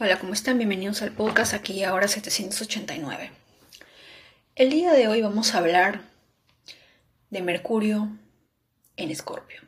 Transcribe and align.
Hola, 0.00 0.18
¿cómo 0.18 0.32
están? 0.32 0.58
Bienvenidos 0.58 1.02
al 1.02 1.12
podcast 1.12 1.54
aquí 1.54 1.84
ahora 1.84 2.08
789. 2.08 3.30
El 4.56 4.70
día 4.70 4.92
de 4.92 5.06
hoy 5.06 5.22
vamos 5.22 5.54
a 5.54 5.58
hablar 5.58 6.00
de 7.30 7.40
Mercurio 7.42 8.08
en 8.96 9.12
Escorpio. 9.12 9.62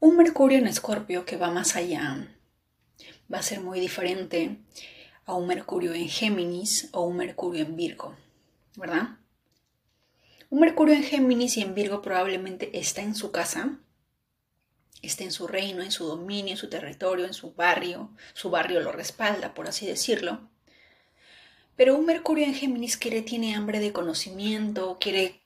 Un 0.00 0.18
Mercurio 0.18 0.58
en 0.58 0.66
Escorpio 0.66 1.24
que 1.24 1.38
va 1.38 1.50
más 1.50 1.76
allá 1.76 2.28
va 3.32 3.38
a 3.38 3.42
ser 3.42 3.62
muy 3.62 3.80
diferente 3.80 4.58
a 5.24 5.32
un 5.32 5.48
Mercurio 5.48 5.94
en 5.94 6.10
Géminis 6.10 6.90
o 6.92 7.06
un 7.06 7.16
Mercurio 7.16 7.64
en 7.64 7.74
Virgo, 7.74 8.14
¿verdad? 8.76 9.16
Un 10.50 10.60
Mercurio 10.60 10.94
en 10.94 11.04
Géminis 11.04 11.56
y 11.56 11.62
en 11.62 11.74
Virgo 11.74 12.02
probablemente 12.02 12.78
está 12.78 13.00
en 13.00 13.14
su 13.14 13.32
casa, 13.32 13.78
esté 15.02 15.24
en 15.24 15.32
su 15.32 15.46
reino, 15.46 15.82
en 15.82 15.90
su 15.90 16.06
dominio, 16.06 16.52
en 16.52 16.56
su 16.56 16.68
territorio, 16.68 17.26
en 17.26 17.34
su 17.34 17.52
barrio, 17.52 18.10
su 18.34 18.50
barrio 18.50 18.80
lo 18.80 18.92
respalda, 18.92 19.54
por 19.54 19.68
así 19.68 19.86
decirlo. 19.86 20.48
Pero 21.76 21.96
un 21.96 22.06
Mercurio 22.06 22.44
en 22.44 22.54
Géminis 22.54 22.96
quiere, 22.96 23.22
tiene 23.22 23.54
hambre 23.54 23.78
de 23.78 23.92
conocimiento, 23.92 24.98
quiere, 25.00 25.42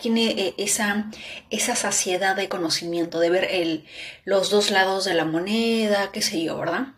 tiene 0.00 0.30
eh, 0.30 0.54
esa, 0.58 1.10
esa 1.50 1.76
saciedad 1.76 2.34
de 2.34 2.48
conocimiento, 2.48 3.20
de 3.20 3.30
ver 3.30 3.44
el, 3.44 3.84
los 4.24 4.50
dos 4.50 4.70
lados 4.70 5.04
de 5.04 5.14
la 5.14 5.24
moneda, 5.24 6.10
qué 6.10 6.22
sé 6.22 6.42
yo, 6.42 6.58
¿verdad? 6.58 6.94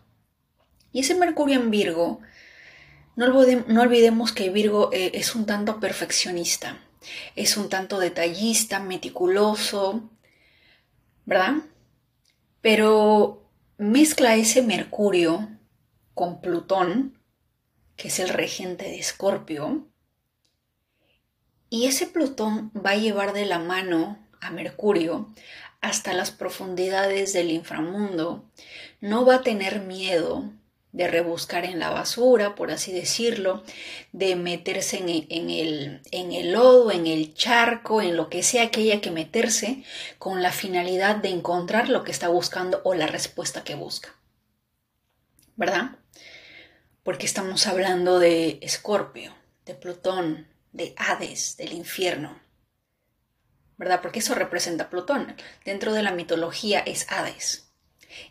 Y 0.91 1.01
ese 1.01 1.13
Mercurio 1.13 1.59
en 1.59 1.69
Virgo, 1.69 2.21
no, 3.15 3.25
olvidemos 3.81 4.31
que 4.31 4.49
Virgo 4.49 4.89
eh, 4.91 5.11
es 5.13 5.35
un 5.35 5.45
tanto 5.45 5.79
perfeccionista, 5.79 6.79
es 7.35 7.57
un 7.57 7.69
tanto 7.69 7.99
detallista, 7.99 8.79
meticuloso, 8.79 10.09
¿verdad? 11.25 11.57
Pero 12.63 13.51
mezcla 13.77 14.37
ese 14.37 14.61
Mercurio 14.61 15.49
con 16.13 16.39
Plutón, 16.39 17.19
que 17.97 18.07
es 18.07 18.19
el 18.19 18.29
regente 18.29 18.85
de 18.85 18.99
Escorpio, 18.99 19.89
y 21.69 21.87
ese 21.87 22.07
Plutón 22.07 22.71
va 22.73 22.91
a 22.91 22.95
llevar 22.95 23.33
de 23.33 23.45
la 23.45 23.59
mano 23.59 24.17
a 24.39 24.49
Mercurio 24.49 25.33
hasta 25.81 26.13
las 26.13 26.31
profundidades 26.31 27.33
del 27.33 27.51
inframundo. 27.51 28.49
No 29.01 29.25
va 29.25 29.35
a 29.35 29.41
tener 29.41 29.81
miedo 29.81 30.49
de 30.93 31.07
rebuscar 31.07 31.65
en 31.65 31.79
la 31.79 31.89
basura, 31.89 32.53
por 32.53 32.71
así 32.71 32.93
decirlo, 32.93 33.63
de 34.11 34.35
meterse 34.35 34.97
en, 34.97 35.09
el, 35.49 36.01
en 36.11 36.31
el 36.31 36.53
lodo, 36.53 36.91
en 36.91 37.07
el 37.07 37.33
charco, 37.33 38.01
en 38.01 38.15
lo 38.15 38.29
que 38.29 38.43
sea 38.43 38.69
que 38.69 38.81
haya 38.81 39.01
que 39.01 39.09
meterse, 39.09 39.83
con 40.19 40.43
la 40.43 40.51
finalidad 40.51 41.15
de 41.15 41.29
encontrar 41.29 41.89
lo 41.89 42.03
que 42.03 42.11
está 42.11 42.29
buscando 42.29 42.79
o 42.83 42.93
la 42.93 43.07
respuesta 43.07 43.63
que 43.63 43.73
busca. 43.73 44.15
¿Verdad? 45.55 45.97
Porque 47.01 47.25
estamos 47.25 47.65
hablando 47.65 48.19
de 48.19 48.59
Escorpio, 48.61 49.35
de 49.65 49.73
Plutón, 49.73 50.47
de 50.73 50.93
Hades, 50.95 51.57
del 51.57 51.73
infierno. 51.73 52.39
¿Verdad? 53.77 53.99
Porque 54.01 54.19
eso 54.19 54.35
representa 54.35 54.91
Plutón. 54.91 55.35
Dentro 55.65 55.91
de 55.91 56.03
la 56.03 56.11
mitología 56.11 56.79
es 56.81 57.11
Hades. 57.11 57.72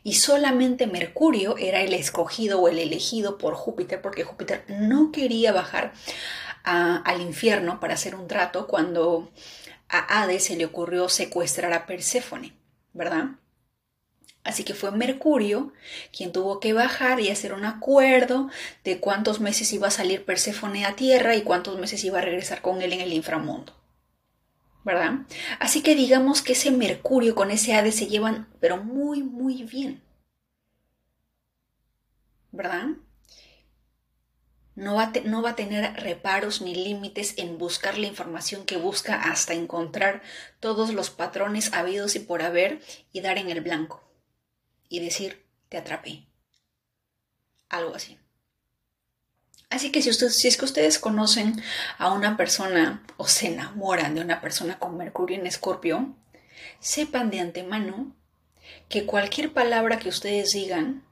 Y 0.03 0.15
solamente 0.15 0.87
Mercurio 0.87 1.57
era 1.57 1.81
el 1.81 1.95
escogido 1.95 2.61
o 2.61 2.69
el 2.69 2.79
elegido 2.79 3.39
por 3.39 3.55
Júpiter 3.55 4.01
porque 4.01 4.25
Júpiter 4.25 4.65
no 4.69 5.13
quería 5.13 5.53
bajar 5.53 5.93
al 6.65 7.21
infierno 7.21 7.81
para 7.81 7.95
hacer 7.95 8.15
un 8.15 8.29
trato 8.29 8.67
cuando 8.67 9.31
a 9.89 10.23
Hades 10.23 10.45
se 10.45 10.57
le 10.57 10.65
ocurrió 10.65 11.09
secuestrar 11.09 11.73
a 11.73 11.87
Perséfone, 11.87 12.55
¿verdad? 12.93 13.31
Así 14.45 14.65
que 14.65 14.75
fue 14.75 14.91
Mercurio 14.91 15.73
quien 16.17 16.33
tuvo 16.33 16.59
que 16.59 16.73
bajar 16.73 17.21
y 17.21 17.31
hacer 17.31 17.53
un 17.53 17.65
acuerdo 17.65 18.49
de 18.85 18.99
cuántos 18.99 19.41
meses 19.41 19.73
iba 19.73 19.89
a 19.89 19.93
salir 19.93 20.25
Perséfone 20.25 20.85
a 20.85 20.97
tierra 20.97 21.37
y 21.37 21.43
cuántos 21.43 21.79
meses 21.79 22.03
iba 22.05 22.19
a 22.19 22.23
regresar 22.23 22.61
con 22.61 22.83
él 22.83 22.93
en 22.93 23.01
el 23.01 23.13
inframundo. 23.13 23.82
¿Verdad? 24.85 25.27
Así 25.59 25.83
que 25.83 25.95
digamos 25.95 26.43
que 26.43 26.53
ese 26.53 26.71
Mercurio 26.71 27.35
con 27.35 27.51
ese 27.51 27.75
Hades 27.75 27.97
se 27.97 28.07
llevan, 28.07 28.49
pero 28.61 28.77
muy, 28.79 29.23
muy 29.23 29.63
bien, 29.65 30.03
¿verdad? 32.51 32.89
No 34.75 34.95
va, 34.95 35.13
no 35.25 35.43
va 35.43 35.51
a 35.51 35.57
tener 35.57 35.95
reparos 36.03 36.63
ni 36.63 36.75
límites 36.75 37.35
en 37.37 37.59
buscar 37.59 37.99
la 37.99 38.07
información 38.07 38.65
que 38.65 38.79
busca 38.79 39.23
hasta 39.23 39.53
encontrar 39.53 40.23
todos 40.61 40.95
los 40.95 41.11
patrones 41.11 41.73
habidos 41.75 42.17
y 42.17 42.21
por 42.21 42.43
haber 42.43 42.81
y 43.13 43.21
dar 43.21 43.37
en 43.37 43.51
el 43.51 43.61
blanco 43.61 44.03
y 44.89 45.01
decir, 45.01 45.47
te 45.69 45.79
atrapé. 45.79 46.27
Algo 47.69 47.95
así. 47.95 48.22
Así 49.73 49.91
que 49.91 50.03
si, 50.03 50.13
si 50.13 50.49
es 50.49 50.57
que 50.59 50.67
ustedes 50.67 50.99
conocen 50.99 51.63
a 51.97 52.13
una 52.13 52.37
persona 52.37 53.03
o 53.17 53.27
se 53.27 53.49
enamoran 53.49 54.15
de 54.15 54.21
una 54.21 54.43
persona 54.43 54.79
con 54.79 54.99
Mercurio 54.99 55.39
en 55.39 55.47
Escorpio, 55.47 56.15
sepan 56.79 57.31
de 57.31 57.41
antemano 57.41 58.15
que 58.91 59.07
cualquier 59.07 59.55
palabra 59.55 59.99
que 59.99 60.11
ustedes 60.11 60.53
digan, 60.53 61.05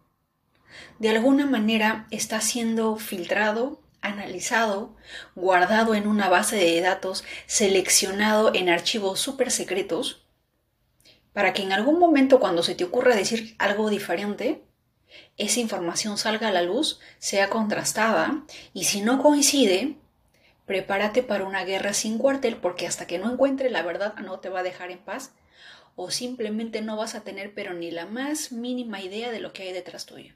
de 0.98 1.08
alguna 1.08 1.46
manera 1.46 2.06
está 2.10 2.42
siendo 2.42 2.96
filtrado, 2.96 3.80
analizado, 4.02 4.94
guardado 5.34 5.94
en 5.94 6.06
una 6.06 6.28
base 6.28 6.56
de 6.56 6.82
datos, 6.82 7.24
seleccionado 7.46 8.54
en 8.54 8.68
archivos 8.68 9.20
súper 9.20 9.50
secretos, 9.50 10.26
para 11.32 11.54
que 11.54 11.62
en 11.62 11.72
algún 11.72 11.98
momento 11.98 12.40
cuando 12.40 12.62
se 12.62 12.74
te 12.74 12.84
ocurra 12.84 13.16
decir 13.16 13.54
algo 13.58 13.88
diferente, 13.88 14.62
esa 15.36 15.60
información 15.60 16.18
salga 16.18 16.48
a 16.48 16.52
la 16.52 16.62
luz, 16.62 17.00
sea 17.18 17.48
contrastada 17.50 18.44
y 18.72 18.84
si 18.84 19.00
no 19.00 19.22
coincide, 19.22 19.96
prepárate 20.66 21.22
para 21.22 21.44
una 21.44 21.64
guerra 21.64 21.94
sin 21.94 22.18
cuartel 22.18 22.56
porque 22.56 22.86
hasta 22.86 23.06
que 23.06 23.18
no 23.18 23.32
encuentre 23.32 23.70
la 23.70 23.82
verdad 23.82 24.14
no 24.16 24.40
te 24.40 24.48
va 24.48 24.60
a 24.60 24.64
dejar 24.64 24.90
en 24.90 24.98
paz 24.98 25.32
o 25.96 26.10
simplemente 26.10 26.80
no 26.80 26.96
vas 26.96 27.14
a 27.14 27.22
tener 27.22 27.54
pero 27.54 27.74
ni 27.74 27.90
la 27.90 28.06
más 28.06 28.52
mínima 28.52 29.00
idea 29.00 29.30
de 29.30 29.40
lo 29.40 29.52
que 29.52 29.64
hay 29.64 29.72
detrás 29.72 30.06
tuyo. 30.06 30.34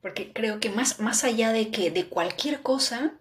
Porque 0.00 0.32
creo 0.32 0.60
que 0.60 0.70
más, 0.70 1.00
más 1.00 1.24
allá 1.24 1.52
de 1.52 1.70
que 1.70 1.90
de 1.90 2.06
cualquier 2.06 2.62
cosa, 2.62 3.14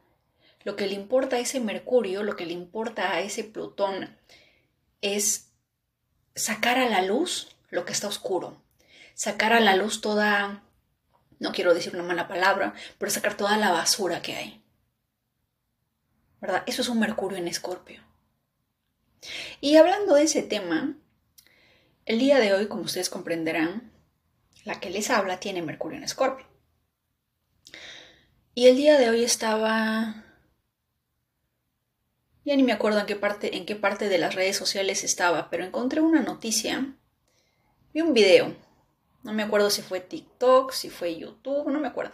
lo 0.63 0.75
que 0.75 0.87
le 0.87 0.93
importa 0.93 1.37
a 1.37 1.39
ese 1.39 1.59
Mercurio, 1.59 2.23
lo 2.23 2.35
que 2.35 2.45
le 2.45 2.53
importa 2.53 3.11
a 3.11 3.21
ese 3.21 3.43
Plutón 3.43 4.15
es 5.01 5.51
sacar 6.35 6.77
a 6.77 6.89
la 6.89 7.01
luz 7.01 7.55
lo 7.69 7.85
que 7.85 7.93
está 7.93 8.07
oscuro, 8.07 8.61
sacar 9.15 9.53
a 9.53 9.59
la 9.59 9.75
luz 9.75 10.01
toda, 10.01 10.61
no 11.39 11.51
quiero 11.51 11.73
decir 11.73 11.95
una 11.95 12.03
mala 12.03 12.27
palabra, 12.27 12.75
pero 12.99 13.09
sacar 13.09 13.35
toda 13.35 13.57
la 13.57 13.71
basura 13.71 14.21
que 14.21 14.35
hay. 14.35 14.63
¿Verdad? 16.39 16.63
Eso 16.67 16.83
es 16.83 16.89
un 16.89 16.99
Mercurio 16.99 17.39
en 17.39 17.47
Escorpio. 17.47 18.03
Y 19.59 19.77
hablando 19.77 20.13
de 20.13 20.23
ese 20.23 20.43
tema, 20.43 20.95
el 22.05 22.19
día 22.19 22.37
de 22.39 22.53
hoy, 22.53 22.67
como 22.67 22.83
ustedes 22.83 23.09
comprenderán, 23.09 23.91
la 24.63 24.79
que 24.79 24.91
les 24.91 25.09
habla 25.09 25.39
tiene 25.39 25.63
Mercurio 25.63 25.97
en 25.97 26.03
Escorpio. 26.03 26.45
Y 28.53 28.67
el 28.67 28.75
día 28.75 28.99
de 28.99 29.09
hoy 29.09 29.23
estaba 29.23 30.23
ya 32.45 32.55
ni 32.55 32.61
me 32.61 32.73
acuerdo 32.73 32.99
en 32.99 33.07
qué 33.07 33.15
parte, 33.15 33.57
en 33.57 33.65
qué 33.65 33.75
parte 33.75 34.07
de 34.07 34.19
las 34.19 34.35
redes 34.35 34.55
sociales 34.55 35.03
estaba, 35.03 35.49
pero 35.49 35.65
encontré 35.65 35.99
una 36.01 36.21
noticia, 36.21 36.93
vi 37.91 38.01
un 38.01 38.13
video 38.13 38.55
no 39.25 39.33
me 39.33 39.41
acuerdo 39.41 39.71
si 39.71 39.81
fue 39.81 40.01
TikTok, 40.01 40.71
si 40.71 40.91
fue 40.91 41.17
YouTube, 41.17 41.71
no 41.71 41.79
me 41.79 41.87
acuerdo. 41.87 42.13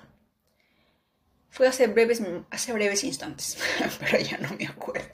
Fue 1.50 1.68
hace 1.68 1.88
breves, 1.88 2.24
hace 2.50 2.72
breves 2.72 3.04
instantes, 3.04 3.58
pero 4.00 4.18
ya 4.18 4.38
no 4.38 4.50
me 4.58 4.66
acuerdo. 4.66 5.10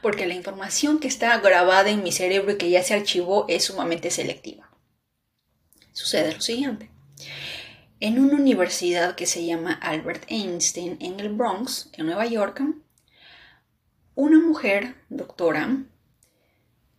Porque 0.00 0.26
la 0.26 0.34
información 0.34 1.00
que 1.00 1.08
está 1.08 1.36
grabada 1.38 1.90
en 1.90 2.04
mi 2.04 2.12
cerebro 2.12 2.52
y 2.52 2.56
que 2.56 2.70
ya 2.70 2.84
se 2.84 2.94
archivó 2.94 3.46
es 3.48 3.64
sumamente 3.64 4.12
selectiva. 4.12 4.70
Sucede 5.92 6.32
lo 6.32 6.40
siguiente. 6.40 6.88
En 7.98 8.20
una 8.20 8.34
universidad 8.34 9.16
que 9.16 9.26
se 9.26 9.44
llama 9.44 9.72
Albert 9.72 10.26
Einstein 10.28 10.98
en 11.00 11.18
el 11.18 11.30
Bronx, 11.30 11.90
en 11.94 12.06
Nueva 12.06 12.26
York, 12.26 12.62
una 14.14 14.38
mujer 14.38 14.94
doctora 15.08 15.84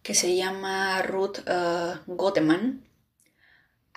que 0.04 0.13
se 0.13 0.36
llama 0.36 1.01
Ruth 1.04 1.40
uh, 1.48 2.00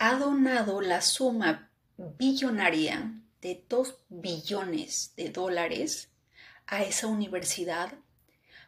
ha 0.01 0.15
donado 0.15 0.81
la 0.81 1.03
suma 1.03 1.71
billonaria 1.99 3.21
de 3.43 3.63
2 3.69 3.97
billones 4.09 5.13
de 5.15 5.29
dólares 5.29 6.09
a 6.67 6.83
esa 6.83 7.07
universidad 7.07 7.93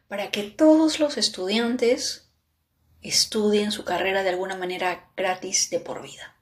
para 0.09 0.31
que 0.31 0.43
todos 0.43 1.01
los 1.01 1.17
estudiantes 1.17 2.29
estudien 3.01 3.73
su 3.73 3.83
carrera 3.83 4.23
de 4.23 4.29
alguna 4.29 4.57
manera 4.57 5.11
gratis 5.17 5.71
de 5.71 5.81
por 5.81 6.03
vida. 6.03 6.37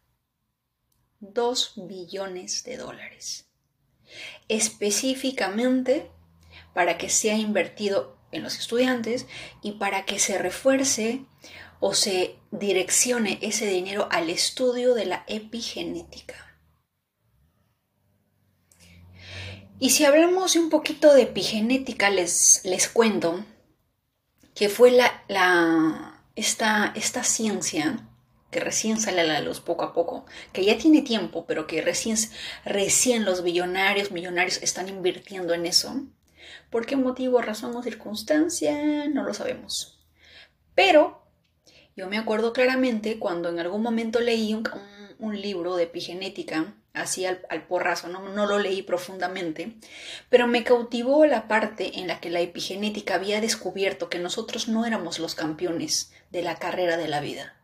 2 1.21 1.75
billones 1.87 2.65
de 2.65 2.77
dólares. 2.77 3.47
Específicamente 4.49 6.11
para 6.75 6.99
que 6.99 7.11
sea 7.11 7.37
invertido 7.37 8.19
en 8.33 8.43
los 8.43 8.59
estudiantes 8.59 9.27
y 9.63 9.73
para 9.73 10.05
que 10.05 10.19
se 10.19 10.37
refuerce 10.37 11.25
o 11.79 11.95
se 11.95 12.40
direccione 12.51 13.39
ese 13.43 13.67
dinero 13.67 14.09
al 14.11 14.31
estudio 14.31 14.95
de 14.95 15.07
la 15.07 15.25
epigenética. 15.27 16.47
Y 19.79 19.91
si 19.91 20.05
hablamos 20.05 20.57
un 20.57 20.69
poquito 20.69 21.15
de 21.15 21.23
epigenética, 21.23 22.11
les, 22.11 22.61
les 22.65 22.89
cuento 22.89 23.45
que 24.55 24.69
fue 24.69 24.91
la, 24.91 25.25
la, 25.29 26.23
esta, 26.37 26.93
esta 26.95 27.25
ciencia 27.25 28.07
que 28.51 28.61
recién 28.61 29.01
sale 29.01 29.23
a 29.23 29.25
la 29.25 29.41
luz 29.41 29.61
poco 29.61 29.85
a 29.85 29.95
poco, 29.95 30.27
que 30.53 30.65
ya 30.65 30.77
tiene 30.77 31.03
tiempo, 31.03 31.47
pero 31.47 31.67
que 31.67 31.81
recién, 31.81 32.17
recién 32.65 33.25
los 33.25 33.43
millonarios, 33.43 34.11
millonarios 34.11 34.59
están 34.63 34.89
invirtiendo 34.89 35.55
en 35.55 35.67
eso. 35.67 35.95
¿Por 36.69 36.85
qué 36.85 36.97
motivo, 36.97 37.41
razón 37.41 37.75
o 37.77 37.83
circunstancia? 37.83 39.09
No 39.09 39.23
lo 39.23 39.33
sabemos. 39.35 40.05
Pero 40.75 41.23
yo 42.01 42.09
me 42.09 42.17
acuerdo 42.17 42.55
claramente 42.55 43.19
cuando 43.19 43.51
en 43.51 43.59
algún 43.59 43.83
momento 43.83 44.21
leí 44.21 44.55
un, 44.55 45.39
libro 45.39 45.77
de 45.77 45.83
epigenética, 45.83 46.73
así 46.95 47.27
al, 47.27 47.67
porrazo, 47.69 48.09
no, 48.09 48.27
no 48.31 48.47
lo 48.47 48.59
leí 48.59 48.81
profundamente, 48.81 49.75
pero 50.31 50.47
me 50.47 50.65
cautivó 50.65 51.27
la 51.27 51.47
parte 51.47 51.99
en 51.99 52.07
la 52.07 52.19
que 52.19 52.31
la 52.31 52.41
epigenética 52.41 53.17
había 53.17 53.43
descubierto 53.43 54.09
que 54.09 54.19
nosotros 54.19 54.67
no 54.67 54.87
éramos 54.87 55.19
los 55.19 55.35
campeones 55.35 56.11
de 56.31 56.41
la 56.41 56.57
carrera 56.57 56.97
de 56.97 57.09
la 57.09 57.21
vida. 57.21 57.55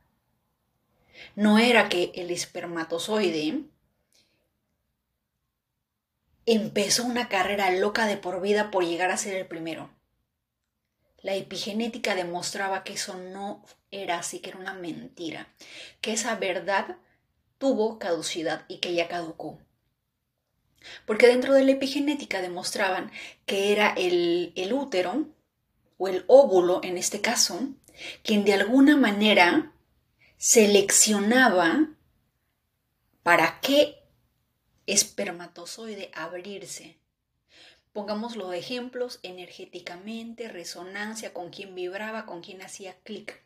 No 1.34 1.58
era 1.58 1.88
que 1.88 2.12
el 2.14 2.30
espermatozoide 2.30 3.62
empezó 6.44 7.04
una 7.04 7.30
carrera 7.30 7.70
loca 7.70 8.04
de 8.04 8.18
por 8.18 8.42
vida 8.42 8.70
por 8.70 8.84
llegar 8.84 9.10
a 9.10 9.16
ser 9.16 9.34
el 9.34 9.46
primero. 9.46 9.88
La 11.22 11.34
epigenética 11.34 12.14
demostraba 12.14 12.84
que 12.84 12.92
eso 12.92 13.16
no 13.16 13.64
era 14.02 14.18
así, 14.18 14.40
que 14.40 14.50
era 14.50 14.58
una 14.58 14.74
mentira, 14.74 15.48
que 16.00 16.12
esa 16.12 16.34
verdad 16.36 16.96
tuvo 17.58 17.98
caducidad 17.98 18.64
y 18.68 18.78
que 18.78 18.94
ya 18.94 19.08
caducó. 19.08 19.58
Porque 21.04 21.26
dentro 21.26 21.54
de 21.54 21.64
la 21.64 21.72
epigenética 21.72 22.40
demostraban 22.40 23.10
que 23.44 23.72
era 23.72 23.92
el, 23.96 24.52
el 24.56 24.72
útero, 24.72 25.26
o 25.98 26.08
el 26.08 26.24
óvulo 26.26 26.80
en 26.82 26.98
este 26.98 27.20
caso, 27.20 27.60
quien 28.22 28.44
de 28.44 28.54
alguna 28.54 28.96
manera 28.96 29.72
seleccionaba 30.36 31.88
para 33.22 33.60
qué 33.60 34.02
espermatozoide 34.86 36.10
abrirse. 36.14 36.98
Pongámoslo 37.92 38.50
de 38.50 38.58
ejemplos 38.58 39.20
energéticamente, 39.22 40.48
resonancia, 40.48 41.32
con 41.32 41.50
quién 41.50 41.74
vibraba, 41.74 42.26
con 42.26 42.42
quién 42.42 42.60
hacía 42.60 42.94
clic. 43.02 43.42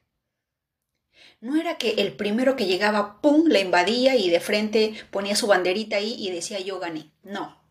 No 1.40 1.58
era 1.58 1.78
que 1.78 1.92
el 1.92 2.12
primero 2.12 2.56
que 2.56 2.66
llegaba, 2.66 3.20
¡pum!, 3.20 3.46
la 3.48 3.60
invadía 3.60 4.16
y 4.16 4.28
de 4.30 4.40
frente 4.40 4.94
ponía 5.10 5.36
su 5.36 5.46
banderita 5.46 5.96
ahí 5.96 6.14
y 6.18 6.30
decía 6.30 6.60
yo 6.60 6.78
gané. 6.78 7.10
No. 7.22 7.62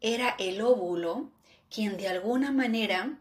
Era 0.00 0.34
el 0.38 0.60
óvulo 0.60 1.32
quien 1.70 1.96
de 1.96 2.08
alguna 2.08 2.50
manera, 2.50 3.18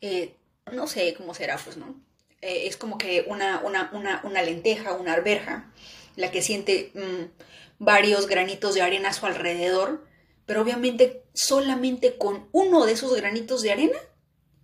eh, 0.00 0.36
no 0.72 0.86
sé 0.86 1.14
cómo 1.14 1.34
será, 1.34 1.58
pues, 1.58 1.76
¿no? 1.76 2.00
Eh, 2.40 2.66
es 2.66 2.76
como 2.76 2.98
que 2.98 3.24
una, 3.26 3.62
una, 3.64 4.42
lenteja, 4.42 4.92
una 4.92 5.14
arberja, 5.14 5.72
la 6.16 6.30
que 6.30 6.42
siente 6.42 6.92
mm, 6.94 7.42
varios 7.78 8.26
granitos 8.26 8.74
de 8.74 8.82
arena 8.82 9.10
a 9.10 9.12
su 9.12 9.26
alrededor, 9.26 10.06
pero 10.46 10.62
obviamente 10.62 11.24
solamente 11.34 12.16
con 12.16 12.48
uno 12.52 12.86
de 12.86 12.92
esos 12.92 13.14
granitos 13.14 13.62
de 13.62 13.72
arena 13.72 13.98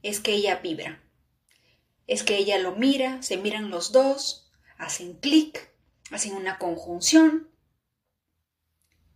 es 0.02 0.20
que 0.20 0.32
ella 0.32 0.60
vibra. 0.62 1.02
Es 2.06 2.22
que 2.22 2.36
ella 2.36 2.58
lo 2.58 2.72
mira, 2.72 3.22
se 3.22 3.36
miran 3.36 3.70
los 3.70 3.92
dos, 3.92 4.50
hacen 4.78 5.14
clic, 5.14 5.70
hacen 6.10 6.34
una 6.34 6.58
conjunción 6.58 7.48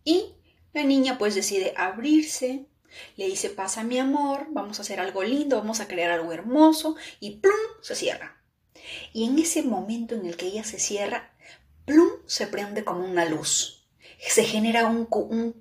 y 0.03 0.35
la 0.73 0.83
niña 0.83 1.17
pues 1.17 1.35
decide 1.35 1.73
abrirse, 1.77 2.65
le 3.15 3.27
dice 3.27 3.49
pasa 3.49 3.83
mi 3.83 3.99
amor, 3.99 4.47
vamos 4.49 4.79
a 4.79 4.81
hacer 4.81 4.99
algo 4.99 5.23
lindo, 5.23 5.57
vamos 5.57 5.79
a 5.79 5.87
crear 5.87 6.11
algo 6.11 6.33
hermoso 6.33 6.95
y 7.19 7.37
plum, 7.37 7.53
se 7.81 7.95
cierra. 7.95 8.41
Y 9.13 9.25
en 9.25 9.37
ese 9.37 9.61
momento 9.61 10.15
en 10.15 10.25
el 10.25 10.35
que 10.35 10.47
ella 10.47 10.63
se 10.63 10.79
cierra, 10.79 11.33
plum, 11.85 12.09
se 12.25 12.47
prende 12.47 12.83
como 12.83 13.05
una 13.05 13.25
luz. 13.25 13.78
Se 14.27 14.43
genera 14.43 14.85
un, 14.87 15.05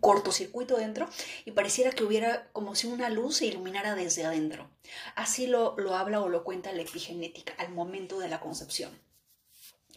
cortocircuito 0.01 0.77
dentro 0.77 1.09
y 1.45 1.53
pareciera 1.53 1.91
que 1.91 2.05
hubiera 2.05 2.49
como 2.53 2.75
si 2.75 2.87
una 2.87 3.09
luz 3.09 3.37
se 3.37 3.47
iluminara 3.47 3.95
desde 3.95 4.25
adentro. 4.25 4.71
Así 5.15 5.47
lo, 5.47 5.77
lo 5.79 5.95
habla 5.95 6.21
o 6.21 6.29
lo 6.29 6.45
cuenta 6.45 6.73
la 6.73 6.83
epigenética 6.83 7.55
al 7.59 7.71
momento 7.71 8.19
de 8.19 8.29
la 8.29 8.41
concepción. 8.41 8.91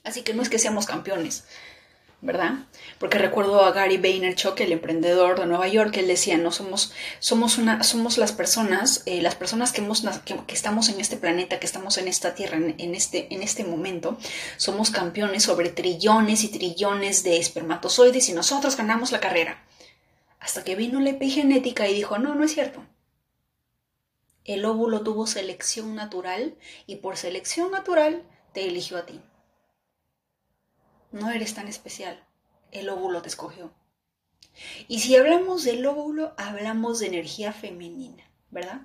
Así 0.04 0.24
que 0.24 0.34
no 0.34 0.42
es 0.42 0.50
que 0.50 0.60
seamos 0.60 0.86
campeones, 0.86 1.46
¿verdad? 2.22 2.68
Porque 3.00 3.18
recuerdo 3.18 3.66
a 3.66 3.72
Gary 3.72 3.98
Vaynerchuk, 3.98 4.60
el 4.60 4.72
emprendedor 4.72 5.40
de 5.40 5.48
Nueva 5.48 5.68
York, 5.68 5.98
él 5.98 6.08
decía, 6.08 6.38
no 6.38 6.52
somos, 6.52 6.94
somos 7.20 7.58
una, 7.58 7.84
somos 7.84 8.20
las 8.20 8.32
personas, 8.32 9.02
eh, 9.08 9.22
las 9.24 9.34
personas 9.34 9.72
que, 9.72 9.82
hemos, 9.82 10.04
que, 10.24 10.54
estamos 10.54 10.90
en 10.90 11.00
este 11.00 11.18
planeta, 11.18 11.60
que 11.60 11.66
estamos 11.66 11.98
en 11.98 12.08
esta 12.08 12.36
tierra, 12.36 12.58
en, 12.58 12.96
este, 12.96 13.34
en 13.34 13.42
este 13.42 13.64
momento, 13.64 14.18
somos 14.58 14.92
campeones 14.92 15.44
sobre 15.44 15.70
trillones 15.70 16.44
y 16.44 16.50
trillones 16.50 17.24
de 17.24 17.38
espermatozoides 17.38 18.30
y 18.30 18.34
nosotros 18.34 18.78
ganamos 18.78 19.12
la 19.12 19.20
carrera. 19.20 19.66
Hasta 20.40 20.64
que 20.64 20.76
vino 20.76 21.00
la 21.00 21.10
epigenética 21.10 21.88
y 21.88 21.96
dijo, 21.96 22.20
no, 22.20 22.36
no 22.36 22.44
es 22.44 22.54
cierto. 22.54 22.84
El 24.46 24.66
óvulo 24.66 25.02
tuvo 25.02 25.26
selección 25.26 25.96
natural 25.96 26.56
y 26.86 26.98
por 26.98 27.18
selección 27.18 27.72
natural 27.72 28.24
te 28.54 28.68
eligió 28.68 28.98
a 28.98 29.06
ti. 29.06 29.22
No 31.12 31.30
eres 31.30 31.54
tan 31.54 31.68
especial. 31.68 32.24
El 32.72 32.90
óvulo 32.90 33.22
te 33.22 33.30
escogió. 33.30 33.72
Y 34.88 35.00
si 35.00 35.16
hablamos 35.16 35.64
del 35.64 35.86
óvulo, 35.86 36.34
hablamos 36.38 37.00
de 37.00 37.08
energía 37.08 37.54
femenina, 37.54 38.24
¿verdad? 38.50 38.82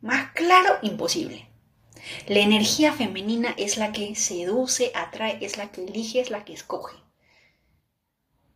Más 0.00 0.32
claro, 0.32 0.78
imposible. 0.82 1.48
La 2.26 2.40
energía 2.40 2.92
femenina 2.92 3.54
es 3.56 3.76
la 3.76 3.92
que 3.92 4.14
seduce, 4.16 4.90
atrae, 4.94 5.38
es 5.40 5.56
la 5.56 5.70
que 5.70 5.84
elige, 5.84 6.20
es 6.20 6.30
la 6.30 6.44
que 6.44 6.52
escoge. 6.52 6.96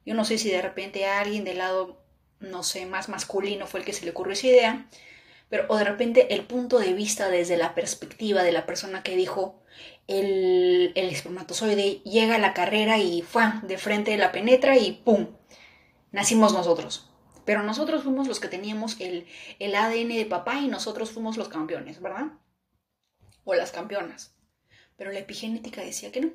Yo 0.04 0.14
no 0.14 0.24
sé 0.24 0.38
si 0.38 0.50
de 0.50 0.62
repente 0.62 1.06
a 1.06 1.20
alguien 1.20 1.44
del 1.44 1.58
lado, 1.58 2.02
no 2.40 2.62
sé, 2.62 2.86
más 2.86 3.08
masculino 3.08 3.66
fue 3.66 3.80
el 3.80 3.86
que 3.86 3.92
se 3.92 4.04
le 4.04 4.10
ocurrió 4.10 4.32
esa 4.32 4.46
idea, 4.46 4.90
pero 5.48 5.66
o 5.68 5.76
de 5.76 5.84
repente 5.84 6.34
el 6.34 6.44
punto 6.44 6.78
de 6.78 6.92
vista 6.92 7.28
desde 7.28 7.56
la 7.56 7.74
perspectiva 7.74 8.42
de 8.42 8.52
la 8.52 8.66
persona 8.66 9.02
que 9.02 9.16
dijo, 9.16 9.62
el, 10.08 10.92
espermatozoide 10.94 12.00
llega 12.04 12.36
a 12.36 12.38
la 12.38 12.54
carrera 12.54 12.98
y 12.98 13.22
fue 13.22 13.44
de 13.62 13.78
frente 13.78 14.16
la 14.16 14.32
penetra 14.32 14.76
y 14.76 14.92
¡pum! 14.92 15.28
Nacimos 16.12 16.52
nosotros. 16.52 17.10
Pero 17.44 17.62
nosotros 17.62 18.02
fuimos 18.02 18.26
los 18.26 18.40
que 18.40 18.48
teníamos 18.48 19.00
el, 19.00 19.26
el 19.60 19.74
ADN 19.74 20.08
de 20.08 20.26
papá 20.28 20.56
y 20.56 20.68
nosotros 20.68 21.10
fuimos 21.10 21.36
los 21.36 21.48
campeones, 21.48 22.00
¿verdad? 22.00 22.32
O 23.44 23.54
las 23.54 23.70
campeonas. 23.70 24.34
Pero 24.96 25.12
la 25.12 25.20
epigenética 25.20 25.82
decía 25.82 26.10
que 26.10 26.22
no. 26.22 26.30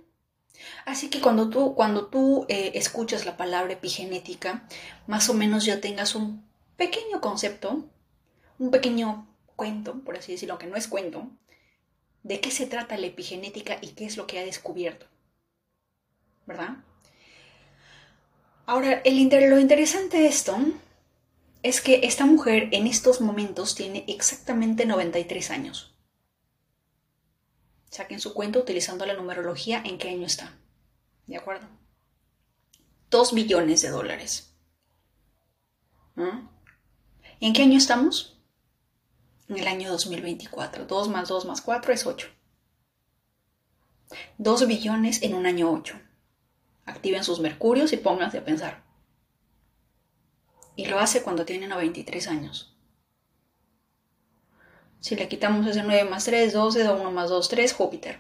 Así 0.86 1.10
que 1.10 1.22
cuando 1.22 1.50
tú, 1.50 1.76
cuando 1.76 2.08
tú 2.08 2.46
eh, 2.48 2.72
escuchas 2.76 3.26
la 3.26 3.38
palabra 3.38 3.74
epigenética, 3.74 4.68
más 5.08 5.30
o 5.30 5.34
menos 5.34 5.66
ya 5.66 5.82
tengas 5.82 6.16
un 6.16 6.46
pequeño 6.78 7.20
concepto, 7.22 7.90
un 8.62 8.70
pequeño 8.70 9.28
cuento, 9.56 10.04
por 10.04 10.16
así 10.16 10.34
decirlo, 10.34 10.60
que 10.60 10.68
no 10.68 10.76
es 10.76 10.88
cuento, 10.88 11.28
de 12.22 12.40
qué 12.40 12.52
se 12.52 12.68
trata 12.68 12.96
la 12.96 13.08
epigenética 13.08 13.80
y 13.82 13.94
qué 13.94 14.06
es 14.06 14.18
lo 14.18 14.28
que 14.28 14.38
ha 14.38 14.46
descubierto. 14.46 15.08
¿Verdad? 16.46 16.78
Ahora, 18.68 19.02
lo 19.04 19.60
interesante 19.60 20.18
de 20.18 20.28
esto 20.28 20.56
es 21.64 21.82
que 21.82 22.02
esta 22.04 22.28
mujer 22.28 22.70
en 22.72 22.86
estos 22.86 23.20
momentos 23.20 23.74
tiene 23.74 24.06
exactamente 24.08 24.86
93 24.86 25.50
años. 25.50 25.96
Saquen 27.90 28.20
su 28.20 28.36
cuenta 28.36 28.60
utilizando 28.60 29.08
la 29.08 29.16
numerología 29.16 29.82
en 29.84 29.98
qué 29.98 30.10
año 30.10 30.28
está. 30.28 30.56
¿De 31.26 31.36
acuerdo? 31.36 31.68
2 33.10 33.34
billones 33.34 33.82
de 33.82 33.90
dólares. 33.90 34.54
¿Mm? 36.14 36.48
¿En 37.40 37.54
qué 37.54 37.64
año 37.64 37.80
estamos? 37.80 38.31
En 39.52 39.58
el 39.58 39.68
año 39.68 39.92
2024. 39.92 40.86
2 40.86 41.10
más 41.10 41.28
2 41.28 41.46
más 41.46 41.62
4 41.62 41.94
es 41.94 42.06
8. 42.06 42.28
2 44.38 44.68
billones 44.68 45.22
en 45.24 45.36
un 45.36 45.46
año 45.46 45.72
8. 45.72 46.00
Activen 46.86 47.24
sus 47.24 47.40
mercurios 47.40 47.94
y 47.94 47.98
pónganse 47.98 48.38
a 48.38 48.46
pensar. 48.46 48.84
Y 50.76 50.86
lo 50.86 51.00
hace 51.00 51.22
cuando 51.22 51.46
tiene 51.46 51.68
93 51.68 52.28
años. 52.28 52.78
Si 55.00 55.16
le 55.16 55.28
quitamos 55.28 55.68
ese 55.68 55.84
9 55.84 56.10
más 56.10 56.26
3, 56.26 56.54
12, 56.54 56.90
1 56.90 57.12
más 57.12 57.30
2, 57.30 57.50
3, 57.50 57.74
Júpiter. 57.74 58.20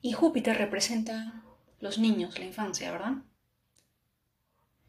Y 0.00 0.12
Júpiter 0.12 0.56
representa 0.56 1.42
los 1.80 1.98
niños, 1.98 2.38
la 2.38 2.44
infancia, 2.44 2.92
¿verdad? 2.92 3.14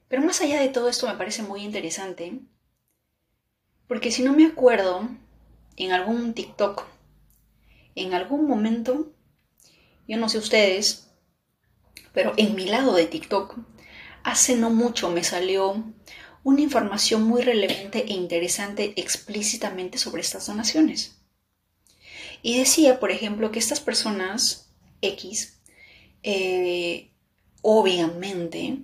Pero 0.08 0.24
más 0.24 0.42
allá 0.42 0.60
de 0.60 0.70
todo 0.70 0.90
esto 0.90 1.08
me 1.08 1.16
parece 1.16 1.42
muy 1.42 1.64
interesante 1.64 2.42
porque 3.90 4.12
si 4.12 4.24
no 4.24 4.32
me 4.32 4.46
acuerdo, 4.46 5.10
en 5.76 5.92
algún 5.92 6.34
TikTok 6.34 6.86
en 7.96 8.14
algún 8.14 8.48
momento, 8.48 9.12
yo 10.08 10.18
no 10.18 10.30
sé 10.30 10.38
ustedes, 10.38 11.10
pero 12.14 12.34
en 12.38 12.56
mi 12.56 12.66
lado 12.66 12.94
de 12.94 13.06
TikTok, 13.06 13.58
hace 14.24 14.56
no 14.56 14.70
mucho 14.70 15.10
me 15.10 15.24
salió 15.24 15.84
una 16.44 16.62
información 16.62 17.24
muy 17.24 17.42
relevante 17.42 18.06
e 18.08 18.14
interesante 18.14 18.94
explícitamente 18.96 19.98
sobre 19.98 20.22
estas 20.22 20.48
donaciones. 20.48 21.18
Y 22.42 22.58
decía, 22.58 23.00
por 23.00 23.12
ejemplo, 23.12 23.52
que 23.52 23.60
estas 23.60 23.82
personas 23.82 24.72
X, 25.02 25.60
eh, 26.24 27.12
obviamente, 27.62 28.78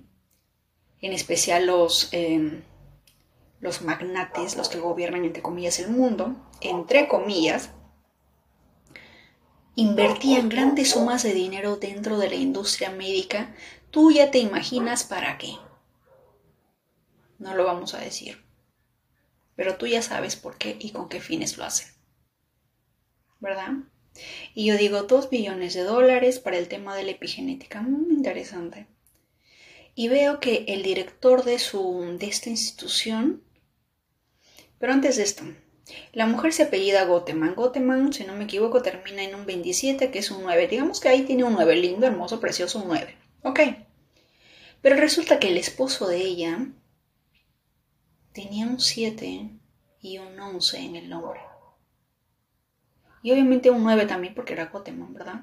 en 1.00 1.12
especial 1.12 1.66
los, 1.66 2.10
em, 2.12 2.62
los 3.60 3.82
magnates, 3.82 4.56
los 4.56 4.68
que 4.68 4.78
gobiernan 4.78 5.24
entre 5.24 5.42
comillas 5.42 5.78
el 5.78 5.90
mundo, 5.90 6.36
entre 6.60 7.08
comillas, 7.08 7.70
invertían 9.74 10.48
grandes 10.48 10.90
sumas 10.90 11.22
de 11.22 11.34
dinero 11.34 11.76
dentro 11.76 12.18
de 12.18 12.28
la 12.28 12.34
industria 12.34 12.90
médica, 12.90 13.54
tú 13.90 14.10
ya 14.10 14.30
te 14.30 14.38
imaginas 14.38 15.04
para 15.04 15.38
qué. 15.38 15.52
No 17.38 17.54
lo 17.54 17.64
vamos 17.64 17.94
a 17.94 18.00
decir. 18.00 18.42
Pero 19.54 19.76
tú 19.76 19.86
ya 19.86 20.02
sabes 20.02 20.36
por 20.36 20.56
qué 20.56 20.76
y 20.80 20.90
con 20.90 21.08
qué 21.08 21.20
fines 21.20 21.56
lo 21.56 21.64
hacen. 21.64 21.88
¿Verdad? 23.40 23.72
Y 24.54 24.66
yo 24.66 24.76
digo, 24.78 25.02
dos 25.02 25.28
billones 25.28 25.74
de 25.74 25.82
dólares 25.82 26.38
para 26.38 26.56
el 26.56 26.68
tema 26.68 26.96
de 26.96 27.04
la 27.04 27.10
epigenética. 27.10 27.82
Muy 27.82 28.14
interesante. 28.14 28.86
Y 29.94 30.08
veo 30.08 30.40
que 30.40 30.64
el 30.68 30.82
director 30.82 31.44
de, 31.44 31.58
su, 31.58 32.16
de 32.18 32.26
esta 32.26 32.50
institución... 32.50 33.42
Pero 34.78 34.92
antes 34.92 35.16
de 35.16 35.22
esto, 35.22 35.44
la 36.12 36.26
mujer 36.26 36.52
se 36.52 36.64
apellida 36.64 37.04
Goteman. 37.04 37.54
Goteman, 37.54 38.12
si 38.12 38.24
no 38.24 38.34
me 38.34 38.44
equivoco, 38.44 38.82
termina 38.82 39.22
en 39.22 39.34
un 39.34 39.46
27, 39.46 40.10
que 40.10 40.18
es 40.18 40.30
un 40.30 40.42
9. 40.42 40.68
Digamos 40.68 41.00
que 41.00 41.08
ahí 41.08 41.22
tiene 41.22 41.44
un 41.44 41.54
9 41.54 41.76
lindo, 41.76 42.06
hermoso, 42.06 42.40
precioso, 42.40 42.80
un 42.80 42.88
9. 42.88 43.16
Ok. 43.42 43.60
Pero 44.82 44.96
resulta 44.96 45.38
que 45.38 45.48
el 45.48 45.56
esposo 45.56 46.08
de 46.08 46.18
ella 46.18 46.66
tenía 48.32 48.66
un 48.66 48.80
7 48.80 49.50
y 50.00 50.18
un 50.18 50.38
11 50.38 50.78
en 50.78 50.96
el 50.96 51.08
nombre. 51.08 51.40
Y 53.22 53.32
obviamente 53.32 53.70
un 53.70 53.82
9 53.82 54.06
también 54.06 54.34
porque 54.34 54.52
era 54.52 54.66
Goteman, 54.66 55.14
¿verdad? 55.14 55.42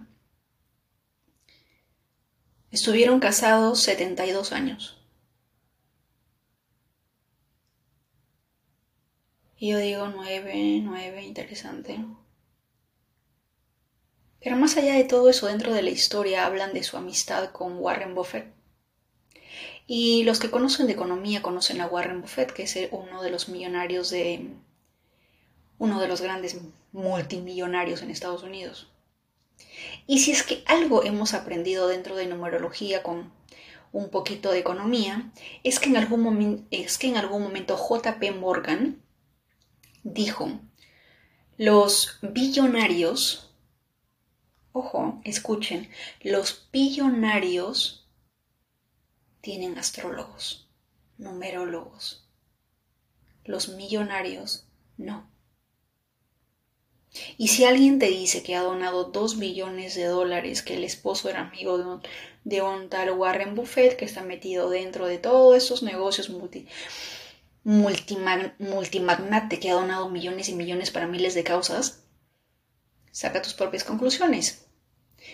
Estuvieron 2.71 3.19
casados 3.19 3.81
72 3.81 4.51
años. 4.51 5.02
Y 9.63 9.69
yo 9.69 9.77
digo 9.77 10.09
9, 10.09 10.81
9, 10.83 11.23
interesante. 11.23 11.97
Pero 14.41 14.57
más 14.57 14.75
allá 14.75 14.95
de 14.95 15.05
todo 15.05 15.29
eso, 15.29 15.47
dentro 15.47 15.73
de 15.73 15.81
la 15.81 15.89
historia 15.89 16.45
hablan 16.45 16.73
de 16.73 16.83
su 16.83 16.97
amistad 16.97 17.51
con 17.51 17.77
Warren 17.77 18.13
Buffett. 18.13 18.53
Y 19.87 20.23
los 20.23 20.41
que 20.41 20.51
conocen 20.51 20.87
de 20.87 20.91
economía 20.91 21.41
conocen 21.41 21.79
a 21.79 21.87
Warren 21.87 22.19
Buffett, 22.19 22.51
que 22.51 22.63
es 22.63 22.77
uno 22.91 23.23
de 23.23 23.31
los 23.31 23.47
millonarios 23.47 24.09
de... 24.09 24.49
uno 25.77 26.01
de 26.01 26.09
los 26.09 26.19
grandes 26.19 26.57
multimillonarios 26.91 28.01
en 28.01 28.09
Estados 28.09 28.43
Unidos. 28.43 28.91
Y 30.07 30.19
si 30.19 30.31
es 30.31 30.43
que 30.43 30.65
algo 30.65 31.05
hemos 31.05 31.33
aprendido 31.33 31.87
dentro 31.87 32.17
de 32.17 32.27
numerología 32.27 33.01
con 33.01 33.31
un 33.93 34.09
poquito 34.09 34.51
de 34.51 34.59
economía, 34.59 35.31
es 35.63 35.79
que 35.79 35.87
en 35.87 35.95
algún, 35.95 36.67
es 36.69 36.97
que 36.97 37.07
en 37.07 37.15
algún 37.15 37.41
momento 37.41 37.77
JP 37.77 38.35
Morgan 38.37 39.02
dijo, 40.03 40.59
los 41.57 42.17
billonarios, 42.21 43.53
ojo, 44.71 45.21
escuchen, 45.23 45.89
los 46.21 46.67
billonarios 46.71 48.07
tienen 49.41 49.77
astrólogos, 49.77 50.69
numerólogos. 51.17 52.27
Los 53.45 53.67
millonarios 53.67 54.65
no. 54.97 55.29
Y 57.37 57.49
si 57.49 57.65
alguien 57.65 57.99
te 57.99 58.07
dice 58.07 58.41
que 58.41 58.55
ha 58.55 58.61
donado 58.61 59.03
dos 59.05 59.37
billones 59.37 59.95
de 59.95 60.05
dólares, 60.05 60.63
que 60.63 60.75
el 60.75 60.83
esposo 60.83 61.29
era 61.29 61.41
amigo 61.41 61.77
de 61.77 61.85
un, 61.85 62.01
de 62.43 62.61
un 62.61 62.89
tal 62.89 63.11
Warren 63.11 63.53
Buffett, 63.53 63.95
que 63.97 64.05
está 64.05 64.23
metido 64.23 64.69
dentro 64.69 65.05
de 65.07 65.19
todos 65.19 65.55
esos 65.55 65.83
negocios 65.83 66.29
multi, 66.29 66.67
multimagnate 67.63 69.59
que 69.59 69.69
ha 69.69 69.73
donado 69.73 70.09
millones 70.09 70.49
y 70.49 70.55
millones 70.55 70.91
para 70.91 71.07
miles 71.07 71.33
de 71.33 71.43
causas, 71.43 72.03
saca 73.11 73.41
tus 73.41 73.53
propias 73.53 73.83
conclusiones. 73.83 74.67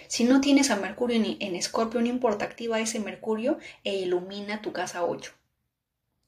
Si 0.08 0.24
no 0.24 0.40
tienes 0.40 0.70
a 0.70 0.76
Mercurio 0.76 1.18
en 1.40 1.56
Escorpio, 1.56 2.00
no 2.02 2.08
importa, 2.08 2.46
activa 2.46 2.80
ese 2.80 3.00
Mercurio 3.00 3.58
e 3.84 3.96
ilumina 3.96 4.62
tu 4.62 4.72
casa 4.72 5.04
8. 5.04 5.34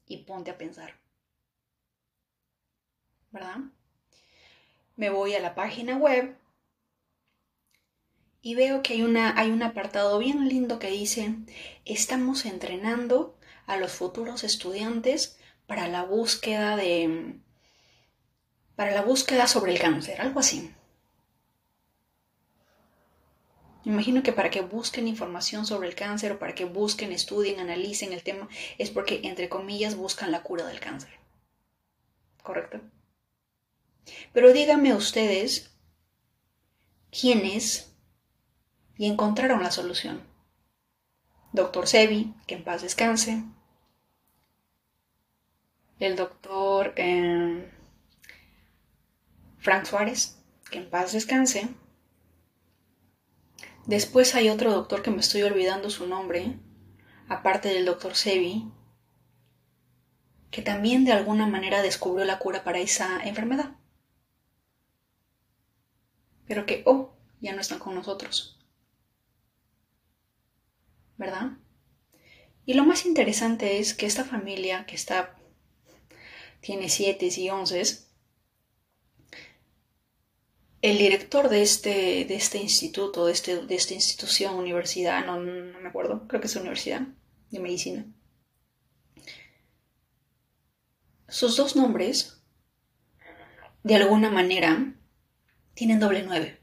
Y 0.08 0.18
ponte 0.24 0.52
a 0.52 0.58
pensar. 0.58 0.96
¿Verdad? 3.30 3.58
Me 4.96 5.10
voy 5.10 5.36
a 5.36 5.40
la 5.40 5.56
página 5.56 5.98
web 5.98 6.36
y 8.42 8.56
veo 8.56 8.82
que 8.82 8.94
hay, 8.94 9.04
una, 9.04 9.40
hay 9.40 9.52
un 9.52 9.62
apartado 9.62 10.18
bien 10.18 10.50
lindo 10.50 10.80
que 10.80 10.90
dice, 10.90 11.36
estamos 11.86 12.46
entrenando 12.46 13.38
a 13.68 13.78
los 13.78 13.92
futuros 13.92 14.44
estudiantes 14.44 15.38
para 15.72 15.88
la 15.88 16.04
búsqueda 16.04 16.76
de 16.76 17.40
para 18.76 18.92
la 18.92 19.04
búsqueda 19.04 19.48
sobre 19.48 19.72
el 19.72 19.80
cáncer, 19.80 20.20
algo 20.20 20.42
así. 20.42 20.76
imagino 23.86 24.22
que 24.22 24.34
para 24.34 24.50
que 24.50 24.60
busquen 24.60 25.08
información 25.08 25.66
sobre 25.66 25.88
el 25.88 25.96
cáncer 25.96 26.34
o 26.34 26.40
para 26.40 26.56
que 26.56 26.66
busquen, 26.66 27.14
estudien, 27.14 27.62
analicen 27.62 28.12
el 28.12 28.22
tema, 28.22 28.50
es 28.78 28.90
porque, 28.90 29.22
entre 29.24 29.48
comillas, 29.48 29.96
buscan 29.96 30.30
la 30.34 30.44
cura 30.44 30.66
del 30.66 30.82
cáncer. 30.82 31.12
¿Correcto? 32.44 32.82
Pero 34.34 34.52
díganme 34.52 34.94
ustedes 34.94 35.72
quiénes 37.18 37.96
y 38.98 39.06
encontraron 39.06 39.64
la 39.64 39.72
solución. 39.72 40.22
Doctor 41.54 41.88
Sebi, 41.88 42.34
que 42.46 42.56
en 42.56 42.66
paz 42.66 42.82
descanse 42.82 43.46
el 46.06 46.16
doctor 46.16 46.94
eh, 46.96 47.72
Frank 49.60 49.86
Suárez, 49.86 50.44
que 50.72 50.80
en 50.80 50.90
paz 50.90 51.14
descanse. 51.14 51.70
Después 53.86 54.34
hay 54.34 54.50
otro 54.50 54.72
doctor 54.72 55.04
que 55.04 55.12
me 55.12 55.20
estoy 55.20 55.44
olvidando 55.44 55.92
su 55.92 56.08
nombre, 56.08 56.58
aparte 57.30 57.70
del 57.70 57.86
doctor 57.86 58.16
Sebi, 58.16 58.72
que 60.50 60.64
también 60.64 61.06
de 61.06 61.12
alguna 61.12 61.46
manera 61.46 61.84
descubrió 61.84 62.26
la 62.26 62.40
cura 62.40 62.64
para 62.64 62.80
esa 62.80 63.24
enfermedad. 63.24 63.76
Pero 66.48 66.66
que, 66.66 66.82
oh, 66.88 67.14
ya 67.42 67.54
no 67.54 67.62
están 67.62 67.78
con 67.78 67.94
nosotros. 67.94 68.60
¿Verdad? 71.18 71.52
Y 72.66 72.74
lo 72.74 72.86
más 72.86 73.06
interesante 73.06 73.78
es 73.80 73.94
que 73.94 74.08
esta 74.08 74.26
familia 74.26 74.88
que 74.88 74.96
está 74.96 75.36
tiene 76.62 76.90
siete 76.90 77.28
y 77.36 77.50
once. 77.50 77.84
El 80.82 80.98
director 80.98 81.50
de 81.50 81.62
este, 81.62 82.26
de 82.26 82.36
este 82.36 82.58
instituto, 82.58 83.26
de, 83.26 83.34
este, 83.34 83.66
de 83.66 83.76
esta 83.76 83.94
institución, 83.94 84.56
universidad, 84.56 85.26
no, 85.26 85.40
no 85.40 85.80
me 85.80 85.90
acuerdo, 85.90 86.28
creo 86.28 86.42
que 86.42 86.48
es 86.48 86.56
universidad 86.56 87.02
de 87.52 87.60
medicina. 87.60 88.06
Sus 91.28 91.56
dos 91.56 91.76
nombres, 91.76 92.42
de 93.84 93.96
alguna 93.96 94.30
manera, 94.30 94.96
tienen 95.74 96.00
doble 96.00 96.24
nueve. 96.24 96.60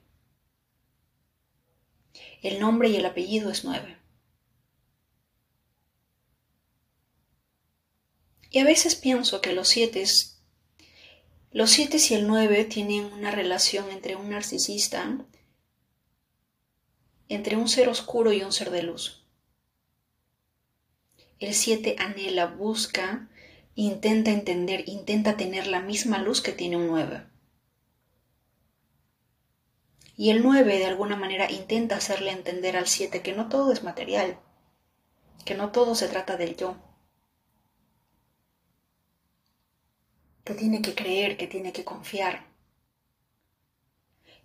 El 2.42 2.60
nombre 2.60 2.88
y 2.88 2.96
el 2.96 3.06
apellido 3.06 3.50
es 3.50 3.64
nueve. 3.64 3.97
Y 8.50 8.60
a 8.60 8.64
veces 8.64 8.94
pienso 8.94 9.40
que 9.40 9.52
los 9.52 9.68
siete, 9.68 10.04
los 11.50 11.70
siete 11.70 11.98
y 12.08 12.14
el 12.14 12.26
nueve 12.26 12.64
tienen 12.64 13.04
una 13.04 13.30
relación 13.30 13.90
entre 13.90 14.16
un 14.16 14.30
narcisista, 14.30 15.26
entre 17.28 17.56
un 17.56 17.68
ser 17.68 17.88
oscuro 17.88 18.32
y 18.32 18.42
un 18.42 18.52
ser 18.52 18.70
de 18.70 18.82
luz. 18.82 19.26
El 21.38 21.54
siete 21.54 21.94
anhela, 21.98 22.46
busca, 22.46 23.28
intenta 23.74 24.30
entender, 24.30 24.88
intenta 24.88 25.36
tener 25.36 25.66
la 25.66 25.80
misma 25.80 26.18
luz 26.18 26.40
que 26.40 26.52
tiene 26.52 26.76
un 26.76 26.88
nueve. 26.88 27.26
Y 30.16 30.30
el 30.30 30.42
nueve 30.42 30.78
de 30.78 30.86
alguna 30.86 31.14
manera 31.14 31.48
intenta 31.48 31.96
hacerle 31.96 32.32
entender 32.32 32.76
al 32.76 32.88
siete 32.88 33.22
que 33.22 33.34
no 33.34 33.48
todo 33.48 33.72
es 33.72 33.84
material, 33.84 34.40
que 35.44 35.54
no 35.54 35.70
todo 35.70 35.94
se 35.94 36.08
trata 36.08 36.36
del 36.36 36.56
yo, 36.56 36.76
que 40.48 40.54
tiene 40.54 40.80
que 40.80 40.94
creer, 40.94 41.36
que 41.36 41.46
tiene 41.46 41.74
que 41.74 41.84
confiar. 41.84 42.46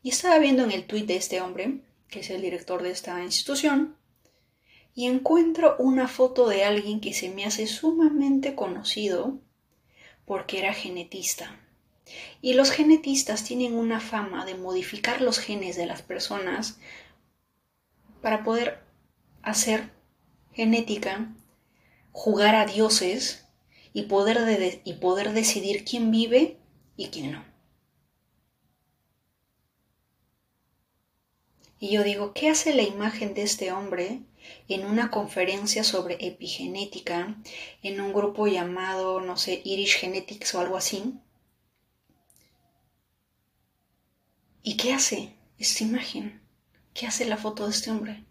Y 0.01 0.09
estaba 0.09 0.37
viendo 0.37 0.65
en 0.65 0.71
el 0.71 0.85
tuit 0.85 1.05
de 1.05 1.15
este 1.15 1.39
hombre, 1.39 1.79
que 2.09 2.19
es 2.19 2.29
el 2.29 2.41
director 2.41 2.83
de 2.83 2.91
esta 2.91 3.23
institución, 3.23 3.95
y 4.93 5.07
encuentro 5.07 5.77
una 5.79 6.09
foto 6.09 6.49
de 6.49 6.65
alguien 6.65 6.99
que 6.99 7.13
se 7.13 7.29
me 7.29 7.45
hace 7.45 7.67
sumamente 7.67 8.53
conocido 8.53 9.39
porque 10.25 10.59
era 10.59 10.73
genetista. 10.73 11.57
Y 12.41 12.53
los 12.53 12.71
genetistas 12.71 13.45
tienen 13.45 13.73
una 13.73 14.01
fama 14.01 14.45
de 14.45 14.55
modificar 14.55 15.21
los 15.21 15.39
genes 15.39 15.77
de 15.77 15.85
las 15.85 16.01
personas 16.01 16.79
para 18.21 18.43
poder 18.43 18.83
hacer 19.41 19.89
genética, 20.51 21.33
jugar 22.11 22.55
a 22.55 22.65
dioses 22.65 23.42
y 23.93 24.03
poder, 24.03 24.81
y 24.83 24.93
poder 24.93 25.33
decidir 25.33 25.85
quién 25.85 26.11
vive 26.11 26.57
y 26.97 27.07
quién 27.07 27.31
no. 27.31 27.53
Y 31.79 31.91
yo 31.91 32.03
digo, 32.03 32.33
¿qué 32.33 32.49
hace 32.49 32.73
la 32.73 32.83
imagen 32.83 33.33
de 33.33 33.43
este 33.43 33.73
hombre 33.73 34.21
en 34.69 34.85
una 34.85 35.11
conferencia 35.11 35.83
sobre 35.83 36.15
epigenética 36.25 37.35
en 37.81 37.99
un 37.99 38.13
grupo 38.13 38.47
llamado, 38.47 39.19
no 39.19 39.35
sé, 39.35 39.61
Irish 39.65 39.97
Genetics 39.97 40.55
o 40.55 40.61
algo 40.61 40.77
así? 40.77 41.15
¿Y 44.61 44.77
qué 44.77 44.93
hace 44.93 45.35
esta 45.57 45.83
imagen? 45.83 46.41
¿Qué 46.93 47.05
hace 47.05 47.25
la 47.25 47.35
foto 47.35 47.65
de 47.65 47.71
este 47.71 47.91
hombre? 47.91 48.23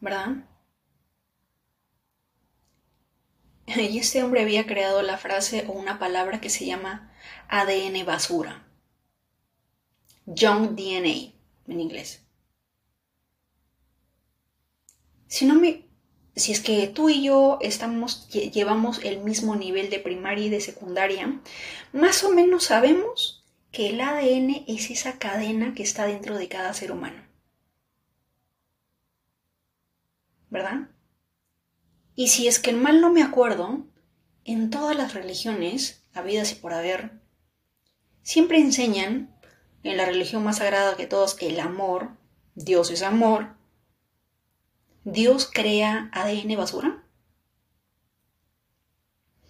¿Verdad? 0.00 0.44
Y 3.76 3.98
este 3.98 4.22
hombre 4.22 4.42
había 4.42 4.66
creado 4.66 5.02
la 5.02 5.18
frase 5.18 5.66
o 5.68 5.72
una 5.72 5.98
palabra 5.98 6.40
que 6.40 6.50
se 6.50 6.66
llama 6.66 7.12
ADN 7.48 8.04
basura. 8.04 8.66
Junk 10.26 10.72
DNA 10.72 11.32
en 11.68 11.80
inglés. 11.80 12.22
Si 15.28 15.44
no 15.44 15.54
me 15.54 15.84
si 16.36 16.52
es 16.52 16.60
que 16.60 16.86
tú 16.88 17.08
y 17.08 17.24
yo 17.24 17.58
estamos 17.62 18.28
llevamos 18.28 19.02
el 19.02 19.20
mismo 19.20 19.56
nivel 19.56 19.88
de 19.88 19.98
primaria 19.98 20.46
y 20.46 20.50
de 20.50 20.60
secundaria, 20.60 21.40
más 21.92 22.22
o 22.24 22.30
menos 22.30 22.64
sabemos 22.64 23.44
que 23.72 23.88
el 23.90 24.00
ADN 24.00 24.64
es 24.68 24.90
esa 24.90 25.18
cadena 25.18 25.74
que 25.74 25.82
está 25.82 26.06
dentro 26.06 26.36
de 26.36 26.48
cada 26.48 26.74
ser 26.74 26.92
humano. 26.92 27.22
¿Verdad? 30.50 30.88
Y 32.16 32.28
si 32.28 32.48
es 32.48 32.58
que 32.58 32.72
mal 32.72 33.00
no 33.00 33.12
me 33.12 33.22
acuerdo, 33.22 33.86
en 34.44 34.70
todas 34.70 34.96
las 34.96 35.12
religiones, 35.12 36.02
habidas 36.14 36.50
y 36.50 36.54
por 36.54 36.72
haber, 36.72 37.20
siempre 38.22 38.58
enseñan, 38.58 39.38
en 39.82 39.96
la 39.98 40.06
religión 40.06 40.42
más 40.42 40.56
sagrada 40.56 40.96
que 40.96 41.06
todos, 41.06 41.36
el 41.40 41.60
amor, 41.60 42.16
Dios 42.54 42.90
es 42.90 43.02
amor, 43.02 43.54
Dios 45.04 45.48
crea 45.52 46.10
ADN 46.12 46.56
basura. 46.56 47.04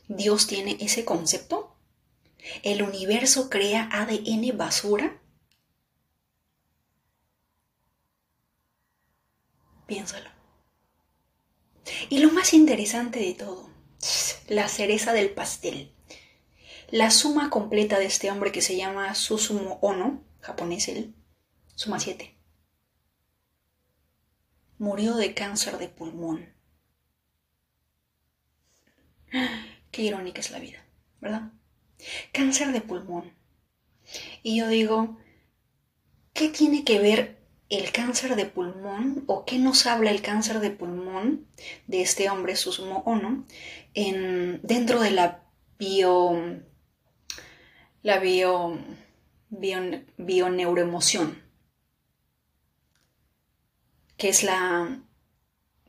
Dios 0.09 0.47
tiene 0.47 0.77
ese 0.81 1.05
concepto. 1.05 1.77
¿El 2.63 2.83
universo 2.83 3.49
crea 3.49 3.89
ADN 3.93 4.59
basura? 4.59 5.19
Piénsalo. 9.87 10.36
Y 12.09 12.19
lo 12.19 12.33
más 12.33 12.53
interesante 12.53 13.21
de 13.21 13.35
todo, 13.35 13.71
la 14.49 14.69
cereza 14.69 15.13
del 15.13 15.31
pastel. 15.31 15.93
La 16.91 17.11
suma 17.11 17.51
completa 17.51 17.99
de 17.99 18.07
este 18.07 18.31
hombre 18.31 18.53
que 18.53 18.63
se 18.63 18.77
llama 18.77 19.15
Susumu 19.15 19.79
Ono, 19.81 20.25
japonés 20.41 20.89
él, 20.89 21.15
suma 21.75 21.99
7. 21.99 22.37
Murió 24.79 25.17
de 25.17 25.35
cáncer 25.35 25.79
de 25.79 25.89
pulmón. 25.89 26.55
Qué 29.91 30.03
irónica 30.03 30.41
es 30.41 30.51
la 30.51 30.59
vida, 30.59 30.85
¿verdad? 31.21 31.53
Cáncer 32.33 32.73
de 32.73 32.83
pulmón. 32.83 33.35
Y 34.43 34.59
yo 34.59 34.69
digo, 34.69 35.19
¿qué 36.33 36.49
tiene 36.49 36.85
que 36.85 37.01
ver 37.01 37.36
el 37.69 37.91
cáncer 37.93 38.37
de 38.37 38.47
pulmón 38.47 39.25
o 39.27 39.45
qué 39.45 39.59
nos 39.59 39.87
habla 39.87 40.11
el 40.11 40.23
cáncer 40.23 40.61
de 40.61 40.71
pulmón 40.71 41.47
de 41.87 42.03
este 42.03 42.31
hombre 42.31 42.57
Susumo 42.57 43.03
Ono 43.07 43.45
en, 43.95 44.61
dentro 44.63 45.01
de 45.01 45.11
la 45.11 45.43
bio 45.79 46.63
la 48.03 48.19
bio, 48.21 48.79
bioneuroemoción 49.49 51.43
que 54.17 54.29
es 54.29 54.45
la 54.45 55.03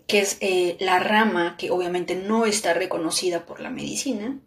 que 0.07 0.19
es 0.19 0.37
eh, 0.39 0.77
la 0.79 0.99
rama 0.99 1.57
que 1.57 1.69
obviamente 1.69 2.15
no 2.15 2.45
está 2.45 2.73
reconocida 2.73 3.45
por 3.45 3.59
la 3.59 3.69
medicina, 3.69 4.39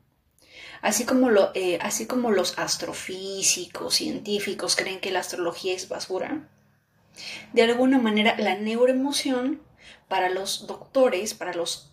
Así 0.83 1.05
como, 1.05 1.29
lo, 1.29 1.51
eh, 1.55 1.79
así 1.83 2.07
como 2.07 2.31
los 2.31 2.59
astrofísicos, 2.59 3.95
científicos 3.95 4.77
creen 4.77 5.01
que 5.01 5.11
la 5.11 5.21
astrología 5.21 5.75
es 5.75 5.91
basura, 5.91 6.49
de 7.53 7.63
alguna 7.63 7.99
manera 7.99 8.37
la 8.39 8.55
neuroemoción 8.55 9.61
para 10.09 10.29
los 10.29 10.67
doctores, 10.67 11.35
para 11.35 11.55
los 11.55 11.93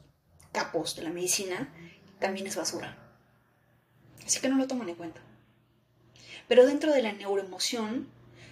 capos 0.52 0.96
de 0.96 1.04
la 1.04 1.10
medicina, 1.10 1.74
también 2.20 2.48
es 2.48 2.56
basura. 2.56 2.98
Así 4.26 4.40
que 4.40 4.50
no 4.50 4.58
lo 4.58 4.68
toman 4.68 4.90
en 4.90 4.96
cuenta. 4.96 5.22
Pero 6.48 6.66
dentro 6.66 6.92
de 6.92 7.02
la 7.02 7.14
neuroemoción 7.14 8.08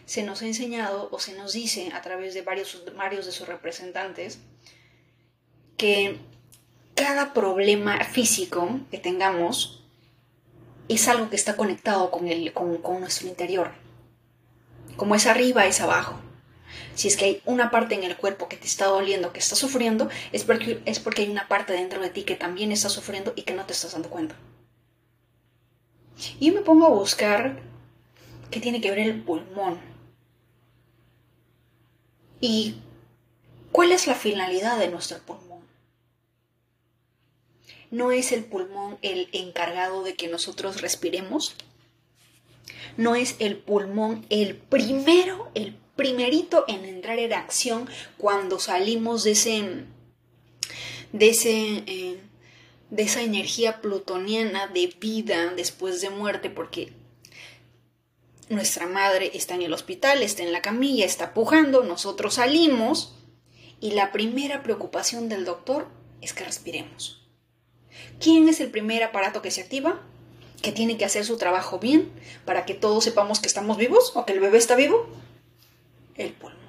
se 0.05 0.23
nos 0.23 0.41
ha 0.41 0.45
enseñado 0.45 1.09
o 1.11 1.19
se 1.19 1.33
nos 1.33 1.53
dice 1.53 1.91
a 1.93 2.01
través 2.01 2.33
de 2.33 2.41
varios, 2.41 2.83
varios 2.95 3.25
de 3.25 3.31
sus 3.31 3.47
representantes 3.47 4.39
que 5.77 6.19
cada 6.93 7.33
problema 7.33 8.03
físico 8.03 8.79
que 8.91 8.97
tengamos 8.97 9.83
es 10.87 11.07
algo 11.07 11.29
que 11.29 11.35
está 11.35 11.55
conectado 11.55 12.11
con, 12.11 12.27
el, 12.27 12.53
con, 12.53 12.81
nuestro 12.99 13.27
interior. 13.27 13.71
Como 14.95 15.15
es 15.15 15.25
arriba, 15.25 15.65
es 15.65 15.81
abajo. 15.81 16.19
Si 16.95 17.07
es 17.07 17.17
que 17.17 17.25
hay 17.25 17.41
una 17.45 17.71
parte 17.71 17.95
en 17.95 18.03
el 18.03 18.17
cuerpo 18.17 18.47
que 18.47 18.57
te 18.57 18.67
está 18.67 18.85
doliendo, 18.85 19.33
que 19.33 19.39
está 19.39 19.55
sufriendo, 19.55 20.09
es 20.31 20.43
porque, 20.43 20.81
es 20.85 20.99
porque 20.99 21.23
hay 21.23 21.29
una 21.29 21.47
parte 21.47 21.73
dentro 21.73 22.01
de 22.01 22.09
ti 22.09 22.23
que 22.23 22.35
también 22.35 22.71
está 22.71 22.89
sufriendo 22.89 23.33
y 23.35 23.43
que 23.43 23.53
no 23.53 23.65
te 23.65 23.73
estás 23.73 23.93
dando 23.93 24.09
cuenta. 24.09 24.35
Y 26.39 26.47
yo 26.47 26.53
me 26.53 26.61
pongo 26.61 26.85
a 26.85 26.89
buscar 26.89 27.59
qué 28.51 28.59
tiene 28.59 28.81
que 28.81 28.89
ver 28.89 28.99
el 28.99 29.21
pulmón. 29.21 29.79
Y 32.39 32.75
cuál 33.71 33.91
es 33.91 34.07
la 34.07 34.15
finalidad 34.15 34.77
de 34.77 34.89
nuestro 34.89 35.19
pulmón 35.19 35.45
no 37.95 38.11
es 38.11 38.31
el 38.31 38.43
pulmón 38.43 38.97
el 39.01 39.29
encargado 39.31 40.03
de 40.03 40.15
que 40.15 40.27
nosotros 40.27 40.81
respiremos. 40.81 41.55
No 42.97 43.15
es 43.15 43.37
el 43.39 43.57
pulmón 43.57 44.25
el 44.29 44.55
primero, 44.55 45.49
el 45.55 45.77
primerito 45.95 46.65
en 46.67 46.85
entrar 46.85 47.19
en 47.19 47.33
acción 47.33 47.89
cuando 48.17 48.59
salimos 48.59 49.23
de 49.23 49.31
ese, 49.31 49.85
de 51.11 51.29
ese, 51.29 51.83
eh, 51.87 52.19
de 52.89 53.03
esa 53.03 53.21
energía 53.21 53.81
plutoniana 53.81 54.67
de 54.67 54.93
vida 54.99 55.53
después 55.55 56.01
de 56.01 56.09
muerte, 56.09 56.49
porque 56.49 56.93
nuestra 58.49 58.87
madre 58.87 59.31
está 59.33 59.55
en 59.55 59.63
el 59.63 59.73
hospital, 59.73 60.21
está 60.21 60.43
en 60.43 60.51
la 60.51 60.61
camilla, 60.61 61.05
está 61.05 61.33
pujando, 61.33 61.83
nosotros 61.83 62.35
salimos 62.35 63.15
y 63.79 63.91
la 63.91 64.11
primera 64.11 64.63
preocupación 64.63 65.29
del 65.29 65.45
doctor 65.45 65.87
es 66.21 66.33
que 66.33 66.43
respiremos. 66.43 67.25
¿Quién 68.19 68.47
es 68.49 68.59
el 68.59 68.71
primer 68.71 69.03
aparato 69.03 69.41
que 69.41 69.51
se 69.51 69.61
activa? 69.61 70.01
Que 70.61 70.71
tiene 70.71 70.97
que 70.97 71.05
hacer 71.05 71.25
su 71.25 71.37
trabajo 71.37 71.79
bien 71.79 72.11
para 72.45 72.65
que 72.65 72.73
todos 72.73 73.03
sepamos 73.03 73.39
que 73.39 73.47
estamos 73.47 73.77
vivos 73.77 74.11
o 74.15 74.25
que 74.25 74.33
el 74.33 74.39
bebé 74.39 74.57
está 74.57 74.75
vivo. 74.75 75.07
El 76.15 76.33
pulmón. 76.33 76.59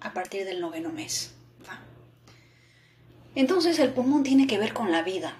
A 0.00 0.12
partir 0.12 0.44
del 0.44 0.60
noveno 0.60 0.90
mes. 0.90 1.34
Entonces 3.34 3.78
el 3.78 3.92
pulmón 3.92 4.22
tiene 4.22 4.46
que 4.46 4.58
ver 4.58 4.74
con 4.74 4.92
la 4.92 5.02
vida. 5.02 5.36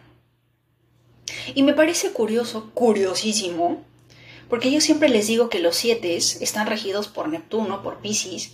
Y 1.55 1.63
me 1.63 1.75
parece 1.75 2.13
curioso, 2.13 2.71
curiosísimo, 2.73 3.85
porque 4.49 4.71
yo 4.71 4.81
siempre 4.81 5.09
les 5.09 5.27
digo 5.27 5.51
que 5.51 5.59
los 5.59 5.77
siete 5.77 6.17
están 6.17 6.67
regidos 6.67 7.09
por 7.09 7.29
Neptuno, 7.29 7.83
por 7.83 8.01
Pisces, 8.01 8.53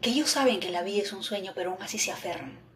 que 0.00 0.10
ellos 0.10 0.30
saben 0.30 0.60
que 0.60 0.70
la 0.70 0.82
vida 0.82 1.02
es 1.02 1.12
un 1.12 1.22
sueño, 1.22 1.52
pero 1.54 1.72
aún 1.72 1.82
así 1.82 1.98
se 1.98 2.12
aferran 2.12 2.66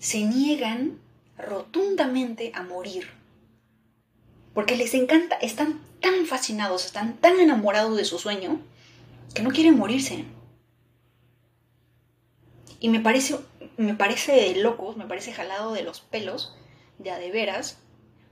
se 0.00 0.24
niegan 0.24 0.98
rotundamente 1.36 2.50
a 2.54 2.62
morir. 2.62 3.08
Porque 4.54 4.74
les 4.74 4.94
encanta, 4.94 5.36
están 5.36 5.78
tan 6.00 6.26
fascinados, 6.26 6.86
están 6.86 7.16
tan 7.18 7.38
enamorados 7.38 7.96
de 7.96 8.04
su 8.04 8.18
sueño, 8.18 8.60
que 9.34 9.42
no 9.42 9.50
quieren 9.50 9.78
morirse. 9.78 10.24
Y 12.80 12.88
me 12.88 13.00
parece, 13.00 13.38
me 13.76 13.94
parece 13.94 14.54
locos, 14.56 14.96
me 14.96 15.06
parece 15.06 15.32
jalado 15.32 15.72
de 15.72 15.82
los 15.82 16.00
pelos, 16.00 16.56
de 16.98 17.10
de 17.10 17.30
veras, 17.30 17.78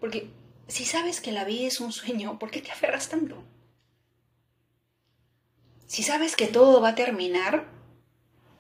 porque 0.01 0.31
si 0.69 0.85
sabes 0.85 1.21
que 1.21 1.33
la 1.33 1.45
vida 1.45 1.67
es 1.67 1.81
un 1.81 1.93
sueño, 1.93 2.39
¿por 2.39 2.51
qué 2.51 2.61
te 2.61 2.71
aferras 2.71 3.09
tanto? 3.09 3.43
Si 5.87 6.03
sabes 6.03 6.37
que 6.37 6.47
todo 6.47 6.81
va 6.81 6.91
a 6.91 6.95
terminar, 6.95 7.67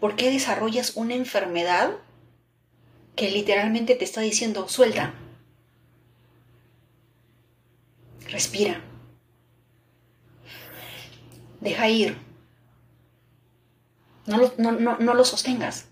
¿por 0.00 0.16
qué 0.16 0.30
desarrollas 0.30 0.96
una 0.96 1.14
enfermedad 1.14 1.92
que 3.16 3.30
literalmente 3.30 3.94
te 3.94 4.04
está 4.04 4.22
diciendo 4.22 4.68
suelta? 4.68 5.14
Respira. 8.30 8.87
Deja 11.68 11.88
ir. 11.90 12.16
No 14.26 14.38
lo, 14.38 14.52
no, 14.56 15.14
lo 15.14 15.24
sostengas. 15.24 15.86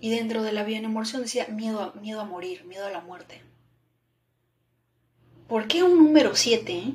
Y 0.00 0.10
dentro 0.10 0.42
de 0.42 0.50
la 0.50 0.64
vida 0.64 0.78
en 0.78 0.86
emoción 0.86 1.22
decía 1.22 1.46
miedo 1.46 1.92
miedo 2.00 2.20
a 2.20 2.24
morir, 2.24 2.64
miedo 2.64 2.84
a 2.84 2.90
la 2.90 3.00
muerte. 3.00 3.42
¿Por 5.46 5.68
qué 5.68 5.84
un 5.84 5.96
número 5.98 6.34
7, 6.34 6.94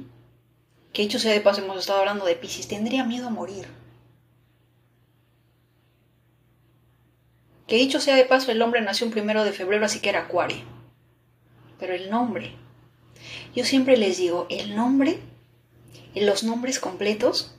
que 0.91 1.01
dicho 1.01 1.17
sea 1.17 1.31
de 1.31 1.39
paso 1.39 1.61
hemos 1.61 1.77
estado 1.77 1.99
hablando 1.99 2.25
de 2.25 2.35
Pisces, 2.35 2.67
tendría 2.67 3.05
miedo 3.05 3.27
a 3.27 3.29
morir? 3.29 3.67
Que 7.67 7.77
dicho 7.77 8.01
sea 8.01 8.17
de 8.17 8.25
paso, 8.25 8.51
el 8.51 8.61
hombre 8.61 8.81
nació 8.81 9.07
un 9.07 9.13
primero 9.13 9.45
de 9.45 9.53
febrero, 9.53 9.85
así 9.85 10.01
que 10.01 10.09
era 10.09 10.23
Acuario. 10.23 10.63
Pero 11.79 11.93
el 11.93 12.09
nombre. 12.09 12.66
Yo 13.55 13.65
siempre 13.65 13.97
les 13.97 14.17
digo, 14.17 14.47
el 14.49 14.75
nombre, 14.75 15.19
los 16.15 16.43
nombres 16.43 16.79
completos, 16.79 17.55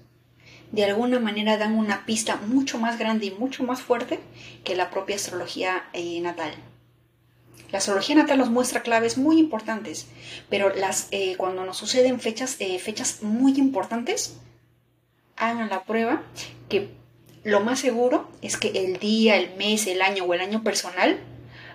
de 0.70 0.84
alguna 0.84 1.18
manera 1.18 1.56
dan 1.56 1.74
una 1.74 2.04
pista 2.04 2.36
mucho 2.36 2.78
más 2.78 2.98
grande 2.98 3.26
y 3.26 3.30
mucho 3.30 3.64
más 3.64 3.80
fuerte 3.80 4.20
que 4.64 4.76
la 4.76 4.90
propia 4.90 5.16
astrología 5.16 5.88
eh, 5.92 6.20
natal. 6.20 6.52
La 7.70 7.78
astrología 7.78 8.14
natal 8.14 8.38
nos 8.38 8.50
muestra 8.50 8.82
claves 8.82 9.18
muy 9.18 9.38
importantes, 9.38 10.06
pero 10.48 10.74
las, 10.74 11.08
eh, 11.10 11.36
cuando 11.36 11.64
nos 11.64 11.76
suceden 11.76 12.20
fechas, 12.20 12.56
eh, 12.60 12.78
fechas 12.78 13.22
muy 13.22 13.58
importantes, 13.58 14.38
hagan 15.36 15.68
la 15.68 15.84
prueba 15.84 16.22
que 16.68 16.88
lo 17.44 17.60
más 17.60 17.80
seguro 17.80 18.28
es 18.42 18.56
que 18.56 18.68
el 18.68 18.98
día, 18.98 19.36
el 19.36 19.56
mes, 19.56 19.86
el 19.86 20.02
año 20.02 20.24
o 20.24 20.34
el 20.34 20.40
año 20.40 20.62
personal 20.62 21.18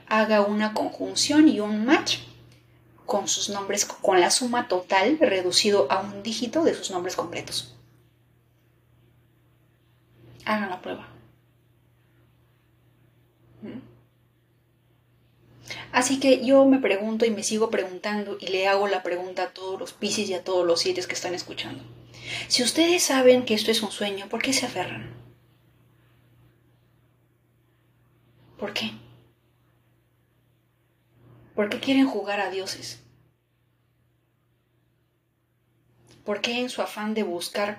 haga 0.07 0.41
una 0.41 0.73
conjunción 0.73 1.47
y 1.47 1.59
un 1.59 1.85
match 1.85 2.17
con 3.05 3.27
sus 3.27 3.49
nombres, 3.49 3.85
con 3.85 4.19
la 4.19 4.31
suma 4.31 4.67
total 4.67 5.17
reducido 5.19 5.91
a 5.91 5.99
un 5.99 6.23
dígito 6.23 6.63
de 6.63 6.73
sus 6.73 6.91
nombres 6.91 7.15
completos. 7.15 7.75
Hagan 10.45 10.69
la 10.69 10.81
prueba. 10.81 11.07
¿Mm? 13.61 13.79
Así 15.91 16.19
que 16.19 16.45
yo 16.45 16.65
me 16.65 16.79
pregunto 16.79 17.25
y 17.25 17.31
me 17.31 17.43
sigo 17.43 17.69
preguntando 17.69 18.37
y 18.39 18.47
le 18.47 18.67
hago 18.67 18.87
la 18.87 19.03
pregunta 19.03 19.43
a 19.43 19.49
todos 19.53 19.79
los 19.79 19.93
Pisces 19.93 20.29
y 20.29 20.33
a 20.33 20.43
todos 20.43 20.65
los 20.65 20.79
siete 20.81 21.03
que 21.07 21.13
están 21.13 21.35
escuchando. 21.35 21.83
Si 22.47 22.63
ustedes 22.63 23.03
saben 23.03 23.45
que 23.45 23.53
esto 23.53 23.71
es 23.71 23.81
un 23.83 23.91
sueño, 23.91 24.27
¿por 24.27 24.41
qué 24.41 24.53
se 24.53 24.65
aferran? 24.65 25.13
¿Por 28.57 28.73
qué? 28.73 28.91
¿Por 31.55 31.69
qué 31.69 31.79
quieren 31.79 32.07
jugar 32.07 32.39
a 32.39 32.49
dioses? 32.49 32.99
¿Por 36.25 36.41
qué 36.41 36.59
en 36.59 36.69
su 36.69 36.81
afán 36.81 37.13
de 37.13 37.23
buscar 37.23 37.77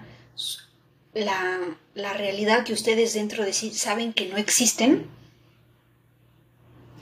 la, 1.12 1.76
la 1.94 2.12
realidad 2.12 2.64
que 2.64 2.72
ustedes 2.72 3.14
dentro 3.14 3.44
de 3.44 3.52
sí 3.52 3.72
saben 3.72 4.12
que 4.12 4.28
no 4.28 4.36
existen? 4.36 5.08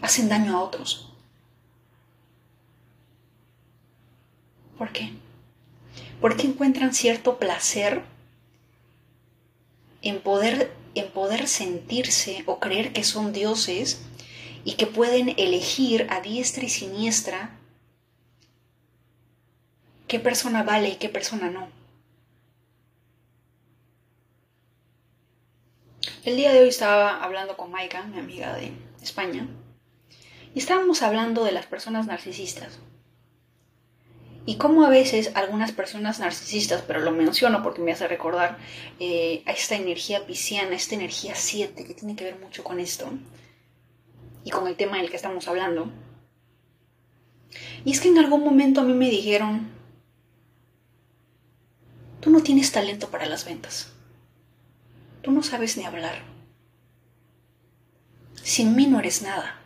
hacen 0.02 0.28
daño 0.28 0.58
a 0.58 0.62
otros. 0.62 1.08
¿Por 4.76 4.92
qué? 4.92 5.12
Porque 6.20 6.46
encuentran 6.46 6.92
cierto 6.92 7.38
placer 7.38 8.02
en 10.02 10.20
poder, 10.20 10.72
en 10.94 11.08
poder 11.10 11.46
sentirse 11.46 12.42
o 12.46 12.58
creer 12.58 12.92
que 12.92 13.04
son 13.04 13.32
dioses 13.32 14.02
y 14.64 14.74
que 14.74 14.86
pueden 14.86 15.34
elegir 15.38 16.06
a 16.10 16.20
diestra 16.20 16.64
y 16.64 16.68
siniestra 16.68 17.50
qué 20.06 20.20
persona 20.20 20.62
vale 20.62 20.90
y 20.90 20.96
qué 20.96 21.08
persona 21.08 21.50
no. 21.50 21.68
El 26.24 26.36
día 26.36 26.52
de 26.52 26.60
hoy 26.60 26.68
estaba 26.68 27.22
hablando 27.22 27.56
con 27.56 27.70
Maika, 27.72 28.04
mi 28.04 28.20
amiga 28.20 28.54
de 28.54 28.72
España, 29.02 29.48
y 30.54 30.58
estábamos 30.58 31.02
hablando 31.02 31.44
de 31.44 31.52
las 31.52 31.66
personas 31.66 32.06
narcisistas. 32.06 32.78
Y 34.44 34.56
cómo 34.56 34.84
a 34.84 34.90
veces 34.90 35.32
algunas 35.34 35.72
personas 35.72 36.18
narcisistas, 36.18 36.82
pero 36.82 37.00
lo 37.00 37.12
menciono 37.12 37.62
porque 37.62 37.80
me 37.80 37.92
hace 37.92 38.08
recordar 38.08 38.58
eh, 38.98 39.42
a 39.46 39.52
esta 39.52 39.76
energía 39.76 40.26
pisciana, 40.26 40.74
esta 40.74 40.96
energía 40.96 41.34
7, 41.34 41.84
que 41.84 41.94
tiene 41.94 42.16
que 42.16 42.24
ver 42.24 42.38
mucho 42.38 42.62
con 42.64 42.80
esto 42.80 43.08
y 44.44 44.50
con 44.50 44.66
el 44.66 44.76
tema 44.76 44.98
del 44.98 45.10
que 45.10 45.16
estamos 45.16 45.48
hablando. 45.48 45.90
Y 47.84 47.92
es 47.92 48.00
que 48.00 48.08
en 48.08 48.18
algún 48.18 48.44
momento 48.44 48.80
a 48.80 48.84
mí 48.84 48.94
me 48.94 49.10
dijeron, 49.10 49.70
tú 52.20 52.30
no 52.30 52.42
tienes 52.42 52.72
talento 52.72 53.08
para 53.10 53.26
las 53.26 53.44
ventas, 53.44 53.92
tú 55.22 55.32
no 55.32 55.42
sabes 55.42 55.76
ni 55.76 55.84
hablar, 55.84 56.22
sin 58.42 58.74
mí 58.74 58.86
no 58.86 58.98
eres 59.00 59.22
nada. 59.22 59.58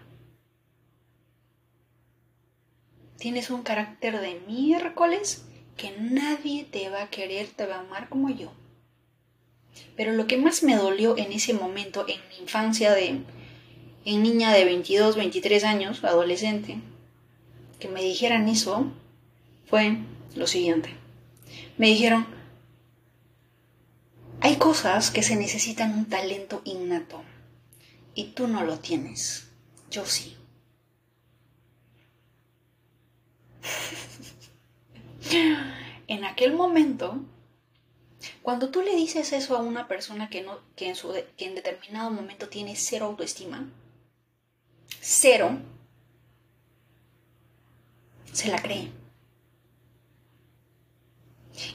Tienes 3.19 3.51
un 3.51 3.63
carácter 3.63 4.21
de 4.21 4.41
miércoles 4.47 5.47
que 5.77 5.91
nadie 5.99 6.65
te 6.65 6.89
va 6.91 7.03
a 7.03 7.11
querer, 7.11 7.49
te 7.49 7.67
va 7.67 7.77
a 7.77 7.81
amar 7.81 8.09
como 8.09 8.31
yo. 8.31 8.53
Pero 9.97 10.13
lo 10.13 10.27
que 10.27 10.37
más 10.37 10.63
me 10.63 10.77
dolió 10.77 11.17
en 11.17 11.33
ese 11.33 11.53
momento, 11.55 12.07
en 12.09 12.21
mi 12.29 12.37
infancia 12.43 12.93
de, 12.93 13.23
en 14.07 14.23
niña 14.23 14.53
de 14.53 14.65
22, 14.65 15.17
23 15.17 15.65
años, 15.65 16.05
adolescente, 16.05 16.79
que 17.81 17.89
me 17.89 18.03
dijeran 18.03 18.49
eso, 18.49 18.87
fue 19.67 19.99
lo 20.37 20.47
siguiente. 20.47 20.91
Me 21.77 21.89
dijeron, 21.89 22.25
hay 24.41 24.57
cosas 24.57 25.11
que 25.11 25.25
se 25.25 25.35
necesitan 25.35 25.93
un 25.93 26.05
talento 26.05 26.63
innato 26.65 27.25
y 28.15 28.27
tú 28.27 28.47
no 28.47 28.63
lo 28.63 28.79
tienes. 28.79 29.49
Yo 29.91 30.07
sí. 30.07 30.37
en 36.07 36.25
aquel 36.25 36.53
momento, 36.55 37.25
cuando 38.43 38.71
tú 38.71 38.83
le 38.83 38.95
dices 38.95 39.33
eso 39.33 39.57
a 39.57 39.63
una 39.63 39.89
persona 39.89 40.31
que, 40.31 40.43
no, 40.43 40.61
que, 40.77 40.91
en, 40.91 40.95
su, 40.95 41.13
que 41.37 41.47
en 41.47 41.57
determinado 41.57 42.13
momento 42.13 42.49
tiene 42.49 42.77
cero 42.77 43.07
autoestima, 43.07 43.69
cero, 45.09 45.59
se 48.33 48.49
la 48.49 48.61
cree. 48.61 48.91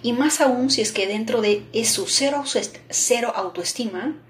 Y 0.04 0.14
más 0.14 0.42
aún 0.42 0.70
si 0.70 0.82
es 0.82 0.92
que 0.92 1.08
dentro 1.08 1.42
de 1.42 1.66
su 1.86 2.08
cero, 2.08 2.44
cero 2.90 3.32
autoestima, 3.36 4.22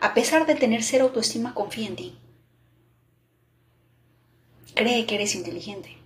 a 0.00 0.14
pesar 0.14 0.46
de 0.46 0.54
tener 0.54 0.82
cero 0.82 1.06
autoestima, 1.06 1.54
confía 1.54 1.88
en 1.88 1.96
ti. 1.96 2.18
Cree 4.74 5.06
que 5.06 5.16
eres 5.16 5.34
inteligente. 5.34 6.04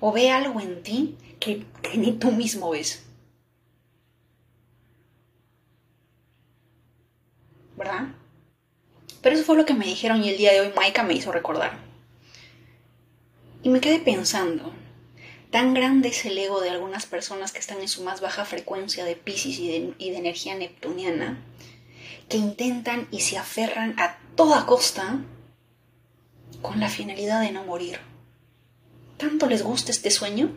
o 0.00 0.12
ve 0.12 0.30
algo 0.30 0.60
en 0.60 0.82
ti 0.82 1.16
que, 1.38 1.64
ni 1.96 2.12
tú 2.12 2.32
mismo 2.32 2.70
ves. 2.70 3.04
¿Verdad? 7.76 8.14
Pero 9.22 9.34
eso 9.34 9.44
fue 9.44 9.56
lo 9.56 9.66
que 9.66 9.74
me 9.74 9.86
dijeron 9.86 10.24
y 10.24 10.30
el 10.30 10.38
día 10.38 10.52
de 10.52 10.60
hoy 10.60 10.72
Maika 10.74 11.02
me 11.02 11.14
hizo 11.14 11.32
recordar. 11.32 11.78
Y 13.62 13.68
me 13.68 13.80
quedé 13.80 13.98
pensando, 13.98 14.72
tan 15.50 15.74
grande 15.74 16.08
es 16.08 16.24
el 16.24 16.38
ego 16.38 16.60
de 16.60 16.70
algunas 16.70 17.06
personas 17.06 17.52
que 17.52 17.58
están 17.58 17.80
en 17.80 17.88
su 17.88 18.02
más 18.02 18.20
baja 18.20 18.44
frecuencia 18.44 19.04
de 19.04 19.16
Pisces 19.16 19.58
y 19.58 19.68
de, 19.68 19.94
y 19.98 20.10
de 20.10 20.16
energía 20.16 20.54
neptuniana, 20.54 21.42
que 22.28 22.38
intentan 22.38 23.06
y 23.10 23.20
se 23.20 23.36
aferran 23.36 23.98
a 23.98 24.18
toda 24.34 24.64
costa 24.64 25.18
con 26.62 26.80
la 26.80 26.88
finalidad 26.88 27.42
de 27.42 27.52
no 27.52 27.64
morir 27.64 28.00
tanto 29.20 29.46
les 29.46 29.62
gusta 29.62 29.92
este 29.92 30.10
sueño? 30.10 30.50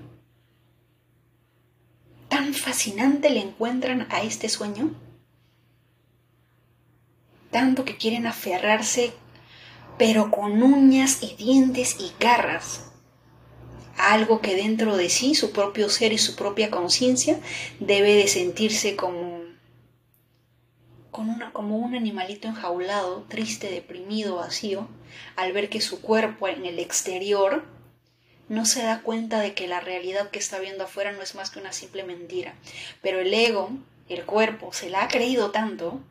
¿Tan 2.30 2.54
fascinante 2.54 3.30
le 3.30 3.42
encuentran 3.42 4.08
a 4.10 4.24
este 4.24 4.48
sueño? 4.48 4.96
Tanto 7.54 7.86
que 7.86 7.96
quieren 7.96 8.28
aferrarse, 8.28 9.14
pero 9.98 10.30
con 10.30 10.62
uñas 10.62 11.20
y 11.22 11.36
dientes 11.36 11.96
y 12.00 12.12
garras, 12.20 12.92
algo 13.98 14.42
que 14.42 14.56
dentro 14.56 14.98
de 14.98 15.10
sí, 15.10 15.36
su 15.36 15.54
propio 15.54 15.90
ser 15.90 16.12
y 16.12 16.18
su 16.18 16.36
propia 16.36 16.70
conciencia, 16.70 17.40
debe 17.80 18.16
de 18.16 18.28
sentirse 18.28 18.98
como 18.98 19.44
como 21.54 21.78
un 21.78 21.94
animalito 21.96 22.48
enjaulado, 22.48 23.24
triste, 23.30 23.70
deprimido, 23.70 24.38
vacío, 24.38 24.88
al 25.36 25.54
ver 25.54 25.70
que 25.70 25.80
su 25.80 26.02
cuerpo 26.02 26.48
en 26.48 26.66
el 26.66 26.80
exterior 26.80 27.64
no 28.50 28.66
se 28.66 28.84
da 28.84 29.02
cuenta 29.02 29.40
de 29.40 29.54
que 29.54 29.68
la 29.68 29.80
realidad 29.80 30.32
que 30.32 30.40
está 30.40 30.60
viendo 30.60 30.84
afuera 30.84 31.12
no 31.12 31.22
es 31.22 31.36
más 31.36 31.52
que 31.52 31.60
una 31.60 31.72
simple 31.72 32.04
mentira. 32.04 32.56
Pero 33.02 33.20
el 33.20 33.34
ego, 33.34 33.70
el 34.10 34.26
cuerpo, 34.26 34.74
se 34.74 34.90
la 34.90 35.04
ha 35.04 35.08
creído 35.08 35.52
tanto 35.52 36.02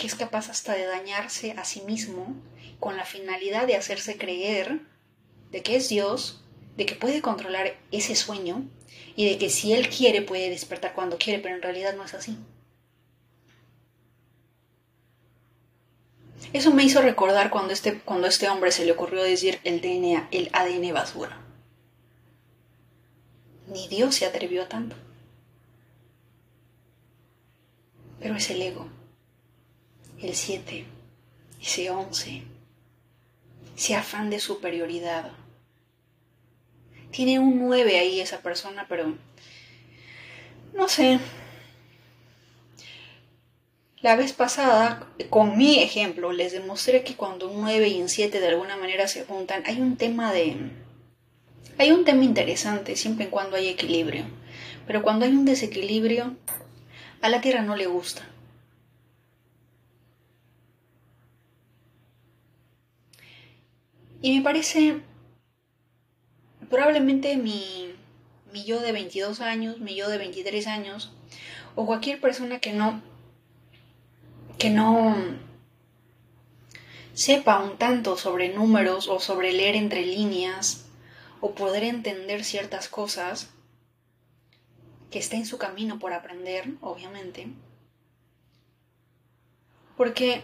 que 0.00 0.06
es 0.06 0.14
capaz 0.14 0.48
hasta 0.48 0.72
de 0.72 0.86
dañarse 0.86 1.52
a 1.52 1.64
sí 1.66 1.82
mismo 1.82 2.34
con 2.78 2.96
la 2.96 3.04
finalidad 3.04 3.66
de 3.66 3.76
hacerse 3.76 4.16
creer 4.16 4.80
de 5.50 5.62
que 5.62 5.76
es 5.76 5.90
Dios, 5.90 6.42
de 6.78 6.86
que 6.86 6.94
puede 6.94 7.20
controlar 7.20 7.76
ese 7.90 8.16
sueño 8.16 8.64
y 9.14 9.28
de 9.28 9.36
que 9.36 9.50
si 9.50 9.74
él 9.74 9.90
quiere 9.90 10.22
puede 10.22 10.48
despertar 10.48 10.94
cuando 10.94 11.18
quiere, 11.18 11.42
pero 11.42 11.54
en 11.54 11.60
realidad 11.60 11.94
no 11.96 12.04
es 12.04 12.14
así. 12.14 12.38
Eso 16.54 16.72
me 16.72 16.82
hizo 16.82 17.02
recordar 17.02 17.50
cuando 17.50 17.74
este, 17.74 17.98
cuando 17.98 18.26
este 18.26 18.48
hombre 18.48 18.72
se 18.72 18.86
le 18.86 18.92
ocurrió 18.92 19.22
decir 19.22 19.60
el 19.64 19.82
DNA, 19.82 20.28
el 20.30 20.48
ADN 20.54 20.94
basura. 20.94 21.42
Ni 23.66 23.86
Dios 23.88 24.14
se 24.14 24.24
atrevió 24.24 24.62
a 24.62 24.68
tanto. 24.68 24.96
Pero 28.18 28.36
es 28.36 28.48
el 28.48 28.62
ego, 28.62 28.88
el 30.22 30.34
7, 30.34 30.84
ese 31.60 31.90
11, 31.90 32.42
ese 33.76 33.94
afán 33.94 34.30
de 34.30 34.40
superioridad. 34.40 35.30
Tiene 37.10 37.38
un 37.38 37.58
9 37.58 37.98
ahí 37.98 38.20
esa 38.20 38.40
persona, 38.40 38.86
pero 38.88 39.14
no 40.74 40.88
sé, 40.88 41.18
la 44.02 44.16
vez 44.16 44.32
pasada, 44.32 45.06
con 45.28 45.58
mi 45.58 45.82
ejemplo, 45.82 46.32
les 46.32 46.52
demostré 46.52 47.04
que 47.04 47.16
cuando 47.16 47.50
un 47.50 47.60
9 47.60 47.86
y 47.88 48.00
un 48.00 48.08
7 48.08 48.40
de 48.40 48.48
alguna 48.48 48.78
manera 48.78 49.06
se 49.06 49.26
juntan, 49.26 49.62
hay 49.66 49.78
un 49.78 49.98
tema 49.98 50.32
de... 50.32 50.56
Hay 51.76 51.92
un 51.92 52.06
tema 52.06 52.24
interesante 52.24 52.96
siempre 52.96 53.26
y 53.26 53.28
cuando 53.28 53.56
hay 53.56 53.68
equilibrio. 53.68 54.24
Pero 54.86 55.02
cuando 55.02 55.26
hay 55.26 55.32
un 55.32 55.44
desequilibrio, 55.44 56.34
a 57.20 57.28
la 57.28 57.42
Tierra 57.42 57.60
no 57.60 57.76
le 57.76 57.88
gusta. 57.88 58.26
Y 64.22 64.36
me 64.36 64.42
parece, 64.42 65.00
probablemente 66.68 67.36
mi, 67.36 67.94
mi 68.52 68.64
yo 68.64 68.80
de 68.80 68.92
22 68.92 69.40
años, 69.40 69.78
mi 69.78 69.94
yo 69.94 70.08
de 70.08 70.18
23 70.18 70.66
años, 70.66 71.12
o 71.74 71.86
cualquier 71.86 72.20
persona 72.20 72.58
que 72.58 72.72
no 72.72 73.02
que 74.58 74.68
no 74.68 75.16
sepa 77.14 77.60
un 77.60 77.78
tanto 77.78 78.18
sobre 78.18 78.50
números 78.50 79.08
o 79.08 79.18
sobre 79.18 79.52
leer 79.52 79.74
entre 79.74 80.04
líneas 80.04 80.84
o 81.40 81.54
poder 81.54 81.82
entender 81.82 82.44
ciertas 82.44 82.88
cosas 82.88 83.48
que 85.10 85.18
está 85.18 85.36
en 85.36 85.46
su 85.46 85.56
camino 85.56 85.98
por 85.98 86.12
aprender, 86.12 86.74
obviamente. 86.82 87.48
Porque 89.96 90.42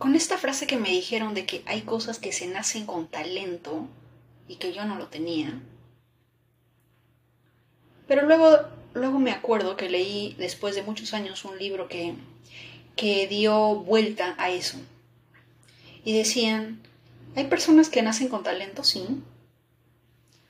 con 0.00 0.16
esta 0.16 0.36
frase 0.36 0.66
que 0.66 0.78
me 0.78 0.90
dijeron 0.90 1.34
de 1.34 1.46
que 1.46 1.62
hay 1.66 1.82
cosas 1.82 2.18
que 2.18 2.32
se 2.32 2.48
nacen 2.48 2.86
con 2.86 3.06
talento 3.06 3.86
y 4.48 4.56
que 4.56 4.72
yo 4.72 4.84
no 4.84 4.96
lo 4.96 5.06
tenía, 5.06 5.62
pero 8.08 8.26
luego, 8.26 8.58
luego 8.94 9.20
me 9.20 9.30
acuerdo 9.30 9.76
que 9.76 9.88
leí 9.88 10.34
después 10.38 10.74
de 10.74 10.82
muchos 10.82 11.14
años 11.14 11.44
un 11.44 11.56
libro 11.56 11.86
que 11.86 12.16
que 13.00 13.26
dio 13.28 13.76
vuelta 13.76 14.34
a 14.36 14.50
eso. 14.50 14.78
Y 16.04 16.16
decían, 16.16 16.80
hay 17.34 17.44
personas 17.46 17.88
que 17.88 18.02
nacen 18.02 18.28
con 18.28 18.42
talento, 18.42 18.84
sí, 18.84 19.06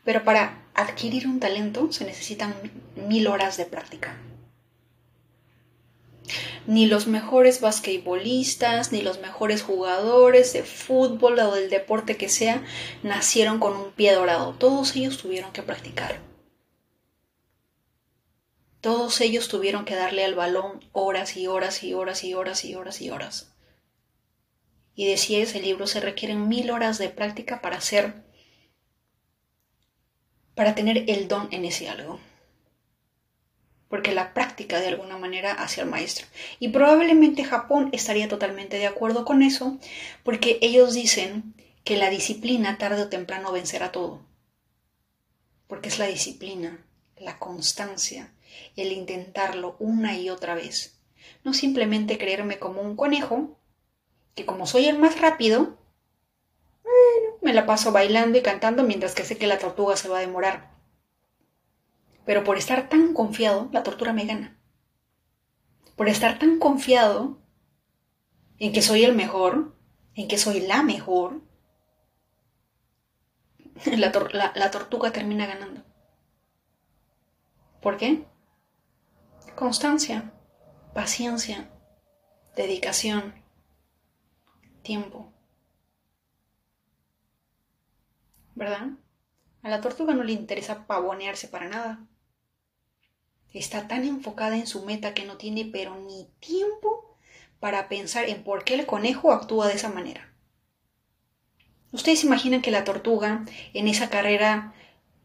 pero 0.05 0.25
para 0.25 0.63
adquirir 0.75 1.29
un 1.29 1.39
talento 1.39 1.93
se 1.93 2.05
necesitan 2.05 2.55
mil 2.97 3.29
horas 3.29 3.57
de 3.57 3.67
práctica. 3.67 4.17
Ni 6.67 6.87
los 6.87 7.07
mejores 7.07 7.61
basquetbolistas, 7.61 8.93
ni 8.93 9.03
los 9.03 9.21
mejores 9.21 9.63
jugadores 9.63 10.53
de 10.53 10.63
fútbol 10.63 11.39
o 11.39 11.55
del 11.55 11.71
deporte 11.71 12.17
que 12.17 12.29
sea, 12.29 12.65
nacieron 13.03 13.59
con 13.59 13.77
un 13.77 13.93
pie 13.93 14.13
dorado. 14.13 14.55
Todos 14.59 14.95
ellos 14.97 15.19
tuvieron 15.19 15.53
que 15.53 15.63
practicar. 15.63 16.21
Todos 18.81 19.21
ellos 19.21 19.49
tuvieron 19.49 19.85
que 19.85 19.95
darle 19.95 20.25
al 20.25 20.35
balón 20.35 20.81
horas 20.93 21.37
y 21.37 21.47
horas 21.47 21.83
y 21.83 21.93
horas 21.93 22.25
y 22.25 22.35
horas 22.35 22.65
y 22.65 22.75
horas 22.75 23.01
y 23.03 23.11
horas. 23.11 23.53
Y 24.95 25.07
decía 25.07 25.43
ese 25.43 25.61
libro, 25.61 25.87
se 25.87 26.01
requieren 26.01 26.49
mil 26.49 26.71
horas 26.71 26.99
de 26.99 27.11
práctica 27.11 27.61
para 27.61 27.77
hacer, 27.77 28.25
para 30.55 30.75
tener 30.75 31.11
el 31.11 31.29
don 31.29 31.49
en 31.53 31.65
ese 31.65 31.89
algo. 31.89 32.21
Porque 33.91 34.13
la 34.13 34.33
práctica 34.33 34.81
de 34.81 34.89
alguna 34.89 35.19
manera 35.19 35.53
hace 35.53 35.83
al 35.83 35.91
maestro. 35.91 36.27
Y 36.59 36.69
probablemente 36.69 37.45
Japón 37.45 37.91
estaría 37.93 38.29
totalmente 38.29 38.79
de 38.79 38.87
acuerdo 38.87 39.27
con 39.27 39.43
eso, 39.43 39.79
porque 40.23 40.59
ellos 40.63 40.95
dicen 40.95 41.55
que 41.85 41.99
la 41.99 42.09
disciplina 42.09 42.79
tarde 42.79 43.03
o 43.03 43.09
temprano 43.09 43.53
vencerá 43.53 43.93
todo. 43.93 44.25
Porque 45.67 45.91
es 45.91 45.99
la 45.99 46.07
disciplina, 46.07 46.83
la 47.19 47.39
constancia, 47.39 48.33
el 48.77 48.93
intentarlo 48.93 49.77
una 49.79 50.17
y 50.17 50.31
otra 50.31 50.55
vez. 50.55 50.99
No 51.45 51.53
simplemente 51.53 52.17
creerme 52.17 52.59
como 52.59 52.81
un 52.81 52.97
conejo, 52.97 53.59
que 54.35 54.47
como 54.47 54.67
soy 54.67 54.87
el 54.87 54.99
más 54.99 55.21
rápido, 55.21 55.79
bueno, 56.83 57.37
me 57.43 57.53
la 57.53 57.67
paso 57.67 57.93
bailando 57.93 58.39
y 58.39 58.43
cantando 58.43 58.83
mientras 58.85 59.15
que 59.15 59.25
sé 59.25 59.37
que 59.37 59.47
la 59.47 59.59
tortuga 59.59 59.97
se 59.97 60.09
va 60.09 60.19
a 60.19 60.23
demorar. 60.23 60.71
Pero 62.31 62.45
por 62.45 62.59
estar 62.59 62.89
tan 62.89 63.13
confiado, 63.13 63.69
la 63.73 63.83
tortuga 63.83 64.13
me 64.13 64.25
gana. 64.25 64.57
Por 65.97 66.09
estar 66.09 66.39
tan 66.39 66.61
confiado 66.61 67.43
en 68.59 68.71
que 68.73 68.83
soy 68.83 69.03
el 69.03 69.17
mejor, 69.17 69.77
en 70.15 70.29
que 70.29 70.39
soy 70.39 70.61
la 70.61 70.85
mejor, 70.85 71.43
la, 73.85 74.53
la 74.55 74.71
tortuga 74.71 75.11
termina 75.11 75.45
ganando. 75.45 75.83
¿Por 77.83 77.97
qué? 77.97 78.25
Constancia, 79.57 80.33
paciencia, 80.95 81.69
dedicación, 82.55 83.35
tiempo. 84.83 85.33
¿Verdad? 88.55 88.91
A 89.65 89.69
la 89.69 89.81
tortuga 89.81 90.15
no 90.15 90.23
le 90.23 90.31
interesa 90.31 90.87
pavonearse 90.87 91.49
para 91.49 91.69
nada. 91.69 92.07
Está 93.53 93.89
tan 93.89 94.05
enfocada 94.05 94.57
en 94.57 94.67
su 94.67 94.85
meta 94.85 95.15
que 95.15 95.25
no 95.25 95.37
tiene 95.37 95.65
pero 95.65 95.97
ni 95.97 96.29
tiempo 96.41 97.17
para 97.59 97.89
pensar 97.89 98.29
en 98.29 98.43
por 98.45 98.65
qué 98.65 98.75
el 98.75 98.87
conejo 98.87 99.33
actúa 99.33 99.69
de 99.69 99.75
esa 99.75 99.91
manera. 99.91 100.33
Ustedes 101.93 102.23
imaginan 102.25 102.63
que 102.63 102.71
la 102.71 102.85
tortuga 102.85 103.45
en 103.75 103.89
esa 103.89 104.09
carrera 104.11 104.75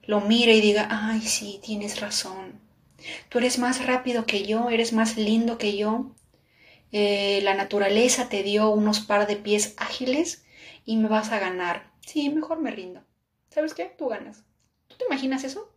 lo 0.03 0.21
mire 0.21 0.55
y 0.55 0.61
diga, 0.61 0.87
ay, 0.89 1.21
sí, 1.21 1.59
tienes 1.63 2.01
razón. 2.01 2.59
Tú 3.29 3.37
eres 3.37 3.59
más 3.59 3.85
rápido 3.85 4.25
que 4.25 4.45
yo, 4.45 4.69
eres 4.69 4.93
más 4.93 5.17
lindo 5.17 5.57
que 5.57 5.77
yo. 5.77 6.15
Eh, 6.91 7.41
la 7.43 7.53
naturaleza 7.53 8.29
te 8.29 8.41
dio 8.41 8.69
unos 8.69 8.99
par 8.99 9.27
de 9.27 9.35
pies 9.35 9.75
ágiles 9.77 10.45
y 10.85 10.97
me 10.97 11.07
vas 11.07 11.31
a 11.31 11.39
ganar. 11.39 11.91
Sí, 12.01 12.29
mejor 12.29 12.61
me 12.61 12.71
rindo. 12.71 13.03
¿Sabes 13.49 13.73
qué? 13.73 13.85
Tú 13.85 14.07
ganas. 14.07 14.43
¿Tú 14.87 14.95
te 14.97 15.05
imaginas 15.05 15.43
eso? 15.43 15.74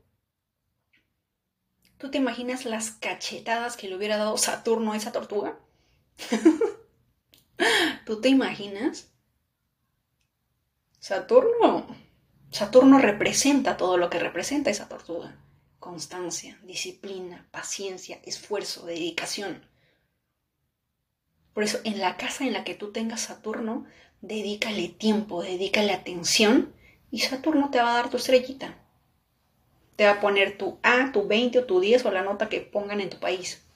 ¿Tú 1.99 2.11
te 2.11 2.19
imaginas 2.19 2.65
las 2.65 2.93
cachetadas 2.93 3.77
que 3.77 3.89
le 3.89 3.97
hubiera 3.97 4.17
dado 4.17 4.37
Saturno 4.39 4.93
a 4.93 4.97
esa 4.97 5.13
tortuga? 5.13 5.59
¿Tú 8.07 8.21
te 8.21 8.29
imaginas? 8.29 9.09
Saturno. 10.99 11.87
Saturno 12.51 12.99
representa 12.99 13.77
todo 13.77 13.99
lo 13.99 14.09
que 14.09 14.19
representa 14.19 14.71
esa 14.71 14.89
tortuga 14.89 15.37
constancia, 15.79 16.59
disciplina, 16.65 17.49
paciencia, 17.51 18.21
esfuerzo, 18.25 18.87
dedicación. 18.87 19.65
Por 21.55 21.65
eso, 21.65 21.79
en 21.85 22.01
la 22.01 22.17
casa 22.17 22.45
en 22.45 22.53
la 22.53 22.65
que 22.65 22.75
tú 22.75 22.93
tengas 22.93 23.23
Saturno, 23.23 23.87
dedícale 24.21 24.89
tiempo, 24.89 25.43
dedícale 25.43 25.93
atención 25.93 26.75
y 27.11 27.21
Saturno 27.21 27.71
te 27.71 27.81
va 27.81 27.93
a 27.93 27.95
dar 27.95 28.11
tu 28.11 28.17
estrellita. 28.17 28.77
Te 29.99 30.05
va 30.05 30.13
a 30.13 30.21
poner 30.21 30.57
tu 30.57 30.79
A, 30.85 31.11
tu 31.11 31.27
20 31.27 31.59
o 31.59 31.65
tu 31.65 31.81
10 31.81 32.05
o 32.05 32.13
la 32.13 32.23
nota 32.23 32.49
que 32.49 32.61
pongan 32.61 33.01
en 33.01 33.11
tu 33.11 33.19
país. 33.19 33.67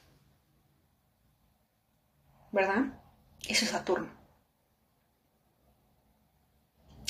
¿Verdad? 2.52 3.02
Eso 3.48 3.64
es 3.64 3.72
Saturno. 3.72 4.08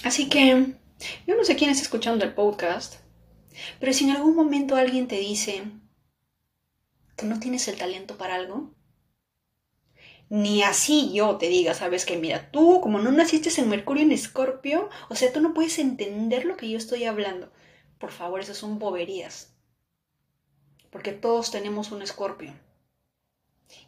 Así 0.03 0.31
que, 0.31 0.79
yo 1.27 1.37
no 1.37 1.45
sé 1.45 1.57
quién 1.57 1.69
está 1.69 1.83
escuchando 1.83 2.25
el 2.25 2.33
podcast, 2.33 3.01
pero 3.79 3.93
si 3.93 4.05
en 4.05 4.17
algún 4.17 4.35
momento 4.35 4.77
alguien 4.77 5.09
te 5.09 5.19
dice 5.19 5.63
que 7.15 7.27
no 7.27 7.39
tienes 7.39 7.69
el 7.69 7.77
talento 7.77 8.17
para 8.17 8.37
algo, 8.37 8.75
ni 10.31 10.63
así 10.63 11.13
yo 11.13 11.37
te 11.37 11.51
diga, 11.51 11.75
sabes 11.75 12.07
que 12.07 12.17
mira, 12.17 12.51
tú 12.51 12.81
como 12.81 12.99
no 12.99 13.13
naciste 13.13 13.51
en 13.61 13.69
Mercurio 13.69 14.05
en 14.05 14.13
Escorpio, 14.13 14.89
o 15.11 15.17
sea, 15.17 15.35
tú 15.35 15.43
no 15.43 15.53
puedes 15.53 15.79
entender 15.79 16.47
lo 16.47 16.57
que 16.57 16.71
yo 16.71 16.79
estoy 16.79 17.05
hablando. 17.05 17.53
Por 18.03 18.11
favor, 18.11 18.41
esas 18.41 18.57
son 18.57 18.81
boberías. 18.81 19.55
Porque 20.91 21.13
todos 21.13 21.53
tenemos 21.53 21.93
un 21.93 22.03
Escorpio. 22.03 22.53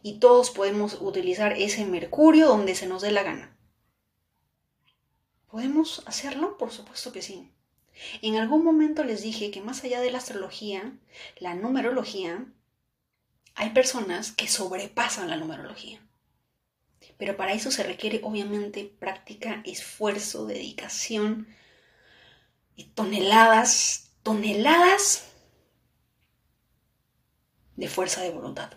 Y 0.03 0.19
todos 0.19 0.51
podemos 0.51 1.01
utilizar 1.01 1.51
ese 1.51 1.85
Mercurio 1.85 2.47
donde 2.47 2.75
se 2.75 2.87
nos 2.87 3.01
dé 3.01 3.11
la 3.11 3.23
gana. 3.23 3.57
¿Podemos 5.47 6.01
hacerlo? 6.05 6.57
Por 6.57 6.71
supuesto 6.71 7.11
que 7.11 7.21
sí. 7.21 7.51
En 8.21 8.37
algún 8.37 8.63
momento 8.63 9.03
les 9.03 9.21
dije 9.21 9.51
que 9.51 9.59
más 9.59 9.83
allá 9.83 9.99
de 9.99 10.11
la 10.11 10.19
astrología, 10.19 10.97
la 11.39 11.53
numerología, 11.53 12.45
hay 13.53 13.71
personas 13.71 14.31
que 14.31 14.47
sobrepasan 14.47 15.29
la 15.29 15.35
numerología. 15.35 15.99
Pero 17.17 17.35
para 17.35 17.51
eso 17.51 17.69
se 17.69 17.83
requiere 17.83 18.21
obviamente 18.23 18.85
práctica, 18.97 19.61
esfuerzo, 19.65 20.45
dedicación 20.45 21.49
y 22.77 22.85
toneladas, 22.85 24.04
toneladas 24.25 25.31
de 27.75 27.87
fuerza 27.87 28.23
de 28.23 28.31
voluntad. 28.31 28.71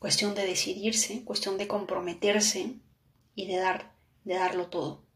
Cuestión 0.00 0.34
de 0.34 0.44
decidirse, 0.44 1.24
cuestión 1.24 1.58
de 1.58 1.68
comprometerse 1.68 2.80
y 3.36 3.46
de 3.46 3.58
dar, 3.58 3.94
de 4.24 4.34
darlo 4.34 4.66
todo. 4.66 5.06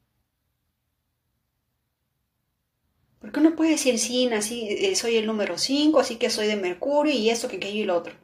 Porque 3.19 3.41
uno 3.41 3.57
puede 3.57 3.73
decir, 3.73 3.99
sí, 3.99 4.27
nací, 4.27 4.69
eh, 4.69 4.95
soy 4.95 5.17
el 5.17 5.27
número 5.27 5.59
5, 5.59 5.99
así 5.99 6.19
que 6.19 6.31
soy 6.31 6.47
de 6.47 6.55
Mercurio 6.55 7.13
y 7.13 7.31
esto, 7.31 7.49
que 7.49 7.57
aquello 7.57 7.83
y 7.83 7.85
lo 7.85 7.97
otro. 7.97 8.15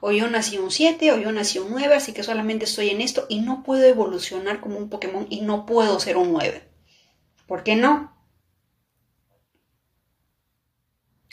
O 0.00 0.12
yo 0.12 0.30
nací 0.30 0.58
un 0.58 0.70
7, 0.70 1.10
o 1.10 1.18
yo 1.18 1.32
nací 1.32 1.58
un 1.58 1.72
9, 1.72 1.92
así 1.92 2.12
que 2.12 2.22
solamente 2.22 2.66
estoy 2.66 2.90
en 2.90 3.00
esto 3.00 3.26
y 3.28 3.40
no 3.40 3.64
puedo 3.64 3.82
evolucionar 3.82 4.60
como 4.60 4.78
un 4.78 4.90
Pokémon 4.90 5.26
y 5.28 5.40
no 5.40 5.66
puedo 5.66 5.98
ser 5.98 6.18
un 6.18 6.30
9. 6.30 6.73
¿Por 7.46 7.62
qué 7.62 7.76
no? 7.76 8.14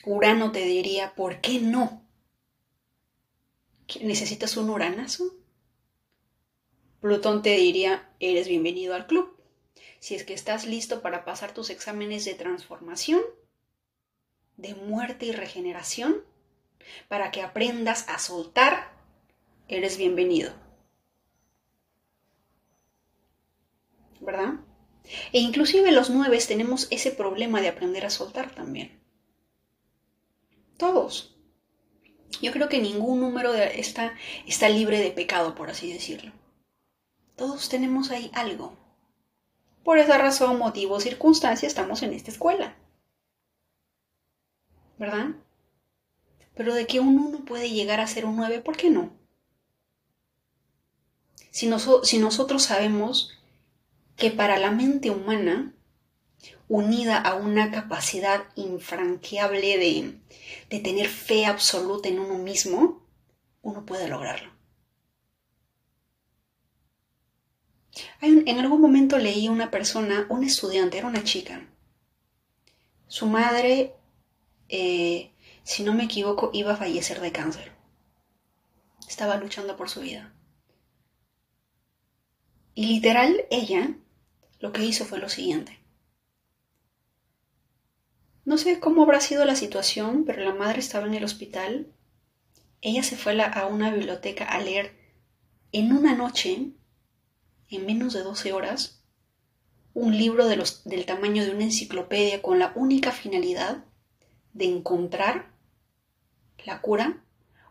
Urano 0.03 0.51
te 0.51 0.65
diría, 0.65 1.13
¿por 1.15 1.41
qué 1.41 1.59
no? 1.59 2.05
¿Necesitas 4.01 4.57
un 4.57 4.69
uranazo? 4.69 5.35
Plutón 6.99 7.41
te 7.41 7.55
diría, 7.55 8.09
eres 8.19 8.47
bienvenido 8.47 8.93
al 8.93 9.07
club. 9.07 9.37
Si 9.99 10.15
es 10.15 10.23
que 10.23 10.33
estás 10.33 10.65
listo 10.65 11.01
para 11.01 11.23
pasar 11.23 11.53
tus 11.53 11.69
exámenes 11.69 12.25
de 12.25 12.33
transformación, 12.33 13.21
de 14.57 14.75
muerte 14.75 15.27
y 15.27 15.31
regeneración, 15.31 16.23
para 17.07 17.31
que 17.31 17.41
aprendas 17.41 18.09
a 18.09 18.19
soltar, 18.19 18.91
eres 19.67 19.97
bienvenido. 19.97 20.53
¿Verdad? 24.19 24.59
E 25.31 25.39
inclusive 25.39 25.91
los 25.91 26.09
nueve 26.09 26.39
tenemos 26.47 26.87
ese 26.91 27.11
problema 27.11 27.61
de 27.61 27.69
aprender 27.69 28.05
a 28.05 28.09
soltar 28.09 28.53
también. 28.53 28.99
Todos. 30.77 31.35
Yo 32.41 32.51
creo 32.51 32.69
que 32.69 32.81
ningún 32.81 33.19
número 33.19 33.53
está, 33.53 34.15
está 34.47 34.69
libre 34.69 34.99
de 34.99 35.11
pecado, 35.11 35.53
por 35.53 35.69
así 35.69 35.91
decirlo. 35.91 36.31
Todos 37.35 37.69
tenemos 37.69 38.11
ahí 38.11 38.31
algo. 38.33 38.77
Por 39.83 39.97
esa 39.97 40.17
razón, 40.17 40.57
motivo, 40.57 40.99
circunstancia, 40.99 41.67
estamos 41.67 42.03
en 42.03 42.13
esta 42.13 42.31
escuela. 42.31 42.75
¿Verdad? 44.97 45.35
Pero 46.55 46.75
de 46.75 46.85
que 46.85 46.99
un 46.99 47.19
1 47.19 47.45
puede 47.45 47.71
llegar 47.71 47.99
a 47.99 48.07
ser 48.07 48.25
un 48.25 48.35
9, 48.35 48.61
¿por 48.61 48.77
qué 48.77 48.89
no? 48.89 49.11
Si, 51.49 51.69
si 52.03 52.17
nosotros 52.19 52.63
sabemos 52.63 53.40
que 54.21 54.29
para 54.29 54.59
la 54.59 54.69
mente 54.69 55.09
humana, 55.09 55.73
unida 56.67 57.17
a 57.17 57.33
una 57.33 57.71
capacidad 57.71 58.43
infranqueable 58.55 59.79
de, 59.79 60.19
de 60.69 60.79
tener 60.79 61.09
fe 61.09 61.47
absoluta 61.47 62.07
en 62.07 62.19
uno 62.19 62.37
mismo, 62.37 63.03
uno 63.63 63.83
puede 63.83 64.07
lograrlo. 64.07 64.51
en 68.21 68.59
algún 68.59 68.79
momento 68.79 69.17
leí 69.17 69.49
una 69.49 69.71
persona, 69.71 70.27
un 70.29 70.43
estudiante, 70.43 70.99
era 70.99 71.07
una 71.07 71.23
chica. 71.23 71.67
Su 73.07 73.25
madre 73.25 73.95
eh, 74.69 75.31
si 75.63 75.83
no 75.83 75.93
me 75.93 76.03
equivoco, 76.03 76.51
iba 76.53 76.73
a 76.73 76.77
fallecer 76.77 77.19
de 77.21 77.31
cáncer. 77.31 77.71
Estaba 79.07 79.35
luchando 79.37 79.75
por 79.75 79.89
su 79.89 80.01
vida. 80.01 80.31
Y 82.75 82.85
literal, 82.85 83.45
ella 83.49 83.97
lo 84.61 84.71
que 84.71 84.85
hizo 84.85 85.05
fue 85.05 85.19
lo 85.19 85.27
siguiente. 85.27 85.79
No 88.45 88.57
sé 88.57 88.79
cómo 88.79 89.03
habrá 89.03 89.19
sido 89.19 89.43
la 89.43 89.55
situación, 89.55 90.23
pero 90.25 90.43
la 90.43 90.53
madre 90.53 90.79
estaba 90.79 91.07
en 91.07 91.15
el 91.15 91.23
hospital. 91.23 91.91
Ella 92.81 93.03
se 93.03 93.17
fue 93.17 93.39
a 93.41 93.65
una 93.65 93.91
biblioteca 93.91 94.45
a 94.45 94.61
leer 94.61 94.95
en 95.71 95.91
una 95.91 96.15
noche, 96.15 96.71
en 97.69 97.85
menos 97.85 98.13
de 98.13 98.23
12 98.23 98.53
horas, 98.53 99.03
un 99.93 100.17
libro 100.17 100.47
del 100.47 101.05
tamaño 101.05 101.43
de 101.43 101.51
una 101.51 101.63
enciclopedia 101.63 102.41
con 102.41 102.59
la 102.59 102.71
única 102.75 103.11
finalidad 103.11 103.83
de 104.53 104.65
encontrar 104.65 105.51
la 106.65 106.81
cura 106.81 107.23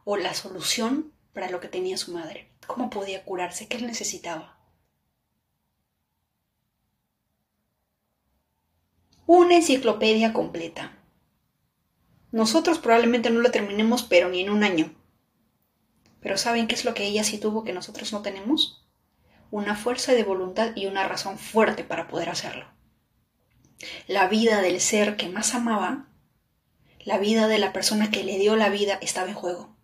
o 0.05 0.17
la 0.17 0.35
solución 0.35 1.13
para 1.33 1.51
lo 1.51 1.61
que 1.61 1.69
tenía 1.69 1.97
su 1.97 2.13
madre. 2.13 2.51
¿Cómo 2.67 2.91
podía 2.91 3.25
curarse? 3.25 3.69
¿Qué 3.69 3.81
necesitaba? 3.81 4.60
Una 9.33 9.55
enciclopedia 9.55 10.33
completa. 10.33 10.99
Nosotros 12.33 12.81
probablemente 12.81 13.31
no 13.31 13.41
la 13.41 13.53
terminemos, 13.53 14.03
pero 14.03 14.29
ni 14.29 14.41
en 14.41 14.51
un 14.51 14.65
año. 14.65 14.93
Pero 16.21 16.37
¿saben 16.37 16.67
qué 16.67 16.75
es 16.75 16.85
lo 16.85 16.95
que 16.95 17.05
ella 17.05 17.23
sí 17.23 17.39
tuvo 17.39 17.63
que 17.63 17.73
nosotros 17.73 18.13
no 18.13 18.23
tenemos? 18.23 18.85
Una 19.53 19.77
fuerza 19.77 20.15
de 20.15 20.25
voluntad 20.25 20.73
y 20.75 20.87
una 20.87 21.07
razón 21.07 21.39
fuerte 21.39 21.85
para 21.85 22.09
poder 22.09 22.29
hacerlo. 22.29 22.67
La 24.09 24.27
vida 24.27 24.63
del 24.63 24.81
ser 24.81 25.17
que 25.17 25.29
más 25.29 25.55
amaba 25.55 26.09
la 26.99 27.19
vida 27.19 27.47
de 27.47 27.59
la 27.59 27.73
persona 27.73 28.11
que 28.11 28.25
le 28.25 28.37
dio 28.37 28.57
la 28.57 28.69
vida 28.69 28.99
estaba 29.01 29.29
en 29.29 29.35
juego. 29.35 29.77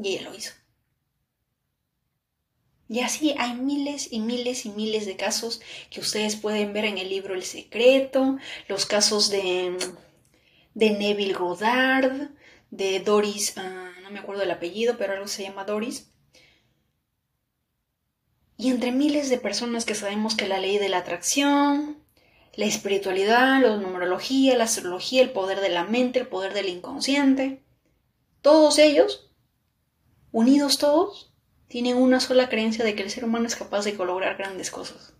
Y 0.00 0.14
ella 0.14 0.30
lo 0.30 0.36
hizo. 0.36 0.52
Y 2.88 3.00
así 3.00 3.34
hay 3.38 3.54
miles 3.54 4.08
y 4.10 4.20
miles 4.20 4.64
y 4.64 4.70
miles 4.70 5.04
de 5.04 5.16
casos 5.16 5.60
que 5.90 6.00
ustedes 6.00 6.36
pueden 6.36 6.72
ver 6.72 6.86
en 6.86 6.96
el 6.96 7.10
libro 7.10 7.34
El 7.34 7.44
Secreto, 7.44 8.38
los 8.66 8.86
casos 8.86 9.30
de, 9.30 9.76
de 10.74 10.90
Neville 10.90 11.34
Goddard, 11.34 12.30
de 12.70 13.00
Doris, 13.00 13.58
ah, 13.58 13.90
no 14.02 14.10
me 14.10 14.18
acuerdo 14.18 14.42
el 14.42 14.50
apellido, 14.50 14.96
pero 14.96 15.12
algo 15.12 15.28
se 15.28 15.42
llama 15.42 15.64
Doris. 15.64 16.10
Y 18.56 18.70
entre 18.70 18.90
miles 18.90 19.28
de 19.28 19.38
personas 19.38 19.84
que 19.84 19.94
sabemos 19.94 20.34
que 20.34 20.48
la 20.48 20.58
ley 20.58 20.78
de 20.78 20.88
la 20.88 20.98
atracción, 20.98 22.02
la 22.54 22.64
espiritualidad, 22.64 23.60
la 23.60 23.76
numerología, 23.76 24.56
la 24.56 24.64
astrología, 24.64 25.22
el 25.22 25.30
poder 25.30 25.60
de 25.60 25.68
la 25.68 25.84
mente, 25.84 26.18
el 26.18 26.26
poder 26.26 26.54
del 26.54 26.68
inconsciente. 26.68 27.62
Todos 28.42 28.78
ellos, 28.78 29.30
unidos 30.32 30.78
todos, 30.78 31.27
tienen 31.68 31.96
una 31.96 32.18
sola 32.18 32.48
creencia 32.48 32.84
de 32.84 32.94
que 32.94 33.02
el 33.02 33.10
ser 33.10 33.24
humano 33.24 33.46
es 33.46 33.56
capaz 33.56 33.84
de 33.84 33.92
lograr 33.92 34.36
grandes 34.36 34.70
cosas. 34.70 35.14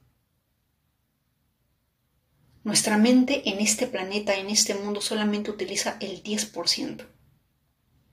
Nuestra 2.65 2.99
mente 2.99 3.49
en 3.49 3.61
este 3.61 3.87
planeta, 3.87 4.35
en 4.35 4.51
este 4.51 4.75
mundo, 4.75 5.01
solamente 5.01 5.51
utiliza 5.51 5.97
el 6.01 6.23
10% 6.23 7.07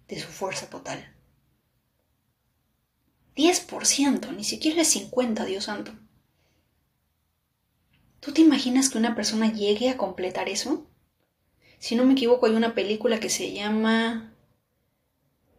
de 0.07 0.19
su 0.19 0.27
fuerza 0.27 0.69
total. 0.69 1.13
10%, 3.36 4.33
ni 4.36 4.43
siquiera 4.43 4.81
el 4.81 4.86
50, 4.86 5.45
Dios 5.45 5.65
santo. 5.65 5.93
¿Tú 8.19 8.31
te 8.31 8.41
imaginas 8.41 8.89
que 8.89 8.97
una 8.97 9.15
persona 9.15 9.51
llegue 9.51 9.89
a 9.89 9.97
completar 9.97 10.47
eso? 10.47 10.89
Si 11.79 11.95
no 11.95 12.05
me 12.05 12.13
equivoco, 12.13 12.45
hay 12.45 12.53
una 12.53 12.73
película 12.73 13.19
que 13.19 13.29
se 13.29 13.51
llama... 13.53 14.34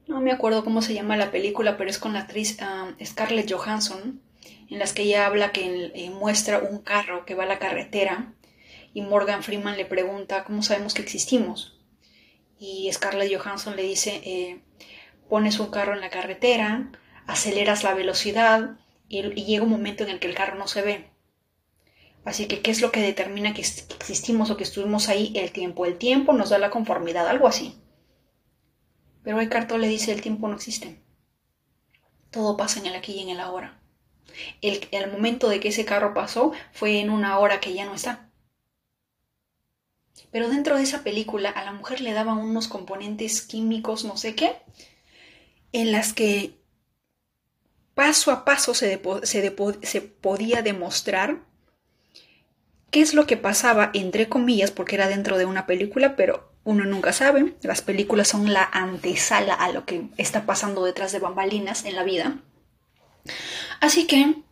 No 0.07 0.21
me 0.21 0.33
acuerdo 0.33 0.65
cómo 0.65 0.83
se 0.83 0.95
llama 0.95 1.17
la 1.17 1.31
película, 1.31 1.77
pero 1.77 1.91
es 1.91 1.99
con 1.99 2.13
la 2.13 2.21
actriz 2.21 2.59
Scarlett 3.05 3.53
Johansson, 3.53 4.21
en 4.71 4.79
las 4.79 4.93
que 4.93 5.03
ella 5.03 5.27
habla 5.27 5.53
que 5.53 5.93
eh, 5.95 6.11
muestra 6.11 6.59
un 6.59 6.79
carro 6.79 7.25
que 7.25 7.35
va 7.35 7.45
a 7.45 7.47
la 7.47 7.59
carretera 7.59 8.33
y 8.95 9.03
Morgan 9.03 9.43
Freeman 9.43 9.77
le 9.77 9.85
pregunta 9.85 10.45
cómo 10.45 10.63
sabemos 10.63 10.95
que 10.95 11.03
existimos. 11.03 11.79
Y 12.59 12.91
Scarlett 12.93 13.37
Johansson 13.37 13.77
le 13.77 13.83
dice, 13.83 14.21
eh, 14.25 14.61
pones 15.29 15.59
un 15.59 15.71
carro 15.71 15.95
en 15.95 16.01
la 16.01 16.11
carretera, 16.11 16.91
aceleras 17.27 17.83
la 17.83 17.95
velocidad 17.95 18.79
y 19.09 19.23
llega 19.45 19.65
un 19.65 19.71
momento 19.71 20.05
en 20.05 20.11
el 20.11 20.19
que 20.19 20.29
el 20.29 20.35
carro 20.35 20.57
no 20.57 20.67
se 20.67 20.83
ve 20.83 21.17
Así 22.27 22.47
que, 22.47 22.61
¿qué 22.61 22.73
es 22.73 22.81
lo 22.81 22.91
que 22.91 23.01
determina 23.01 23.55
que 23.55 23.63
existimos 23.63 24.51
o 24.51 24.57
que 24.57 24.65
estuvimos 24.65 25.09
ahí? 25.09 25.33
El 25.37 25.53
tiempo. 25.53 25.87
El 25.87 25.97
tiempo 25.97 26.33
nos 26.33 26.51
da 26.51 26.59
la 26.59 26.71
conformidad, 26.71 27.29
algo 27.29 27.47
así. 27.47 27.79
Pero 29.27 29.41
Eckhart 29.41 29.73
le 29.73 29.89
dice, 29.89 30.13
el 30.13 30.23
tiempo 30.23 30.47
no 30.47 30.55
existe. 30.55 31.01
Todo 32.31 32.57
pasa 32.57 32.79
en 32.79 32.87
el 32.87 32.95
aquí 32.95 33.11
y 33.11 33.23
en 33.23 33.31
el 33.31 33.41
ahora. 33.41 33.77
El, 34.63 34.87
el 34.93 35.11
momento 35.11 35.49
de 35.49 35.59
que 35.59 35.71
ese 35.71 35.85
carro 35.85 36.15
pasó 36.15 36.53
fue 36.71 37.01
en 37.01 37.11
una 37.11 37.37
hora 37.41 37.59
que 37.59 37.75
ya 37.75 37.85
no 37.87 37.95
está. 37.97 38.31
Pero 40.31 40.49
dentro 40.49 40.77
de 40.77 40.85
esa 40.85 41.03
película 41.03 41.51
a 41.51 41.65
la 41.65 41.73
mujer 41.73 42.03
le 42.03 42.13
daban 42.13 42.39
unos 42.39 42.69
componentes 42.69 43.43
químicos, 43.43 44.05
no 44.05 44.17
sé 44.17 44.37
qué, 44.37 44.59
en 45.73 45.91
las 45.91 46.13
que 46.13 46.61
paso 47.95 48.31
a 48.31 48.45
paso 48.45 48.75
se, 48.75 49.03
se, 49.25 50.01
podía 50.03 50.63
demostrar 50.63 51.43
qué 52.93 53.01
es 53.01 53.13
lo 53.13 53.27
que 53.27 53.37
pasaba, 53.37 53.91
entre 53.93 54.29
comillas, 54.29 54.71
porque 54.71 54.95
era 54.95 55.09
dentro 55.09 55.37
de 55.37 55.47
una 55.47 55.67
película, 55.67 56.15
pero 56.15 56.56
uno 56.67 56.85
nunca 56.85 57.13
sabe. 57.13 57.55
Las 57.63 57.81
películas 57.81 58.29
son 58.29 58.53
la 58.53 58.65
antesala 58.65 59.55
a 59.55 59.71
lo 59.71 59.87
que 59.87 60.09
está 60.19 60.45
pasando 60.47 60.85
detrás 60.85 61.13
de 61.13 61.21
bambalinas 61.21 61.85
en 61.85 61.95
la 61.95 62.03
vida. 62.03 62.41
Así 63.81 64.07
que 64.09 64.43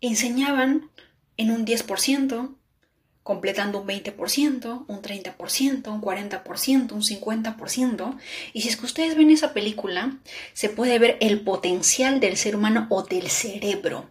enseñaban 0.00 0.90
en 1.36 1.52
un 1.52 1.64
10%, 1.64 2.56
completando 3.22 3.80
un 3.80 3.86
20%, 3.86 4.86
un 4.88 5.02
30%, 5.02 5.88
un 5.88 6.02
40%, 6.02 6.92
un 6.92 7.02
50%. 7.02 8.18
Y 8.52 8.62
si 8.62 8.68
es 8.68 8.76
que 8.76 8.86
ustedes 8.86 9.16
ven 9.16 9.30
esa 9.30 9.54
película, 9.54 10.18
se 10.52 10.68
puede 10.68 10.98
ver 10.98 11.16
el 11.20 11.42
potencial 11.42 12.18
del 12.18 12.36
ser 12.36 12.56
humano 12.56 12.88
o 12.90 13.04
del 13.04 13.30
cerebro. 13.30 14.10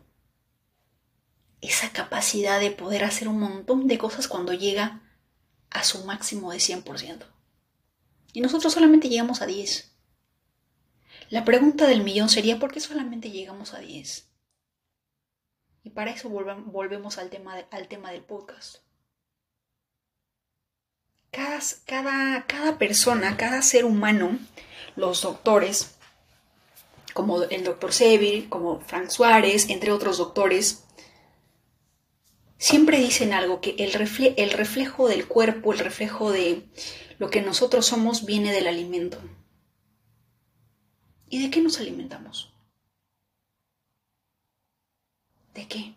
Esa 1.60 1.92
capacidad 1.92 2.62
de 2.62 2.72
poder 2.72 3.04
hacer 3.04 3.28
un 3.28 3.42
montón 3.42 3.88
de 3.90 3.98
cosas 3.98 4.30
cuando 4.30 4.54
llega 4.54 5.02
a 5.70 5.84
su 5.84 6.04
máximo 6.06 6.52
de 6.52 6.58
100%. 6.58 7.26
Y 8.34 8.42
nosotros 8.42 8.74
solamente 8.74 9.10
llegamos 9.10 9.42
a 9.42 9.46
10. 9.46 9.92
La 11.30 11.44
pregunta 11.46 11.88
del 11.88 12.04
millón 12.04 12.30
sería, 12.30 12.60
¿por 12.60 12.72
qué 12.72 12.80
solamente 12.80 13.32
llegamos 13.32 13.74
a 13.74 13.80
10? 13.80 14.30
Y 15.84 15.90
para 15.92 16.12
eso 16.12 16.30
volvemos 16.30 17.18
al 17.18 17.30
tema, 17.30 17.56
al 17.72 17.88
tema 17.88 18.12
del 18.12 18.24
podcast 18.24 18.78
cada, 21.86 22.46
cada, 22.48 22.78
persona, 22.78 23.38
cada 23.38 23.62
ser 23.62 23.86
humano, 23.86 24.38
los 24.96 25.22
doctores, 25.22 25.96
como 27.14 27.44
el 27.44 27.64
doctor 27.64 27.94
Seville, 27.94 28.50
como 28.50 28.80
Frank 28.82 29.10
Suárez, 29.10 29.70
entre 29.70 29.92
otros 29.92 30.18
doctores, 30.18 30.84
siempre 32.58 33.00
dicen 33.00 33.34
algo, 33.34 33.62
que 33.62 33.76
el, 33.80 33.94
el 34.38 34.52
reflejo 34.52 35.08
del 35.08 35.28
cuerpo, 35.28 35.74
el 35.74 35.80
reflejo 35.80 36.32
de 36.32 36.64
lo 37.20 37.30
que 37.30 37.42
nosotros 37.42 37.86
somos 37.86 38.26
viene 38.26 38.52
del 38.52 38.68
alimento. 38.68 39.20
¿Y 41.30 41.42
de 41.42 41.50
qué 41.50 41.62
nos 41.62 41.80
alimentamos? 41.80 42.54
¿De 45.54 45.68
qué? 45.68 45.96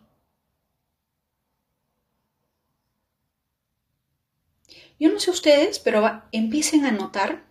Yo 4.98 5.10
no 5.10 5.18
sé 5.18 5.30
ustedes, 5.30 5.78
pero 5.78 6.22
empiecen 6.32 6.84
a 6.84 6.90
notar 6.90 7.46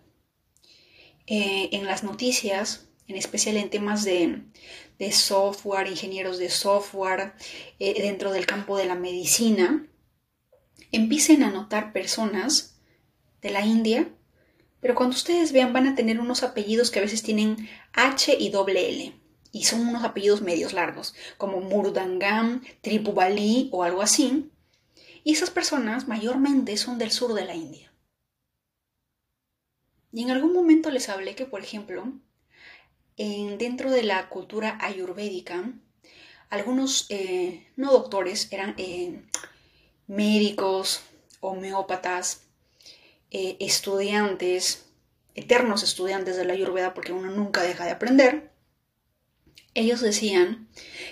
eh, 1.26 1.70
en 1.72 1.86
las 1.86 2.04
noticias, 2.04 2.89
en 3.10 3.16
especial 3.16 3.56
en 3.56 3.70
temas 3.70 4.04
de, 4.04 4.44
software, 5.10 5.88
ingenieros 5.88 6.38
de 6.38 6.48
software, 6.48 7.34
eh, 7.80 8.00
dentro 8.02 8.30
del 8.30 8.46
campo 8.46 8.76
de 8.76 8.86
la 8.86 8.94
medicina, 8.94 9.86
empiecen 10.92 11.42
a 11.42 11.50
notar 11.50 11.92
personas 11.92 12.78
de 13.42 13.50
la 13.50 13.66
India, 13.66 14.08
pero 14.80 14.94
cuando 14.94 15.16
ustedes 15.16 15.50
vean 15.50 15.72
van 15.72 15.88
a 15.88 15.96
tener 15.96 16.20
unos 16.20 16.44
apellidos 16.44 16.90
que 16.90 17.00
a 17.00 17.02
veces 17.02 17.22
tienen 17.22 17.68
H 17.92 18.36
y 18.38 18.48
doble 18.50 18.88
L. 18.88 19.12
Y 19.52 19.64
son 19.64 19.80
unos 19.80 20.04
apellidos 20.04 20.42
medios 20.42 20.72
largos, 20.72 21.14
como 21.36 21.60
Murdangam, 21.60 22.62
Tripubali 22.80 23.68
o 23.72 23.82
algo 23.82 24.02
así. 24.02 24.52
Y 25.24 25.32
esas 25.32 25.50
personas 25.50 26.06
mayormente 26.06 26.76
son 26.76 26.98
del 26.98 27.10
sur 27.10 27.34
de 27.34 27.44
la 27.44 27.56
India. 27.56 27.92
Y 30.12 30.22
en 30.22 30.30
algún 30.30 30.52
momento 30.52 30.92
les 30.92 31.08
hablé 31.08 31.34
que, 31.34 31.46
por 31.46 31.60
ejemplo, 31.60 32.12
en, 33.20 33.58
dentro 33.58 33.90
de 33.90 34.02
la 34.02 34.30
cultura 34.30 34.78
ayurvédica, 34.80 35.74
algunos 36.48 37.04
eh, 37.10 37.68
no 37.76 37.92
doctores 37.92 38.50
eran 38.50 38.74
eh, 38.78 39.22
médicos, 40.06 41.02
homeópatas, 41.40 42.46
eh, 43.30 43.58
estudiantes, 43.60 44.86
eternos 45.34 45.82
estudiantes 45.82 46.38
de 46.38 46.46
la 46.46 46.54
ayurveda, 46.54 46.94
porque 46.94 47.12
uno 47.12 47.30
nunca 47.30 47.62
deja 47.62 47.84
de 47.84 47.90
aprender, 47.90 48.50
ellos 49.74 50.00
decían 50.00 50.70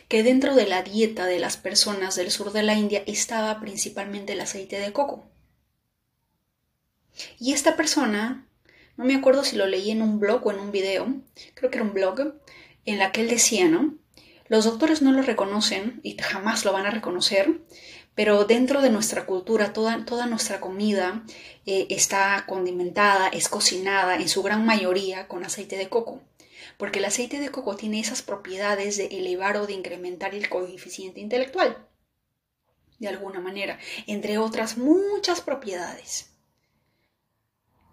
que 0.08 0.22
dentro 0.22 0.54
de 0.54 0.66
la 0.66 0.82
dieta 0.82 1.26
de 1.26 1.38
las 1.38 1.58
personas 1.58 2.16
del 2.16 2.30
sur 2.30 2.52
de 2.52 2.62
la 2.62 2.74
India 2.74 3.04
estaba 3.06 3.60
principalmente 3.60 4.32
el 4.32 4.40
aceite 4.40 4.80
de 4.80 4.94
coco. 4.94 5.30
Y 7.38 7.52
esta 7.52 7.76
persona, 7.76 8.47
no 8.98 9.04
me 9.04 9.14
acuerdo 9.14 9.44
si 9.44 9.56
lo 9.56 9.66
leí 9.66 9.90
en 9.90 10.02
un 10.02 10.20
blog 10.20 10.46
o 10.46 10.50
en 10.50 10.58
un 10.58 10.72
video, 10.72 11.06
creo 11.54 11.70
que 11.70 11.78
era 11.78 11.86
un 11.86 11.94
blog, 11.94 12.34
en 12.84 12.98
la 12.98 13.12
que 13.12 13.22
él 13.22 13.28
decía, 13.28 13.68
¿no? 13.68 13.94
Los 14.48 14.64
doctores 14.64 15.00
no 15.00 15.12
lo 15.12 15.22
reconocen 15.22 16.00
y 16.02 16.18
jamás 16.18 16.64
lo 16.64 16.72
van 16.72 16.84
a 16.84 16.90
reconocer, 16.90 17.60
pero 18.14 18.44
dentro 18.44 18.82
de 18.82 18.90
nuestra 18.90 19.24
cultura 19.24 19.72
toda, 19.72 20.26
nuestra 20.26 20.60
comida 20.60 21.22
eh, 21.64 21.86
está 21.90 22.44
condimentada, 22.46 23.28
es 23.28 23.48
cocinada 23.48 24.16
en 24.16 24.28
su 24.28 24.42
gran 24.42 24.66
mayoría 24.66 25.28
con 25.28 25.44
aceite 25.44 25.76
de 25.76 25.88
coco 25.88 26.20
porque 26.76 27.00
el 27.00 27.04
aceite 27.04 27.40
de 27.40 27.50
coco 27.50 27.76
tiene 27.76 28.00
esas 28.00 28.22
propiedades 28.22 28.96
de 28.96 29.06
elevar 29.06 29.56
o 29.56 29.66
de 29.66 29.74
incrementar 29.74 30.34
el 30.34 30.48
coeficiente 30.48 31.20
intelectual, 31.20 31.86
de 32.98 33.08
alguna 33.08 33.40
manera, 33.40 33.78
entre 34.06 34.38
otras 34.38 34.78
muchas 34.78 35.40
propiedades. 35.40 36.37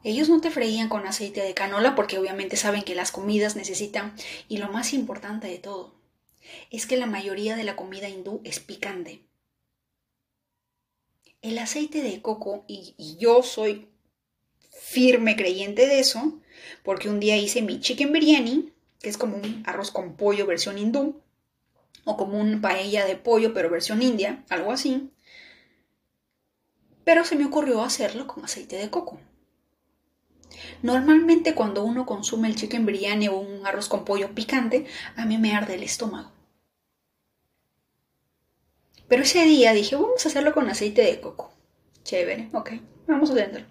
Ellos 0.05 0.29
no 0.29 0.39
te 0.39 0.51
freían 0.51 0.87
con 0.87 1.07
aceite 1.07 1.41
de 1.41 1.55
canola 1.55 1.95
porque 1.95 2.19
obviamente 2.19 2.57
saben 2.57 2.83
que 2.83 2.93
las 2.93 3.11
comidas 3.11 3.55
necesitan, 3.55 4.13
y 4.47 4.59
lo 4.59 4.69
más 4.69 4.93
importante 4.93 5.47
de 5.47 5.57
todo, 5.57 5.95
es 6.69 6.85
que 6.85 6.95
la 6.95 7.07
mayoría 7.07 7.55
de 7.55 7.63
la 7.63 7.75
comida 7.75 8.07
hindú 8.07 8.39
es 8.43 8.59
picante. 8.59 9.23
El 11.41 11.57
aceite 11.57 12.03
de 12.03 12.21
coco, 12.21 12.65
y, 12.67 12.93
yo 13.17 13.41
soy 13.41 13.87
firme 14.69 15.35
creyente 15.35 15.87
de 15.87 15.99
eso, 15.99 16.39
porque 16.83 17.09
un 17.09 17.19
día 17.19 17.35
hice 17.37 17.63
mi 17.63 17.79
chicken 17.79 18.13
biryani 18.13 18.71
que 18.99 19.09
es 19.09 19.17
como 19.17 19.37
un 19.37 19.63
arroz 19.65 19.89
con 19.89 20.15
pollo 20.15 20.45
versión 20.45 20.77
hindú, 20.77 21.19
o 22.03 22.15
como 22.15 22.39
un 22.39 22.61
paella 22.61 23.05
de 23.05 23.15
pollo 23.15 23.55
pero 23.55 23.71
versión 23.71 24.03
india, 24.03 24.45
algo 24.49 24.71
así. 24.71 25.09
Pero 27.03 27.25
se 27.25 27.35
me 27.35 27.45
ocurrió 27.45 27.81
hacerlo 27.81 28.27
con 28.27 28.45
aceite 28.45 28.75
de 28.75 28.91
coco. 28.91 29.19
Normalmente 30.81 31.55
cuando 31.55 31.83
uno 31.83 32.05
consume 32.05 32.47
el 32.47 32.55
chicken 32.55 32.85
biryani 32.85 33.27
o 33.27 33.37
un 33.37 33.65
arroz 33.65 33.87
con 33.87 34.05
pollo 34.05 34.33
picante, 34.33 34.85
a 35.15 35.25
mí 35.25 35.37
me 35.37 35.55
arde 35.55 35.75
el 35.75 35.83
estómago. 35.83 36.31
Pero 39.07 39.23
ese 39.23 39.43
día 39.45 39.73
dije, 39.73 39.95
vamos 39.95 40.25
a 40.25 40.29
hacerlo 40.29 40.53
con 40.53 40.69
aceite 40.69 41.01
de 41.03 41.21
coco. 41.21 41.53
Chévere, 42.03 42.49
ok, 42.53 42.71
vamos 43.07 43.29
a 43.29 43.33
hacerlo. 43.33 43.67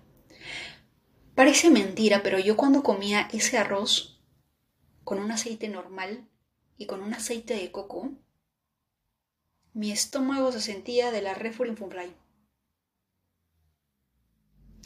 Parece 1.35 1.71
mentira, 1.71 2.23
pero 2.23 2.39
yo 2.39 2.57
cuando 2.57 2.83
comía 2.83 3.29
ese 3.33 3.59
arroz 3.59 4.23
con 5.03 5.19
un 5.19 5.33
aceite 5.33 5.69
normal 5.69 6.29
y 6.77 6.87
con 6.87 7.03
un 7.03 7.13
aceite 7.15 7.55
de 7.55 7.71
coco, 7.73 8.13
mi 9.73 9.91
estómago 9.91 10.53
se 10.53 10.61
sentía 10.61 11.11
de 11.11 11.23
la 11.23 11.35
Refurinfunfly. 11.35 12.15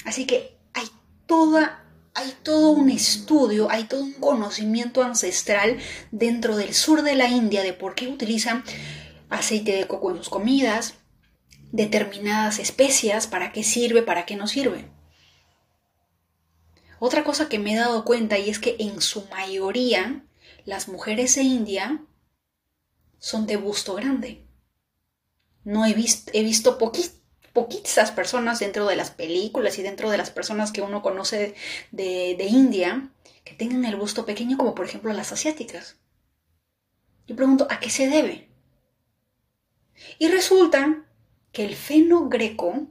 Así 0.06 0.26
que 0.26 0.58
hay 0.72 0.86
toda 1.26 1.84
hay 2.18 2.34
todo 2.42 2.70
un 2.70 2.90
estudio, 2.90 3.70
hay 3.70 3.84
todo 3.84 4.02
un 4.02 4.12
conocimiento 4.14 5.04
ancestral 5.04 5.78
dentro 6.10 6.56
del 6.56 6.74
sur 6.74 7.02
de 7.02 7.14
la 7.14 7.28
India 7.28 7.62
de 7.62 7.72
por 7.72 7.94
qué 7.94 8.08
utilizan 8.08 8.64
aceite 9.28 9.76
de 9.76 9.86
coco 9.86 10.10
en 10.10 10.16
sus 10.16 10.28
comidas, 10.28 10.94
determinadas 11.70 12.58
especias, 12.58 13.28
para 13.28 13.52
qué 13.52 13.62
sirve, 13.62 14.02
para 14.02 14.26
qué 14.26 14.34
no 14.34 14.48
sirve. 14.48 14.90
Otra 16.98 17.22
cosa 17.22 17.48
que 17.48 17.60
me 17.60 17.74
he 17.74 17.76
dado 17.76 18.04
cuenta 18.04 18.36
y 18.36 18.50
es 18.50 18.58
que 18.58 18.74
en 18.80 19.00
su 19.00 19.24
mayoría 19.26 20.24
las 20.64 20.88
mujeres 20.88 21.36
de 21.36 21.42
India 21.42 22.02
son 23.20 23.46
de 23.46 23.58
busto 23.58 23.94
grande. 23.94 24.44
No 25.62 25.86
he, 25.86 25.94
visto, 25.94 26.32
he 26.34 26.42
visto 26.42 26.78
poquitas 27.58 28.12
personas 28.12 28.60
dentro 28.60 28.86
de 28.86 28.94
las 28.94 29.10
películas 29.10 29.78
y 29.78 29.82
dentro 29.82 30.10
de 30.10 30.18
las 30.18 30.30
personas 30.30 30.70
que 30.70 30.80
uno 30.80 31.02
conoce 31.02 31.54
de, 31.90 32.36
de 32.38 32.44
India 32.44 33.10
que 33.44 33.54
tengan 33.54 33.84
el 33.84 33.96
busto 33.96 34.24
pequeño 34.24 34.56
como 34.56 34.74
por 34.74 34.86
ejemplo 34.86 35.12
las 35.12 35.32
asiáticas. 35.32 35.96
Yo 37.26 37.34
pregunto, 37.34 37.66
¿a 37.68 37.80
qué 37.80 37.90
se 37.90 38.08
debe? 38.08 38.48
Y 40.18 40.28
resulta 40.28 41.04
que 41.50 41.64
el 41.64 41.74
feno 41.74 42.28
greco 42.28 42.86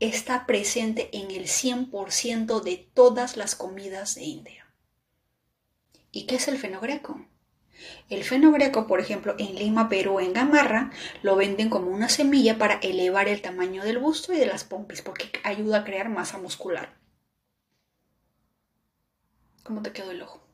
está 0.00 0.46
presente 0.46 1.08
en 1.16 1.30
el 1.30 1.44
100% 1.44 2.60
de 2.60 2.90
todas 2.92 3.36
las 3.36 3.54
comidas 3.54 4.16
de 4.16 4.24
India. 4.24 4.66
¿Y 6.12 6.26
qué 6.26 6.36
es 6.36 6.48
el 6.48 6.58
feno 6.58 6.80
greco? 6.80 7.26
El 8.08 8.24
feno 8.24 8.52
greco, 8.52 8.86
por 8.86 9.00
ejemplo, 9.00 9.34
en 9.38 9.56
Lima, 9.56 9.88
Perú, 9.88 10.20
en 10.20 10.32
Gamarra, 10.32 10.90
lo 11.22 11.36
venden 11.36 11.70
como 11.70 11.90
una 11.90 12.08
semilla 12.08 12.58
para 12.58 12.74
elevar 12.74 13.28
el 13.28 13.42
tamaño 13.42 13.82
del 13.82 13.98
busto 13.98 14.32
y 14.32 14.36
de 14.36 14.46
las 14.46 14.64
pompis, 14.64 15.02
porque 15.02 15.30
ayuda 15.42 15.78
a 15.78 15.84
crear 15.84 16.08
masa 16.08 16.38
muscular. 16.38 16.94
¿Cómo 19.62 19.82
te 19.82 19.92
quedó 19.92 20.10
el 20.10 20.22
ojo? 20.22 20.46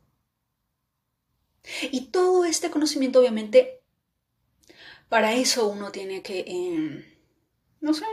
Y 1.90 2.06
todo 2.06 2.44
este 2.44 2.70
conocimiento, 2.70 3.20
obviamente, 3.20 3.82
para 5.08 5.34
eso 5.34 5.68
uno 5.68 5.90
tiene 5.92 6.22
que, 6.22 6.44
em, 6.46 7.04
no 7.80 7.92
sé, 7.94 8.04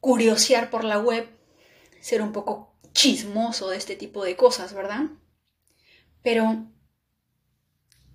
curiosear 0.00 0.70
por 0.70 0.84
la 0.84 0.98
web, 0.98 1.28
ser 2.00 2.22
un 2.22 2.32
poco 2.32 2.72
chismoso 2.92 3.70
de 3.70 3.76
este 3.76 3.96
tipo 3.96 4.24
de 4.24 4.36
cosas, 4.36 4.72
¿verdad? 4.72 5.06
Pero 6.26 6.66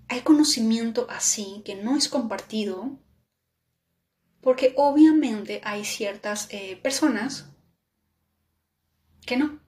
hay 0.09 0.19
conocimiento 0.19 1.07
así 1.09 1.61
que 1.63 1.75
no 1.75 1.95
es 1.95 2.09
compartido 2.09 2.99
porque 4.41 4.73
obviamente 4.75 5.61
hay 5.63 5.85
ciertas 5.85 6.49
eh, 6.51 6.75
personas 6.83 7.53
que 9.25 9.37
no, 9.37 9.61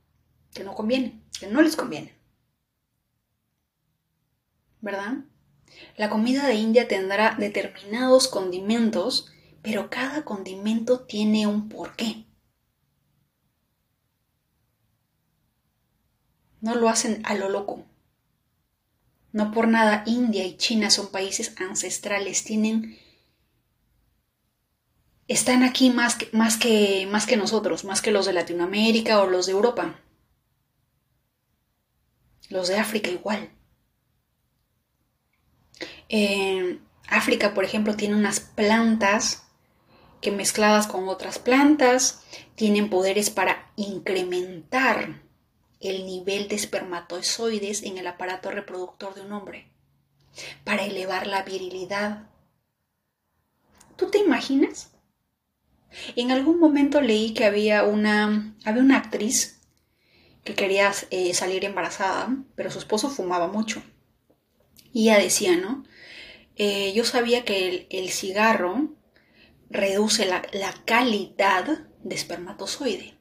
que 0.53 0.65
no 0.65 0.75
conviene, 0.75 1.23
que 1.39 1.47
no 1.47 1.61
les 1.61 1.77
conviene. 1.77 2.17
¿Verdad? 4.81 5.23
La 5.95 6.09
comida 6.09 6.45
de 6.45 6.55
India 6.55 6.89
tendrá 6.89 7.37
determinados 7.39 8.27
condimentos, 8.27 9.31
pero 9.61 9.89
cada 9.89 10.25
condimento 10.25 11.05
tiene 11.05 11.47
un 11.47 11.69
porqué. 11.69 12.25
No 16.59 16.75
lo 16.75 16.89
hacen 16.89 17.21
a 17.25 17.35
lo 17.35 17.47
loco. 17.47 17.85
No 19.33 19.51
por 19.51 19.67
nada 19.67 20.03
India 20.05 20.45
y 20.45 20.55
China 20.55 20.89
son 20.89 21.11
países 21.11 21.53
ancestrales, 21.59 22.43
tienen 22.45 22.97
están 25.27 25.63
aquí 25.63 25.89
más 25.89 26.15
que, 26.15 26.29
más 26.31 26.57
que, 26.57 27.07
más 27.09 27.25
que 27.25 27.37
nosotros, 27.37 27.83
más 27.83 28.01
que 28.01 28.11
los 28.11 28.25
de 28.25 28.33
Latinoamérica 28.33 29.21
o 29.21 29.27
los 29.27 29.47
de 29.47 29.53
Europa. 29.53 29.99
Los 32.49 32.67
de 32.67 32.77
África 32.77 33.09
igual. 33.09 33.49
África, 37.07 37.55
por 37.55 37.63
ejemplo, 37.63 37.95
tiene 37.95 38.15
unas 38.15 38.39
plantas 38.39 39.43
que 40.21 40.31
mezcladas 40.31 40.87
con 40.87 41.09
otras 41.09 41.39
plantas 41.39 42.23
tienen 42.55 42.89
poderes 42.89 43.29
para 43.29 43.71
incrementar 43.75 45.22
el 45.83 46.05
nivel 46.05 46.47
de 46.47 46.55
espermatozoides 46.55 47.83
en 47.83 47.97
el 47.97 48.07
aparato 48.07 48.51
reproductor 48.51 49.15
de 49.15 49.21
un 49.21 49.31
hombre, 49.31 49.67
para 50.63 50.85
elevar 50.85 51.27
la 51.27 51.43
virilidad. 51.43 52.29
¿Tú 53.95 54.09
te 54.09 54.19
imaginas? 54.19 54.91
En 56.15 56.31
algún 56.31 56.59
momento 56.59 57.01
leí 57.01 57.33
que 57.33 57.45
había 57.45 57.83
una, 57.83 58.55
había 58.65 58.81
una 58.81 58.97
actriz 58.97 59.61
que 60.43 60.55
quería 60.55 60.91
eh, 61.11 61.33
salir 61.33 61.63
embarazada, 61.65 62.35
pero 62.55 62.71
su 62.71 62.79
esposo 62.79 63.09
fumaba 63.09 63.47
mucho. 63.47 63.81
Y 64.91 65.09
ella 65.09 65.19
decía, 65.19 65.55
¿no? 65.55 65.85
Eh, 66.55 66.93
yo 66.93 67.05
sabía 67.05 67.45
que 67.45 67.87
el, 67.89 68.09
cigarro 68.09 68.93
reduce 69.69 70.25
la, 70.25 70.43
la 70.51 70.73
calidad 70.85 71.87
de 72.03 72.15
espermatozoide. 72.15 73.17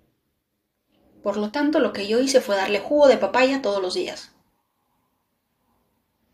Por 1.23 1.37
lo 1.37 1.51
tanto, 1.51 1.79
lo 1.79 1.93
que 1.93 2.09
yo 2.09 2.21
hice 2.21 2.41
fue 2.41 2.57
darle 2.57 2.81
jugo 2.81 3.09
de 3.09 3.17
papaya 3.17 3.63
todos 3.63 3.81
los 3.81 3.95
días. 3.95 4.33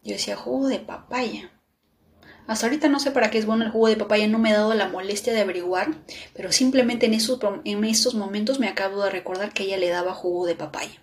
Yo 0.03 0.15
decía, 0.15 0.37
jugo 0.37 0.69
de 0.69 0.79
papaya. 0.79 1.51
Hasta 2.47 2.67
ahorita 2.67 2.89
no 2.89 2.99
sé 2.99 3.11
para 3.11 3.31
qué 3.31 3.37
es 3.37 3.45
bueno 3.45 3.65
el 3.65 3.71
jugo 3.71 3.89
de 3.89 3.97
papaya, 3.97 4.27
no 4.27 4.39
me 4.39 4.49
he 4.49 4.55
dado 4.55 4.73
la 4.73 4.89
molestia 4.89 5.35
de 5.35 5.43
averiguar, 5.43 5.95
pero 6.33 6.51
simplemente 6.51 7.05
en 7.05 7.13
estos, 7.13 7.39
en 7.65 7.85
estos 7.85 8.15
momentos 8.15 8.59
me 8.59 8.69
acabo 8.69 9.03
de 9.03 9.11
recordar 9.11 9.53
que 9.53 9.65
ella 9.65 9.77
le 9.77 9.91
daba 9.91 10.15
jugo 10.15 10.47
de 10.47 10.55
papaya. 10.55 11.03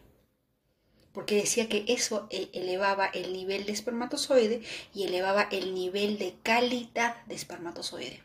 Porque 1.13 1.35
decía 1.35 1.69
que 1.69 1.85
eso 1.87 2.27
e, 2.31 2.49
elevaba 2.53 3.05
el 3.05 3.31
nivel 3.31 3.67
de 3.67 3.73
espermatozoide 3.73 4.63
y 4.91 5.03
elevaba 5.03 5.47
el 5.51 5.75
nivel 5.75 6.17
de 6.17 6.35
calidad 6.41 7.23
de 7.27 7.35
espermatozoide. 7.35 8.23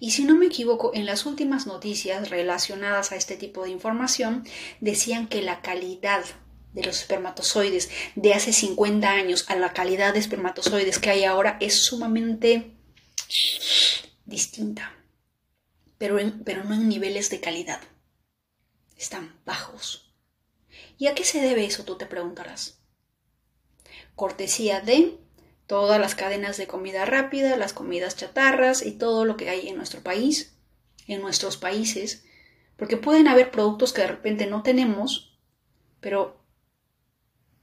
Y 0.00 0.12
si 0.12 0.24
no 0.24 0.36
me 0.36 0.46
equivoco, 0.46 0.92
en 0.94 1.06
las 1.06 1.26
últimas 1.26 1.66
noticias 1.66 2.30
relacionadas 2.30 3.12
a 3.12 3.16
este 3.16 3.36
tipo 3.36 3.64
de 3.64 3.70
información 3.70 4.44
decían 4.80 5.28
que 5.28 5.42
la 5.42 5.62
calidad 5.62 6.24
de 6.72 6.82
los 6.82 7.00
espermatozoides 7.00 7.90
de 8.14 8.34
hace 8.34 8.52
50 8.52 9.10
años 9.10 9.44
a 9.48 9.56
la 9.56 9.72
calidad 9.72 10.12
de 10.14 10.20
espermatozoides 10.20 10.98
que 10.98 11.10
hay 11.10 11.24
ahora 11.24 11.56
es 11.60 11.76
sumamente 11.76 12.74
distinta, 14.24 14.94
pero, 15.98 16.18
pero 16.44 16.64
no 16.64 16.74
en 16.74 16.88
niveles 16.88 17.30
de 17.30 17.40
calidad. 17.40 17.80
Están 18.96 19.38
bajos. 19.44 20.14
¿Y 20.98 21.06
a 21.08 21.14
qué 21.14 21.24
se 21.24 21.40
debe 21.40 21.64
eso? 21.64 21.84
Tú 21.84 21.96
te 21.96 22.06
preguntarás. 22.06 22.78
Cortesía 24.14 24.80
de 24.80 25.18
todas 25.72 25.98
las 25.98 26.14
cadenas 26.14 26.58
de 26.58 26.66
comida 26.66 27.06
rápida, 27.06 27.56
las 27.56 27.72
comidas 27.72 28.14
chatarras 28.14 28.84
y 28.84 28.92
todo 28.92 29.24
lo 29.24 29.38
que 29.38 29.48
hay 29.48 29.70
en 29.70 29.76
nuestro 29.76 30.02
país, 30.02 30.54
en 31.06 31.22
nuestros 31.22 31.56
países, 31.56 32.26
porque 32.76 32.98
pueden 32.98 33.26
haber 33.26 33.50
productos 33.50 33.94
que 33.94 34.02
de 34.02 34.08
repente 34.08 34.44
no 34.44 34.62
tenemos, 34.62 35.34
pero 36.02 36.44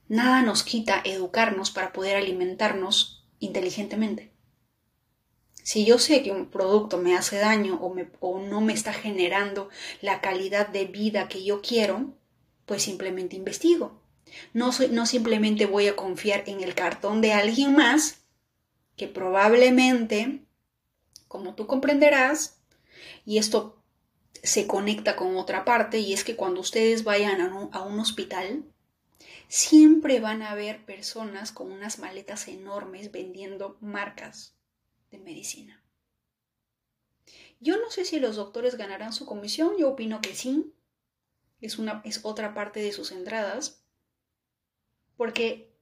nada 0.07 0.41
nos 0.41 0.64
quita 0.64 1.03
educarnos 1.05 1.70
para 1.70 1.93
poder 1.93 2.16
alimentarnos 2.16 3.28
inteligentemente. 3.38 4.32
Si 5.62 5.86
yo 5.86 5.99
sé 5.99 6.24
que 6.24 6.32
un 6.32 6.49
producto 6.49 6.97
me 6.97 7.16
hace 7.16 7.38
daño 7.38 7.80
o, 7.80 8.39
no 8.39 8.60
me 8.60 8.74
está 8.74 8.91
generando 8.91 9.70
la 10.01 10.20
calidad 10.20 10.68
de 10.70 10.86
vida 10.86 11.28
que 11.28 11.43
yo 11.43 11.62
quiero, 11.62 12.18
pues 12.66 12.82
simplemente 12.82 13.36
investigo. 13.36 13.99
No, 14.53 14.71
no 14.91 15.05
simplemente 15.05 15.65
voy 15.65 15.88
a 15.88 15.95
confiar 15.95 16.43
en 16.47 16.61
el 16.61 16.75
cartón 16.75 17.21
de 17.21 17.34
alguien 17.34 17.75
más 17.75 18.21
que 18.95 19.07
probablemente, 19.07 20.43
como 21.27 21.55
tú 21.55 21.67
comprenderás, 21.67 22.59
y 23.25 23.38
esto 23.38 23.82
se 24.43 24.67
conecta 24.67 25.15
con 25.15 25.38
otra 25.38 25.63
parte, 25.65 25.99
y 25.99 26.13
es 26.13 26.23
que 26.23 26.36
cuando 26.36 26.61
ustedes 26.61 27.03
vayan 27.03 27.41
a 27.41 27.55
un, 27.55 27.69
a 27.73 27.82
un 27.82 27.99
hospital, 27.99 28.65
siempre 29.47 30.19
van 30.19 30.41
a 30.41 30.51
haber 30.51 30.86
personas 30.86 31.51
con 31.51 31.71
unas 31.71 31.99
maletas 31.99 32.47
enormes 32.47 33.11
vendiendo 33.11 33.77
marcas 33.82 34.53
de 35.11 35.17
medicina. 35.17 35.84
Yo 37.59 37.77
no 37.77 37.89
sé 37.91 38.05
si 38.05 38.19
los 38.19 38.36
doctores 38.36 38.75
ganarán 38.75 39.11
su 39.11 39.25
comisión, 39.25 39.73
yo 39.77 39.89
opino 39.89 40.21
que 40.21 40.36
sí, 40.36 40.73
es, 41.61 41.77
una, 41.77 42.01
es 42.05 42.21
otra 42.23 42.53
parte 42.53 42.80
de 42.80 42.93
sus 42.93 43.11
entradas, 43.11 43.78
porque 45.20 45.76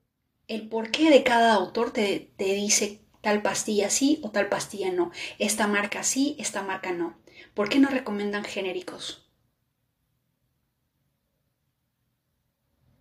el 0.48 0.68
porqué 0.68 1.12
de 1.12 1.24
cada 1.24 1.54
autor 1.54 1.92
te, 1.92 2.34
te 2.38 2.56
dice 2.56 3.06
tal 3.22 3.44
pastilla 3.44 3.92
sí 3.92 4.20
o 4.24 4.32
tal 4.32 4.50
pastilla 4.50 4.92
no, 4.92 5.12
esta 5.38 5.68
marca 5.68 6.02
sí, 6.02 6.36
esta 6.40 6.64
marca 6.64 6.92
no. 6.92 7.20
¿Por 7.54 7.70
qué 7.70 7.78
no 7.78 7.88
recomiendan 7.90 8.44
genéricos? 8.44 9.30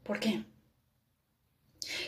¿Por 0.03 0.21
qué? 0.21 0.45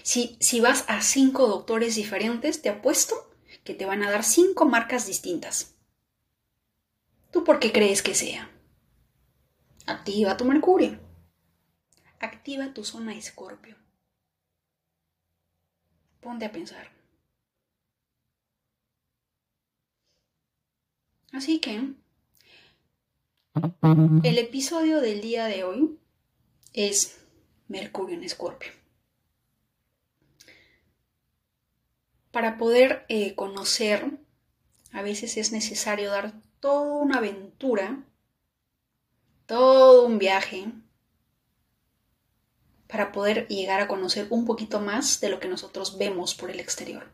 Si, 0.03 0.37
si, 0.41 0.61
vas 0.61 0.85
a 0.89 1.01
cinco 1.01 1.47
doctores 1.47 1.95
diferentes, 1.95 2.61
te 2.61 2.69
apuesto 2.69 3.31
que 3.65 3.73
te 3.73 3.87
van 3.87 4.03
a 4.03 4.11
dar 4.11 4.25
cinco 4.25 4.67
marcas 4.67 5.07
distintas. 5.07 5.75
¿Tú 7.31 7.45
por 7.45 7.61
qué 7.61 7.73
crees 7.73 8.03
que 8.03 8.15
sea? 8.15 8.51
Activa 9.87 10.37
tu 10.37 10.45
mercurio. 10.45 11.01
Activa 12.21 12.75
tu 12.75 12.85
zona 12.85 13.15
escorpio. 13.15 13.78
Ponte 16.21 16.45
a 16.45 16.53
pensar. 16.53 16.91
Así 21.33 21.61
que 21.61 21.95
el 24.23 24.39
episodio 24.39 25.01
del 25.01 25.21
día 25.21 25.47
de 25.47 25.65
hoy 25.65 25.99
es 26.73 27.19
Mercurio 27.69 28.17
en 28.17 28.25
Escorpio. 28.25 28.73
Para 32.31 32.57
poder 32.59 33.05
eh, 33.09 33.35
conocer, 33.35 34.19
a 34.93 35.03
veces 35.03 35.37
es 35.37 35.53
necesario 35.53 36.11
dar 36.11 36.33
toda 36.61 37.03
una 37.03 37.19
aventura, 37.19 38.05
todo 39.47 40.07
un 40.07 40.19
viaje, 40.19 40.73
para 42.89 43.13
poder 43.13 43.47
llegar 43.49 43.81
a 43.81 43.89
conocer 43.89 44.27
un 44.31 44.45
poquito 44.45 44.81
más 44.81 45.21
de 45.21 45.29
lo 45.29 45.39
que 45.39 45.49
nosotros 45.49 45.99
vemos 45.99 46.35
por 46.35 46.51
el 46.51 46.59
exterior. 46.59 47.13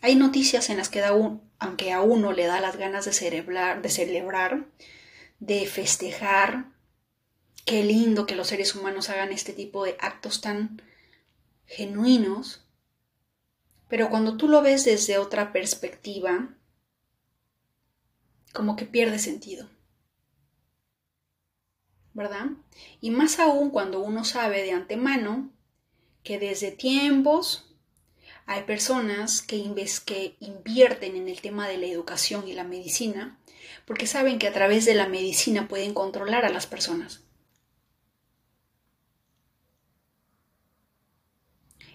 Hay 0.00 0.16
noticias 0.16 0.70
en 0.70 0.76
las 0.76 0.88
que 0.88 1.00
da 1.00 1.12
un, 1.12 1.42
aunque 1.58 1.92
a 1.92 2.02
uno 2.02 2.32
le 2.32 2.46
da 2.46 2.60
las 2.60 2.76
ganas 2.76 3.04
de 3.04 3.12
celebrar, 3.12 3.80
de 3.80 3.88
celebrar, 3.88 4.66
de 5.38 5.66
festejar, 5.66 6.66
qué 7.64 7.82
lindo 7.84 8.26
que 8.26 8.36
los 8.36 8.48
seres 8.48 8.74
humanos 8.74 9.08
hagan 9.08 9.32
este 9.32 9.52
tipo 9.52 9.84
de 9.84 9.96
actos 10.00 10.40
tan 10.40 10.82
genuinos, 11.66 12.64
pero 13.88 14.10
cuando 14.10 14.36
tú 14.36 14.48
lo 14.48 14.62
ves 14.62 14.84
desde 14.84 15.18
otra 15.18 15.52
perspectiva, 15.52 16.54
como 18.52 18.76
que 18.76 18.84
pierde 18.84 19.18
sentido. 19.18 19.68
¿Verdad? 22.18 22.46
Y 23.00 23.12
más 23.12 23.38
aún 23.38 23.70
cuando 23.70 24.00
uno 24.00 24.24
sabe 24.24 24.64
de 24.64 24.72
antemano 24.72 25.52
que 26.24 26.40
desde 26.40 26.72
tiempos 26.72 27.76
hay 28.44 28.64
personas 28.64 29.40
que, 29.40 29.54
invierten 30.40 31.14
en 31.14 31.28
el 31.28 31.40
tema 31.40 31.68
de 31.68 31.78
la 31.78 31.86
educación 31.86 32.48
y 32.48 32.54
la 32.54 32.64
medicina 32.64 33.38
porque 33.86 34.08
saben 34.08 34.40
que 34.40 34.48
a 34.48 34.52
través 34.52 34.84
de 34.84 34.94
la 34.94 35.06
medicina 35.06 35.68
pueden 35.68 35.94
controlar 35.94 36.44
a 36.44 36.50
las 36.50 36.66
personas. 36.66 37.22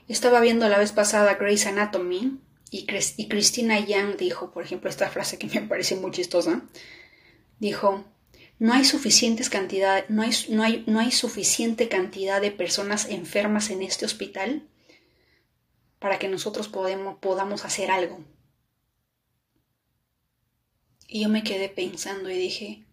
Estaba 0.07 0.39
viendo 0.39 0.69
la 0.69 0.79
vez 0.79 0.93
pasada 0.93 1.33
Grey's 1.33 1.65
Anatomy 1.65 2.39
y, 2.71 2.87
y 3.17 3.27
Christina 3.27 3.77
Young 3.77 4.15
dijo, 4.15 4.51
por 4.51 4.63
ejemplo, 4.63 4.89
esta 4.89 5.09
frase 5.09 5.37
que 5.37 5.47
me 5.47 5.61
parece 5.67 5.97
muy 5.97 6.11
chistosa. 6.11 6.61
Dijo, 7.59 8.05
no 8.63 8.71
hay, 8.71 8.85
suficientes 8.85 9.49
cantidad, 9.49 10.07
no, 10.07 10.23
no, 10.47 10.63
hay, 10.63 10.85
no 10.87 11.01
hay 11.01 11.11
suficiente 11.11 11.89
cantidad 11.89 12.39
de 12.39 12.49
personas 12.49 13.09
enfermas 13.09 13.69
en 13.69 13.81
este 13.81 14.05
hospital 14.05 14.65
para 15.99 16.17
que 16.17 16.29
nosotros 16.29 16.69
podamos 16.69 17.65
hacer 17.65 17.91
algo. 17.91 18.23
Y 21.09 21.23
yo 21.23 21.27
me 21.27 21.43
quedé 21.43 21.67
pensando 21.67 22.29
y 22.29 22.37
dije, 22.37 22.85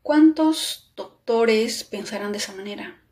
¿cuántos 0.00 0.92
doctores 0.94 1.82
pensarán 1.82 2.30
de 2.30 2.38
esa 2.38 2.54
manera? 2.54 3.02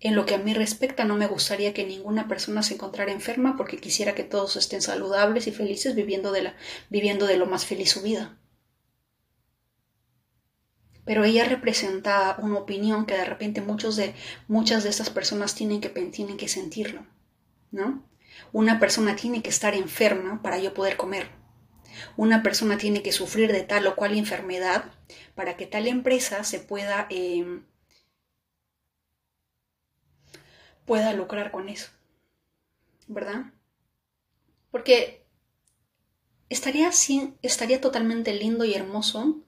En 0.00 0.16
lo 0.16 0.26
que 0.26 0.34
a 0.34 0.38
mí 0.38 0.54
respecta, 0.54 1.04
no 1.04 1.14
me 1.14 1.28
gustaría 1.28 1.72
que 1.72 1.86
ninguna 1.86 2.26
persona 2.26 2.64
se 2.64 2.74
encontrara 2.74 3.12
enferma 3.12 3.56
porque 3.56 3.78
quisiera 3.78 4.16
que 4.16 4.24
todos 4.24 4.56
estén 4.56 4.82
saludables 4.82 5.46
y 5.46 5.52
felices 5.52 5.94
viviendo 5.94 6.32
de, 6.32 6.42
la, 6.42 6.56
viviendo 6.90 7.28
de 7.28 7.36
lo 7.36 7.46
más 7.46 7.64
feliz 7.64 7.92
su 7.92 8.02
vida 8.02 8.40
pero 11.08 11.24
ella 11.24 11.46
representa 11.46 12.36
una 12.38 12.58
opinión 12.58 13.06
que 13.06 13.16
de 13.16 13.24
repente 13.24 13.62
muchos 13.62 13.96
de, 13.96 14.14
muchas 14.46 14.84
de 14.84 14.90
estas 14.90 15.08
personas 15.08 15.54
tienen 15.54 15.80
que, 15.80 15.88
tienen 15.88 16.36
que 16.36 16.48
sentirlo, 16.48 17.06
¿no? 17.70 18.04
Una 18.52 18.78
persona 18.78 19.16
tiene 19.16 19.40
que 19.40 19.48
estar 19.48 19.74
enferma 19.74 20.42
para 20.42 20.58
yo 20.58 20.74
poder 20.74 20.98
comer. 20.98 21.30
Una 22.18 22.42
persona 22.42 22.76
tiene 22.76 23.02
que 23.02 23.12
sufrir 23.12 23.52
de 23.52 23.62
tal 23.62 23.86
o 23.86 23.96
cual 23.96 24.18
enfermedad 24.18 24.84
para 25.34 25.56
que 25.56 25.64
tal 25.64 25.86
empresa 25.86 26.44
se 26.44 26.60
pueda, 26.60 27.06
em, 27.08 27.64
pueda 30.84 31.14
lucrar 31.14 31.52
con 31.52 31.70
eso, 31.70 31.88
¿verdad? 33.06 33.46
Porque 34.70 35.24
estaría, 36.50 36.90
estaría 37.40 37.80
totalmente 37.80 38.34
lindo 38.34 38.66
y 38.66 38.74
hermoso 38.74 39.42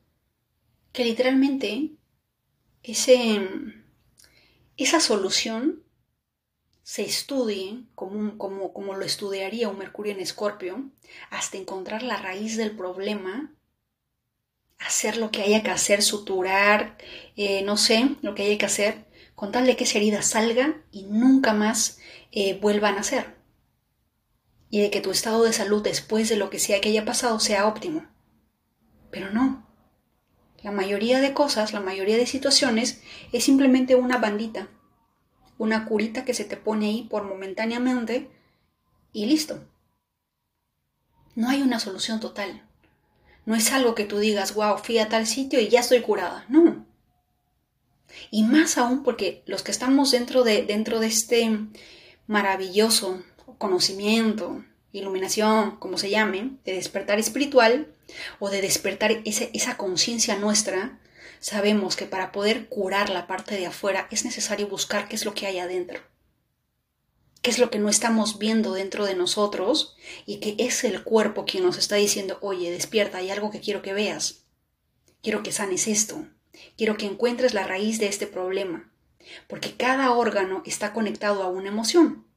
que 0.93 1.05
literalmente 1.05 1.93
ese, 2.83 3.41
esa 4.77 5.01
solución 5.01 5.85
se 6.83 7.03
estudie 7.03 7.85
como, 7.95 8.37
como, 8.39 8.73
como, 8.73 8.95
lo 8.95 9.05
estudiaría 9.05 9.69
un 9.69 9.79
Mercurio 9.79 10.13
en 10.13 10.21
Escorpio, 10.21 10.91
hasta 11.31 11.59
encontrar 11.59 12.03
la 12.03 12.17
raíz 12.17 12.57
del 12.57 12.73
problema, 12.73 13.55
hacer 14.79 15.17
lo 15.17 15.31
que 15.31 15.43
haya 15.43 15.63
que 15.63 15.71
hacer, 15.71 16.03
suturar, 16.03 16.97
eh, 17.37 17.63
no 17.63 17.77
sé, 17.77 18.17
lo 18.23 18.35
que 18.35 18.43
haya 18.43 18.59
que 18.59 18.67
hacer, 18.67 19.07
con 19.35 19.53
tal 19.53 19.67
de 19.67 19.77
que 19.77 19.85
esa 19.85 19.99
herida 19.99 20.23
salga 20.23 20.83
y 20.91 21.05
nunca 21.05 21.53
más 21.53 21.99
eh, 22.33 22.59
vuelva 22.61 22.89
a 22.89 22.93
nacer. 22.93 23.37
Y 24.69 24.81
de 24.81 24.91
que 24.91 25.01
tu 25.01 25.11
estado 25.11 25.45
de 25.45 25.53
salud 25.53 25.83
después 25.83 26.29
de 26.29 26.37
lo 26.37 26.51
que 26.51 26.59
sea 26.59 26.81
que 26.81 26.89
haya 26.89 27.05
pasado 27.05 27.39
sea 27.41 27.67
óptimo. 27.67 28.07
Pero 29.11 29.31
no, 29.31 29.70
la 30.63 30.73
mayoría 30.73 31.21
de 31.21 31.33
cosas, 31.33 31.73
la 31.73 31.81
mayoría 31.81 32.17
de 32.17 32.27
situaciones 32.27 33.03
es 33.33 33.45
simplemente 33.45 33.95
una 33.95 34.19
bandita, 34.19 34.69
una 35.59 35.87
curita 35.87 36.25
que 36.25 36.35
se 36.35 36.45
te 36.45 36.57
pone 36.57 36.87
ahí 36.87 37.07
por 37.11 37.25
momentáneamente 37.25 38.31
y 39.13 39.27
listo. 39.27 39.65
No 41.35 41.49
hay 41.49 41.63
una 41.63 41.81
solución 41.81 42.21
total. 42.21 42.63
No 43.47 43.55
es 43.55 43.73
algo 43.73 43.95
que 43.95 44.05
tú 44.05 44.19
digas, 44.19 44.55
wow, 44.55 44.77
fui 44.79 44.99
a 44.99 45.09
tal 45.09 45.27
sitio 45.27 45.61
y 45.61 45.69
ya 45.69 45.81
estoy 45.81 46.01
curada. 46.03 46.45
No. 46.49 46.87
Y 48.31 48.43
más 48.43 48.77
aún 48.77 49.03
porque 49.03 49.43
los 49.47 49.63
que 49.63 49.71
estamos 49.71 50.11
dentro 50.11 50.45
de, 50.45 50.63
dentro 50.63 51.01
de 51.01 51.07
este 51.07 51.59
maravilloso 52.27 53.23
conocimiento, 53.59 54.65
iluminación, 54.93 55.77
como 55.77 55.99
se 55.99 56.11
llame, 56.11 56.59
de 56.65 56.75
despertar 56.75 57.19
espiritual 57.19 57.95
o 58.39 58.51
de 58.51 58.63
despertar 58.63 59.23
esa 59.25 59.77
conciencia 59.77 60.37
nuestra, 60.37 60.99
sabemos 61.41 61.97
que 61.97 62.07
para 62.07 62.33
poder 62.33 62.69
curar 62.69 63.11
la 63.11 63.27
parte 63.27 63.57
de 63.57 63.67
afuera 63.67 64.07
es 64.11 64.25
necesario 64.25 64.69
buscar 64.69 65.09
qué 65.09 65.17
es 65.17 65.25
lo 65.25 65.35
que 65.35 65.47
hay 65.47 65.59
adentro, 65.59 66.01
qué 67.43 67.51
es 67.51 67.59
lo 67.59 67.71
que 67.71 67.79
no 67.79 67.89
estamos 67.89 68.39
viendo 68.39 68.73
dentro 68.73 69.07
de 69.07 69.15
nosotros 69.15 69.97
y 70.27 70.39
que 70.39 70.57
es 70.59 70.85
el 70.85 71.03
cuerpo 71.03 71.45
quien 71.45 71.65
nos 71.65 71.79
está 71.79 71.97
diciendo, 71.97 72.39
oye, 72.43 72.71
despierta, 72.71 73.19
hay 73.19 73.31
algo 73.31 73.51
que 73.51 73.61
quiero 73.61 73.83
que 73.83 73.95
veas, 73.95 74.45
quiero 75.23 75.43
que 75.43 75.53
sanes 75.53 75.89
esto, 75.89 76.27
quiero 76.77 76.97
que 76.97 77.07
encuentres 77.07 77.55
la 77.55 77.67
raíz 77.67 77.99
de 77.99 78.07
este 78.07 78.27
problema, 78.27 78.93
porque 79.49 79.77
cada 79.77 80.13
órgano 80.13 80.63
está 80.67 80.93
conectado 80.93 81.43
a 81.43 81.49
una 81.49 81.69
emoción. 81.69 82.30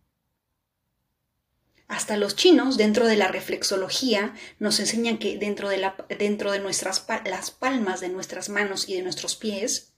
Hasta 1.94 2.18
los 2.18 2.36
chinos, 2.36 2.76
dentro 2.76 3.06
de 3.06 3.16
la 3.16 3.28
reflexología, 3.28 4.34
nos 4.58 4.80
enseñan 4.80 5.20
que 5.20 5.38
dentro 5.38 5.70
de, 5.70 5.78
la, 5.78 5.96
dentro 6.18 6.52
de 6.52 6.58
nuestras 6.58 7.06
las 7.24 7.52
palmas 7.52 8.02
de 8.02 8.10
nuestras 8.10 8.50
manos 8.50 8.90
y 8.90 8.96
de 8.96 9.04
nuestros 9.04 9.36
pies 9.36 9.94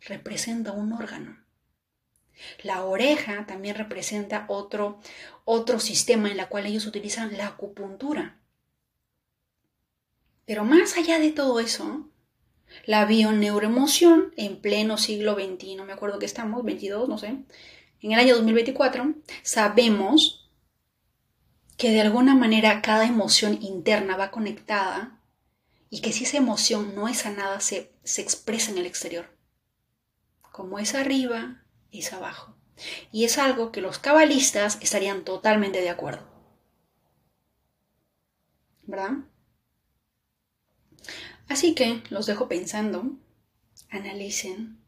representa 0.00 0.72
un 0.72 0.92
órgano. 0.92 1.38
La 2.64 2.82
oreja 2.82 3.46
también 3.46 3.76
representa 3.76 4.46
otro, 4.48 4.98
otro 5.44 5.78
sistema 5.78 6.28
en 6.28 6.40
el 6.40 6.48
cual 6.48 6.66
ellos 6.66 6.86
utilizan 6.86 7.36
la 7.36 7.46
acupuntura. 7.46 8.40
Pero 10.44 10.64
más 10.64 10.96
allá 10.96 11.20
de 11.20 11.30
todo 11.30 11.60
eso, 11.60 12.10
la 12.84 13.04
bioneuroemoción 13.04 14.34
en 14.36 14.60
pleno 14.60 14.98
siglo 14.98 15.36
XXI, 15.36 15.76
no 15.76 15.84
me 15.84 15.92
acuerdo 15.92 16.18
que 16.18 16.26
estamos, 16.26 16.64
22, 16.64 17.08
no 17.08 17.16
sé, 17.16 17.28
en 18.00 18.12
el 18.12 18.18
año 18.18 18.34
2024, 18.34 19.14
sabemos 19.44 20.47
que 21.78 21.92
de 21.92 22.00
alguna 22.00 22.34
manera 22.34 22.82
cada 22.82 23.06
emoción 23.06 23.62
interna 23.62 24.16
va 24.16 24.32
conectada 24.32 25.22
y 25.90 26.00
que 26.00 26.12
si 26.12 26.24
esa 26.24 26.36
emoción 26.36 26.96
no 26.96 27.06
es 27.06 27.18
sanada 27.18 27.60
se, 27.60 27.92
se 28.02 28.20
expresa 28.20 28.72
en 28.72 28.78
el 28.78 28.86
exterior. 28.86 29.34
Como 30.52 30.80
es 30.80 30.96
arriba, 30.96 31.62
es 31.92 32.12
abajo. 32.12 32.56
Y 33.12 33.24
es 33.24 33.38
algo 33.38 33.70
que 33.70 33.80
los 33.80 34.00
cabalistas 34.00 34.78
estarían 34.82 35.24
totalmente 35.24 35.80
de 35.80 35.88
acuerdo. 35.88 36.28
¿Verdad? 38.82 39.12
Así 41.48 41.76
que 41.76 42.02
los 42.10 42.26
dejo 42.26 42.48
pensando, 42.48 43.12
analicen. 43.88 44.82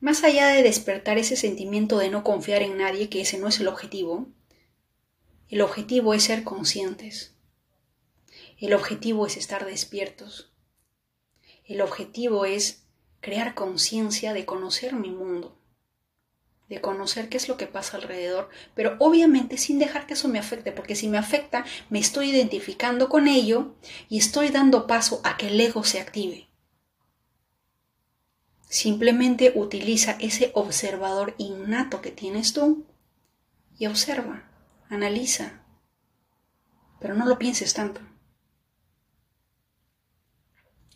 Más 0.00 0.22
allá 0.24 0.48
de 0.48 0.62
despertar 0.62 1.16
ese 1.16 1.36
sentimiento 1.36 1.96
de 1.96 2.10
no 2.10 2.22
confiar 2.22 2.60
en 2.60 2.76
nadie, 2.76 3.08
que 3.08 3.22
ese 3.22 3.38
no 3.38 3.48
es 3.48 3.60
el 3.60 3.68
objetivo, 3.68 4.28
el 5.50 5.60
objetivo 5.60 6.14
es 6.14 6.24
ser 6.24 6.42
conscientes. 6.42 7.34
El 8.58 8.72
objetivo 8.72 9.26
es 9.26 9.36
estar 9.36 9.66
despiertos. 9.66 10.52
El 11.66 11.82
objetivo 11.82 12.46
es 12.46 12.84
crear 13.20 13.54
conciencia 13.54 14.32
de 14.32 14.46
conocer 14.46 14.94
mi 14.94 15.10
mundo, 15.10 15.58
de 16.68 16.80
conocer 16.80 17.28
qué 17.28 17.36
es 17.36 17.48
lo 17.48 17.58
que 17.58 17.66
pasa 17.66 17.98
alrededor, 17.98 18.48
pero 18.74 18.96
obviamente 19.00 19.58
sin 19.58 19.78
dejar 19.78 20.06
que 20.06 20.14
eso 20.14 20.28
me 20.28 20.38
afecte, 20.38 20.72
porque 20.72 20.96
si 20.96 21.08
me 21.08 21.18
afecta, 21.18 21.64
me 21.90 21.98
estoy 21.98 22.30
identificando 22.30 23.10
con 23.10 23.28
ello 23.28 23.74
y 24.08 24.18
estoy 24.18 24.48
dando 24.48 24.86
paso 24.86 25.20
a 25.24 25.36
que 25.36 25.48
el 25.48 25.60
ego 25.60 25.84
se 25.84 26.00
active. 26.00 26.48
Simplemente 28.66 29.52
utiliza 29.54 30.16
ese 30.20 30.50
observador 30.54 31.34
innato 31.36 32.00
que 32.00 32.10
tienes 32.10 32.54
tú 32.54 32.86
y 33.78 33.86
observa 33.86 34.53
analiza, 34.94 35.62
pero 37.00 37.14
no 37.14 37.26
lo 37.26 37.38
pienses 37.38 37.74
tanto. 37.74 38.00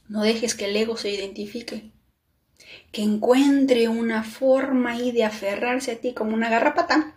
No 0.09 0.23
dejes 0.23 0.55
que 0.55 0.65
el 0.65 0.77
ego 0.77 0.97
se 0.97 1.11
identifique, 1.11 1.93
que 2.93 3.03
encuentre 3.03 3.89
una 3.89 4.25
forma 4.25 4.93
ahí 4.93 5.13
de 5.13 5.25
aferrarse 5.25 5.93
a 5.93 6.01
ti 6.01 6.15
como 6.15 6.35
una 6.35 6.49
garrapata 6.49 7.15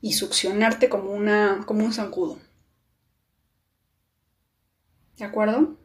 y 0.00 0.12
succionarte 0.12 0.88
como, 0.88 1.10
una, 1.10 1.64
como 1.66 1.84
un 1.84 1.92
zancudo. 1.92 2.38
¿De 5.16 5.24
acuerdo? 5.24 5.76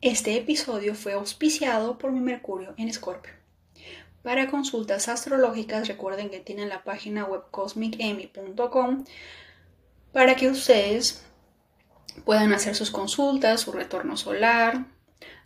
Este 0.00 0.36
episodio 0.36 0.94
fue 0.94 1.12
auspiciado 1.12 1.98
por 1.98 2.12
mi 2.12 2.20
Mercurio 2.20 2.74
en 2.76 2.88
Escorpio. 2.88 3.41
Para 4.22 4.48
consultas 4.48 5.08
astrológicas 5.08 5.88
recuerden 5.88 6.30
que 6.30 6.40
tienen 6.40 6.68
la 6.68 6.84
página 6.84 7.24
web 7.24 7.42
cosmicemy.com 7.50 9.04
para 10.12 10.36
que 10.36 10.48
ustedes 10.48 11.24
puedan 12.24 12.52
hacer 12.52 12.76
sus 12.76 12.90
consultas, 12.90 13.62
su 13.62 13.72
retorno 13.72 14.16
solar, 14.16 14.86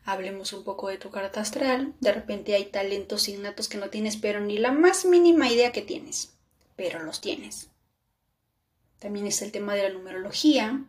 hablemos 0.05 0.53
un 0.53 0.65
poco 0.65 0.89
de 0.89 0.99
tu 0.99 1.11
carta 1.11 1.41
astral, 1.41 1.95
de 2.01 2.13
repente 2.13 2.55
hay 2.55 2.67
talentos 2.67 3.29
innatos 3.29 3.69
que 3.69 3.79
no 3.79 3.89
tienes 3.89 4.17
pero 4.17 4.41
ni 4.41 4.59
la 4.59 4.73
más 4.73 5.05
mínima 5.05 5.49
idea 5.49 5.73
que 5.73 5.83
tienes, 5.83 6.37
pero 6.75 7.03
los 7.03 7.21
tienes. 7.21 7.71
También 8.99 9.27
está 9.27 9.45
el 9.45 9.53
tema 9.53 9.75
de 9.75 9.85
la 9.85 9.91
numerología, 9.91 10.85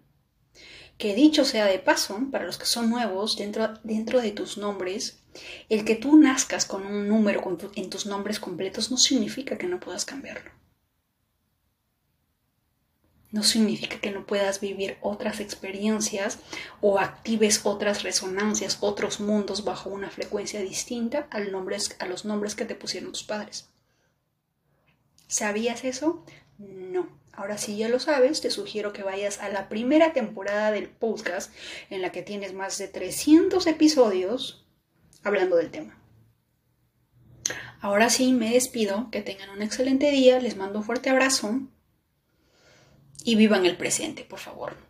que 0.98 1.14
dicho 1.14 1.46
sea 1.46 1.66
de 1.66 1.80
paso, 1.80 2.20
para 2.32 2.46
los 2.46 2.58
que 2.58 2.66
son 2.66 2.90
nuevos, 2.90 3.38
dentro, 3.38 3.76
dentro 3.84 4.20
de 4.20 4.32
tus 4.32 4.58
nombres, 4.58 5.22
el 5.70 5.86
que 5.86 5.96
tú 5.96 6.18
nazcas 6.18 6.66
con 6.66 6.86
un 6.86 7.08
número 7.08 7.44
en 7.76 7.90
tus 7.90 8.06
nombres 8.06 8.40
completos 8.40 8.92
no 8.92 8.98
significa 8.98 9.58
que 9.58 9.68
no 9.68 9.80
puedas 9.80 10.06
cambiarlo. 10.06 10.52
No 13.32 13.44
significa 13.44 14.00
que 14.00 14.12
no 14.12 14.26
puedas 14.26 14.62
vivir 14.62 14.98
otras 15.02 15.42
experiencias 15.42 16.40
o 16.80 16.98
actives 16.98 17.66
otras 17.66 18.04
resonancias, 18.04 18.78
otros 18.80 19.20
mundos 19.20 19.66
bajo 19.66 19.90
una 19.90 20.10
frecuencia 20.10 20.62
distinta 20.62 21.28
al 21.30 21.54
a 22.00 22.06
los 22.06 22.26
nombres 22.26 22.56
que 22.56 22.66
te 22.66 22.76
pusieron 22.76 23.12
tus 23.12 23.24
padres. 23.24 23.70
¿Sabías 25.28 25.84
eso? 25.84 26.24
No. 26.58 27.10
Ahora 27.34 27.58
si 27.58 27.78
ya 27.78 27.90
lo 27.90 28.00
sabes, 28.00 28.42
te 28.42 28.50
sugiero 28.50 28.94
que 28.94 29.04
vayas 29.04 29.40
a 29.40 29.50
la 29.50 29.70
primera 29.70 30.14
temporada 30.14 30.72
del 30.72 30.90
podcast 30.90 31.54
en 31.92 32.02
la 32.02 32.12
que 32.12 32.24
tienes 32.24 32.54
más 32.54 32.78
de 32.80 32.88
300 32.88 33.68
episodios 33.68 34.66
hablando 35.28 35.56
del 35.58 35.70
tema. 35.70 35.98
Ahora 37.80 38.10
sí, 38.10 38.34
me 38.34 38.52
despido, 38.52 39.10
que 39.12 39.22
tengan 39.22 39.50
un 39.50 39.62
excelente 39.62 40.10
día, 40.12 40.40
les 40.40 40.58
mando 40.58 40.80
un 40.80 40.86
fuerte 40.86 41.10
abrazo 41.10 41.62
y 43.24 43.36
vivan 43.36 43.66
el 43.66 43.78
presente, 43.78 44.24
por 44.24 44.40
favor. 44.40 44.87